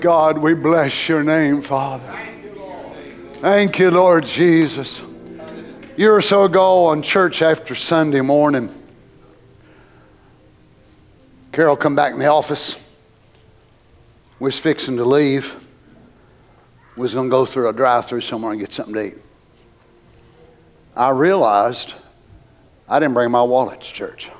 [0.00, 0.38] God.
[0.38, 2.22] We bless your name, Father.
[3.40, 5.00] Thank you, Lord Jesus.
[5.00, 5.06] A
[5.96, 8.72] year or so ago on church after Sunday morning,
[11.52, 12.78] Carol come back in the office.
[14.38, 15.54] We was fixing to leave.
[16.96, 19.16] We was going to go through a drive-through somewhere and get something to eat.
[20.94, 21.94] I realized
[22.88, 24.30] I didn't bring my wallet to church.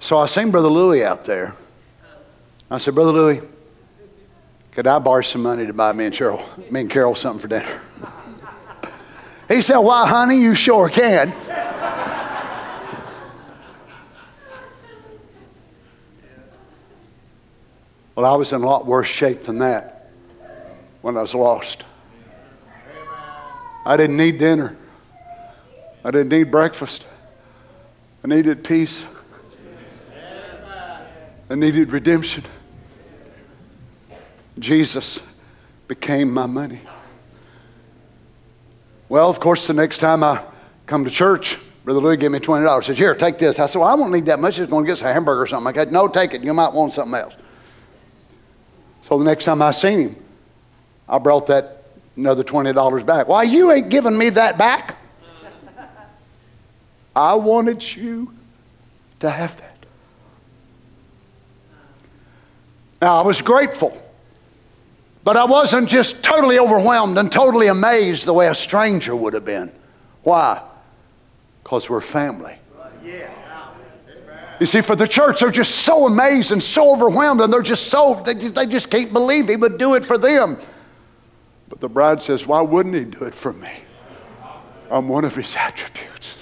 [0.00, 1.54] So I seen Brother Louis out there.
[2.74, 3.40] I said, Brother Louis,
[4.72, 6.42] could I borrow some money to buy me and Cheryl,
[6.72, 7.80] me and Carol something for dinner?
[9.48, 11.30] he said, Why, honey, you sure can.
[18.16, 20.10] well, I was in a lot worse shape than that
[21.00, 21.84] when I was lost.
[23.86, 24.76] I didn't need dinner.
[26.02, 27.06] I didn't need breakfast.
[28.24, 29.04] I needed peace.
[31.48, 32.42] I needed redemption.
[34.64, 35.20] Jesus
[35.88, 36.80] became my money.
[39.10, 40.42] Well, of course, the next time I
[40.86, 42.80] come to church, Brother Louis gave me $20.
[42.80, 43.58] He said, Here, take this.
[43.58, 44.58] I said, Well, I won't need that much.
[44.58, 45.70] It's going to get us a hamburger or something.
[45.70, 46.42] I said, No, take it.
[46.42, 47.34] You might want something else.
[49.02, 50.16] So the next time I seen him,
[51.06, 51.84] I brought that
[52.16, 53.28] another $20 back.
[53.28, 54.96] Why, you ain't giving me that back.
[57.14, 58.32] I wanted you
[59.20, 59.74] to have that.
[63.02, 64.00] Now, I was grateful,
[65.24, 69.46] but I wasn't just totally overwhelmed and totally amazed the way a stranger would have
[69.46, 69.72] been.
[70.22, 70.62] Why?
[71.62, 72.58] Because we're family.
[74.60, 77.88] You see, for the church, they're just so amazed and so overwhelmed, and they're just
[77.88, 80.58] so, they, they just can't believe he would do it for them.
[81.68, 83.70] But the bride says, Why wouldn't he do it for me?
[84.90, 86.36] I'm one of his attributes.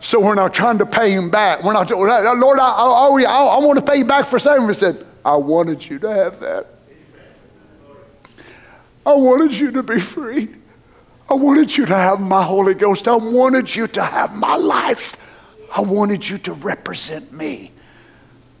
[0.00, 1.62] So we're not trying to pay him back.
[1.62, 4.68] We're not, Lord, I, I, I, I want to pay you back for saving.
[4.68, 6.68] He said, I wanted you to have that.
[9.04, 10.48] I wanted you to be free.
[11.28, 13.06] I wanted you to have my Holy Ghost.
[13.06, 15.18] I wanted you to have my life.
[15.76, 17.72] I wanted you to represent me.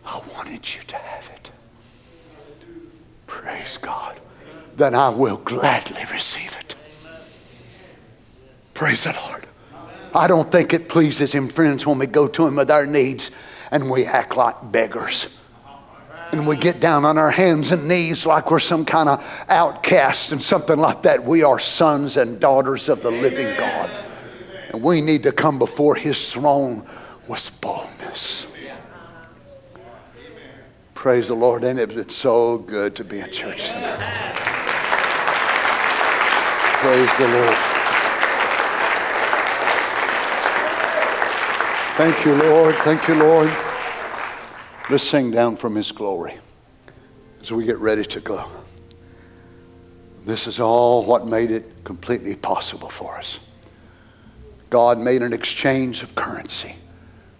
[0.04, 1.50] I wanted you to have it.
[3.26, 4.20] Praise God.
[4.76, 6.74] Then I will gladly receive it.
[8.74, 9.46] Praise the Lord.
[10.14, 13.30] I don't think it pleases him, friends, when we go to him with our needs
[13.70, 15.37] and we act like beggars.
[16.32, 20.32] And we get down on our hands and knees like we're some kind of outcast
[20.32, 21.24] and something like that.
[21.24, 23.90] We are sons and daughters of the living God.
[24.70, 26.86] And we need to come before his throne
[27.26, 28.46] with boldness.
[30.92, 31.64] Praise the Lord.
[31.64, 34.34] And it's been so good to be in church tonight.
[36.80, 37.56] Praise the Lord.
[41.96, 42.74] Thank you, Lord.
[42.76, 43.67] Thank you, Lord.
[44.90, 46.38] Let's sing down from His glory
[47.42, 48.46] as we get ready to go.
[50.24, 53.38] This is all what made it completely possible for us.
[54.70, 56.74] God made an exchange of currency.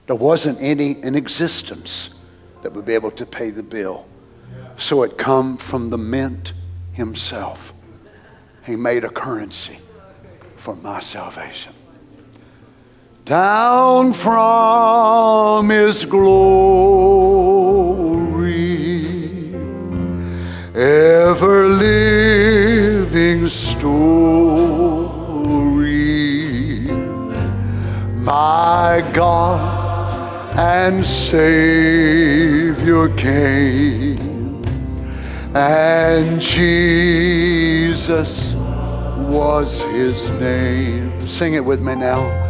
[0.06, 2.10] There wasn't any in existence
[2.62, 4.06] that would be able to pay the bill.
[4.76, 6.52] So it come from the mint
[6.92, 7.72] himself.
[8.64, 9.78] He made a currency
[10.56, 11.72] for my salvation.
[13.28, 16.24] Down from his glory,
[20.74, 23.98] ever living story,
[28.14, 34.64] my God and Savior came,
[35.55, 41.20] and Jesus was his name.
[41.28, 42.47] Sing it with me now.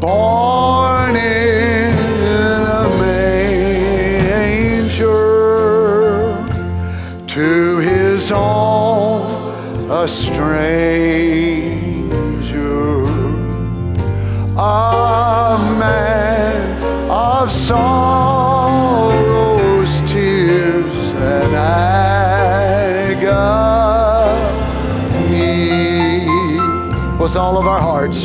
[0.00, 1.94] Born in
[2.24, 3.36] a manger,
[7.26, 9.28] to his own
[9.90, 10.40] a stranger,
[14.56, 18.40] a man of sorrows,
[20.10, 22.00] tears, and agony
[27.18, 28.19] was all of our hearts.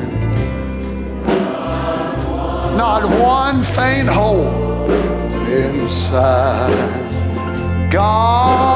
[2.76, 4.88] not one faint hope
[5.48, 7.06] inside.
[7.92, 8.75] God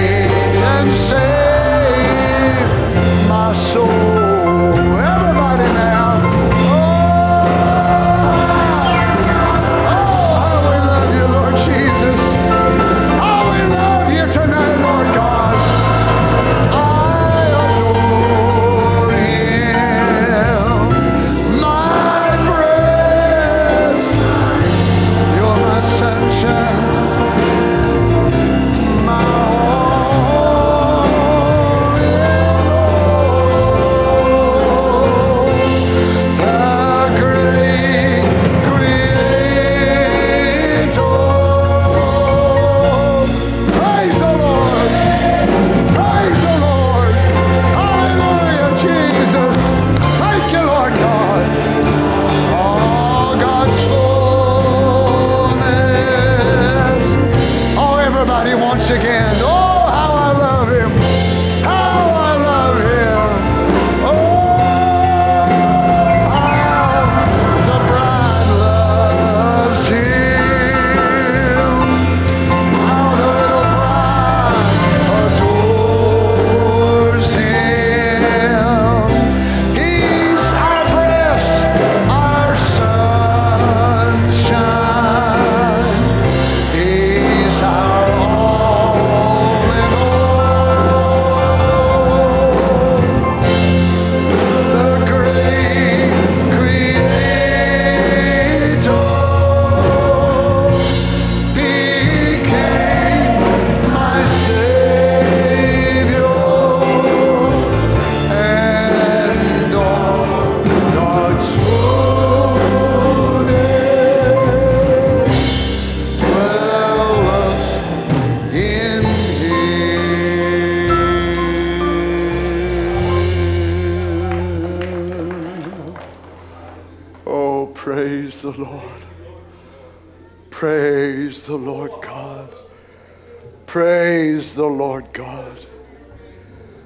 [134.55, 135.57] The Lord God.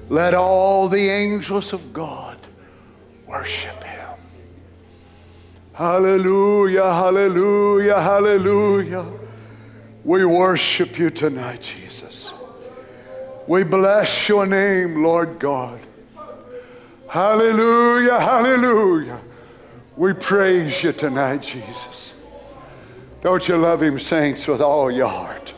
[0.08, 2.38] Let all the angels of God
[3.26, 4.08] worship him.
[5.72, 9.06] Hallelujah, hallelujah, hallelujah.
[10.04, 12.32] We worship you tonight, Jesus.
[13.48, 15.80] We bless your name, Lord God.
[17.08, 19.20] Hallelujah, hallelujah.
[19.96, 22.20] We praise you tonight, Jesus.
[23.22, 25.54] Don't you love him, saints, with all your heart?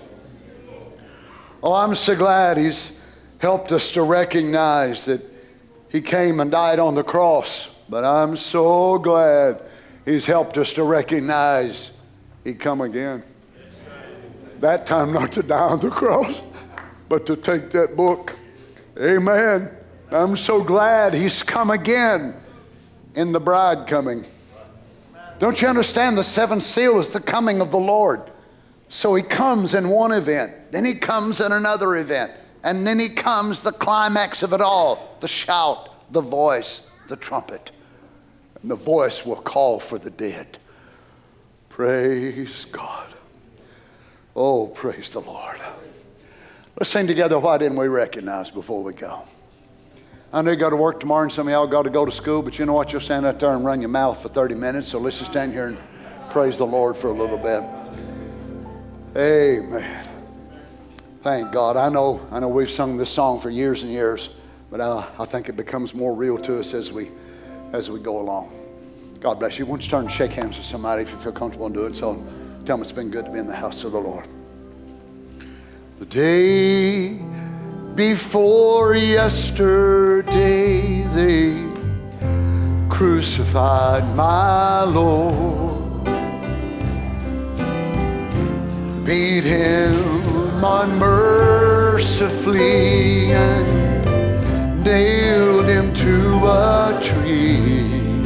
[1.60, 3.02] Oh, I'm so glad he's
[3.38, 5.20] helped us to recognize that
[5.88, 7.74] he came and died on the cross.
[7.88, 9.62] But I'm so glad
[10.04, 11.98] he's helped us to recognize
[12.44, 13.24] he'd come again.
[14.60, 16.42] That time not to die on the cross,
[17.08, 18.36] but to take that book.
[19.00, 19.70] Amen.
[20.10, 22.34] I'm so glad he's come again
[23.14, 24.24] in the bride coming.
[25.38, 26.18] Don't you understand?
[26.18, 28.30] The seventh seal is the coming of the Lord.
[28.88, 32.32] So he comes in one event, then he comes in another event,
[32.64, 37.70] and then he comes the climax of it all the shout, the voice, the trumpet.
[38.62, 40.58] And the voice will call for the dead.
[41.68, 43.14] Praise God.
[44.34, 45.60] Oh, praise the Lord.
[46.76, 47.38] Let's sing together.
[47.38, 49.22] Why didn't we recognize before we go?
[50.32, 52.12] I know you got to work tomorrow, and some of y'all got to go to
[52.12, 52.92] school, but you know what?
[52.92, 54.88] You'll stand out there and run your mouth for 30 minutes.
[54.88, 55.78] So let's just stand here and
[56.30, 57.77] praise the Lord for a little bit.
[59.18, 60.08] Amen.
[61.24, 61.76] Thank God.
[61.76, 64.28] I know, I know we've sung this song for years and years,
[64.70, 67.10] but uh, I think it becomes more real to us as we,
[67.72, 68.52] as we go along.
[69.18, 69.66] God bless you.
[69.66, 71.94] Why don't you turn and shake hands with somebody if you feel comfortable in doing
[71.94, 72.14] so?
[72.64, 74.28] Tell them it's been good to be in the house of the Lord.
[75.98, 77.18] The day
[77.96, 80.28] before yesterday,
[81.08, 81.66] they
[82.88, 85.77] crucified my Lord.
[89.08, 90.22] beat him
[90.62, 98.20] unmercifully and nailed him to a tree.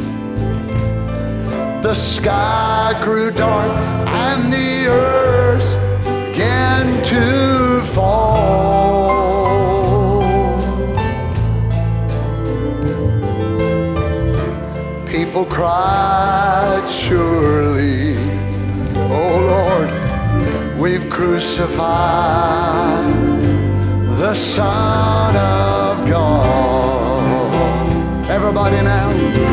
[1.81, 3.71] The sky grew dark
[4.09, 9.13] and the earth began to fall.
[15.07, 17.72] People cried, surely
[20.83, 21.79] We've crucified
[24.17, 27.53] the Son of God.
[28.29, 29.52] Everybody now.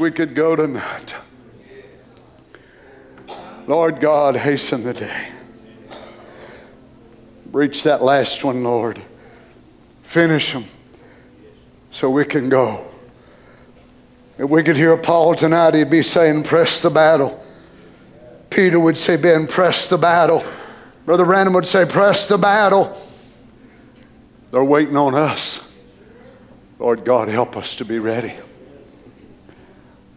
[0.00, 1.14] We could go tonight.
[3.66, 5.28] Lord God, hasten the day.
[7.52, 9.00] Reach that last one, Lord.
[10.02, 10.64] Finish them
[11.90, 12.86] so we can go.
[14.38, 17.44] If we could hear Paul tonight, he'd be saying, Press the battle.
[18.48, 20.42] Peter would say, Ben, press the battle.
[21.04, 22.98] Brother Branham would say, Press the battle.
[24.50, 25.70] They're waiting on us.
[26.78, 28.32] Lord God, help us to be ready.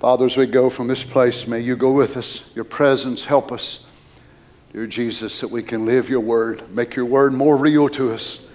[0.03, 2.53] Father, as we go from this place, may you go with us.
[2.57, 3.87] Your presence help us.
[4.73, 8.49] Dear Jesus, that we can live your word, make your word more real to us,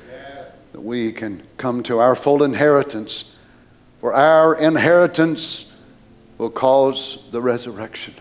[0.73, 3.35] that we can come to our full inheritance.
[3.99, 5.75] For our inheritance
[6.37, 8.12] will cause the resurrection.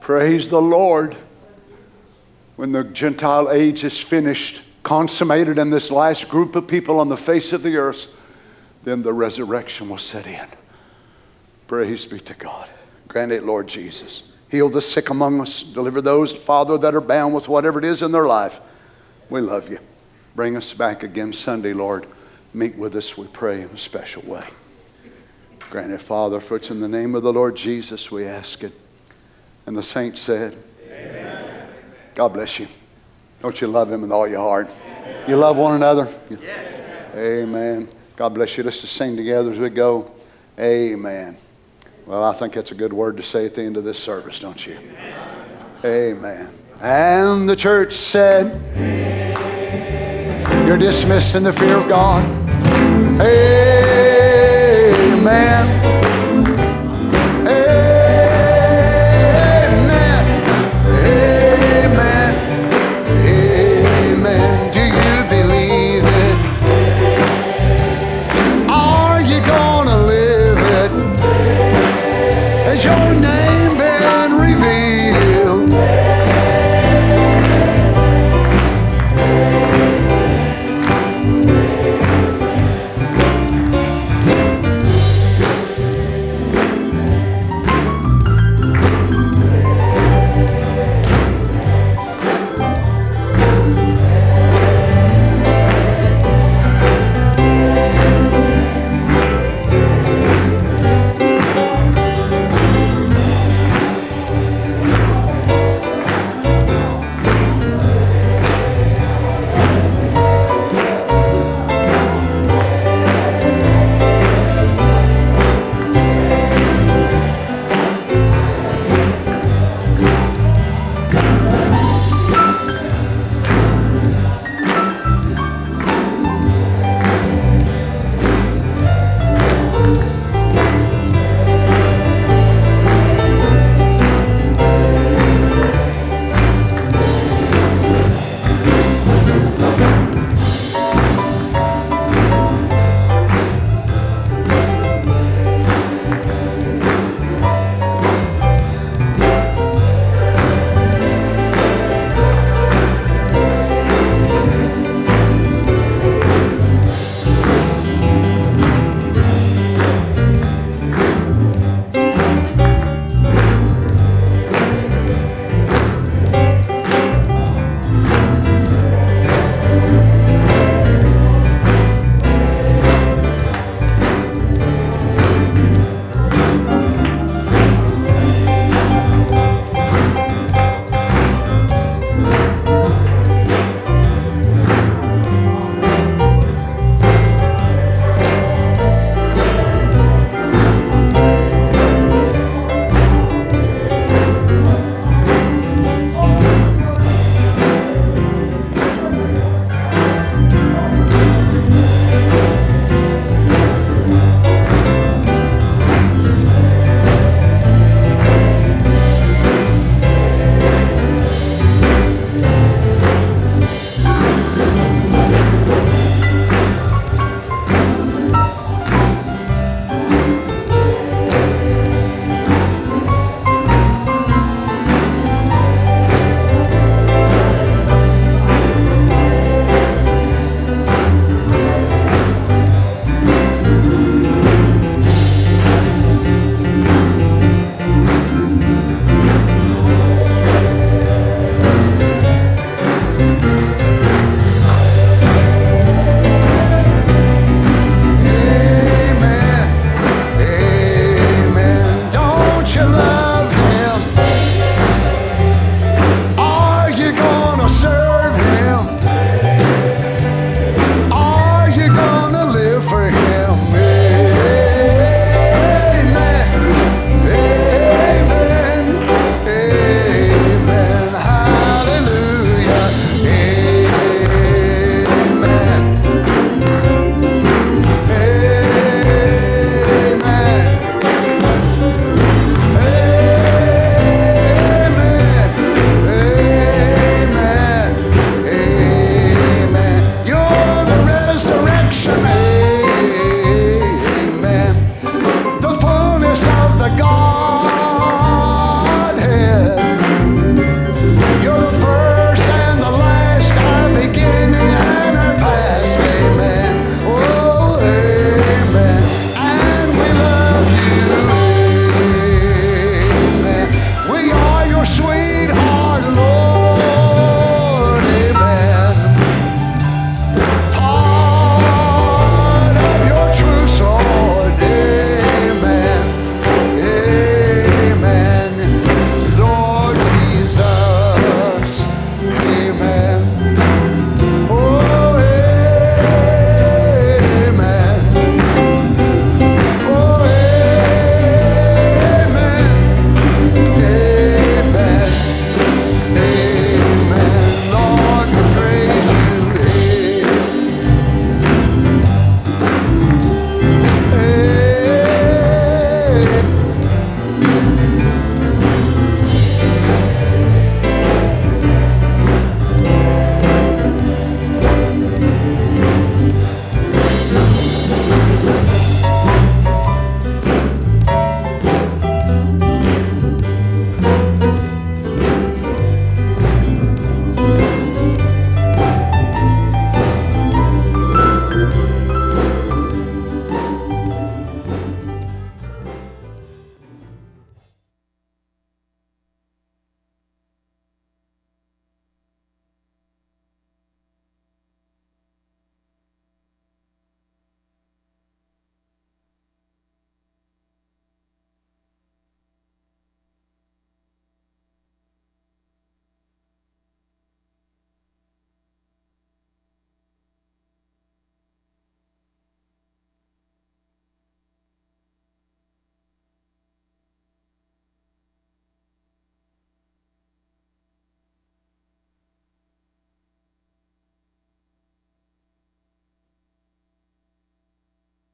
[0.00, 1.14] Praise the Lord.
[2.56, 7.18] When the Gentile age is finished, consummated in this last group of people on the
[7.18, 8.18] face of the earth,
[8.82, 10.46] then the resurrection will set in.
[11.66, 12.70] Praise be to God.
[13.08, 14.30] Grant it, Lord Jesus.
[14.50, 15.62] Heal the sick among us.
[15.62, 18.60] Deliver those, Father, that are bound with whatever it is in their life.
[19.28, 19.78] We love you.
[20.36, 22.06] Bring us back again Sunday, Lord.
[22.54, 24.44] Meet with us, we pray, in a special way.
[25.70, 28.72] Grant it, Father, for it's in the name of the Lord Jesus we ask it.
[29.66, 30.56] And the saints said,
[30.88, 31.68] Amen.
[32.14, 32.68] God bless you.
[33.42, 34.70] Don't you love him with all your heart?
[34.86, 35.24] Amen.
[35.28, 36.08] You love one another?
[36.30, 37.14] Yes.
[37.14, 37.88] Amen.
[38.14, 38.62] God bless you.
[38.62, 40.12] Let's just sing together as we go.
[40.58, 41.36] Amen.
[42.06, 44.38] Well, I think that's a good word to say at the end of this service,
[44.38, 44.78] don't you?
[45.84, 46.50] Amen.
[46.80, 48.62] And the church said,
[50.68, 52.24] You're dismissed in the fear of God.
[53.20, 53.66] Amen.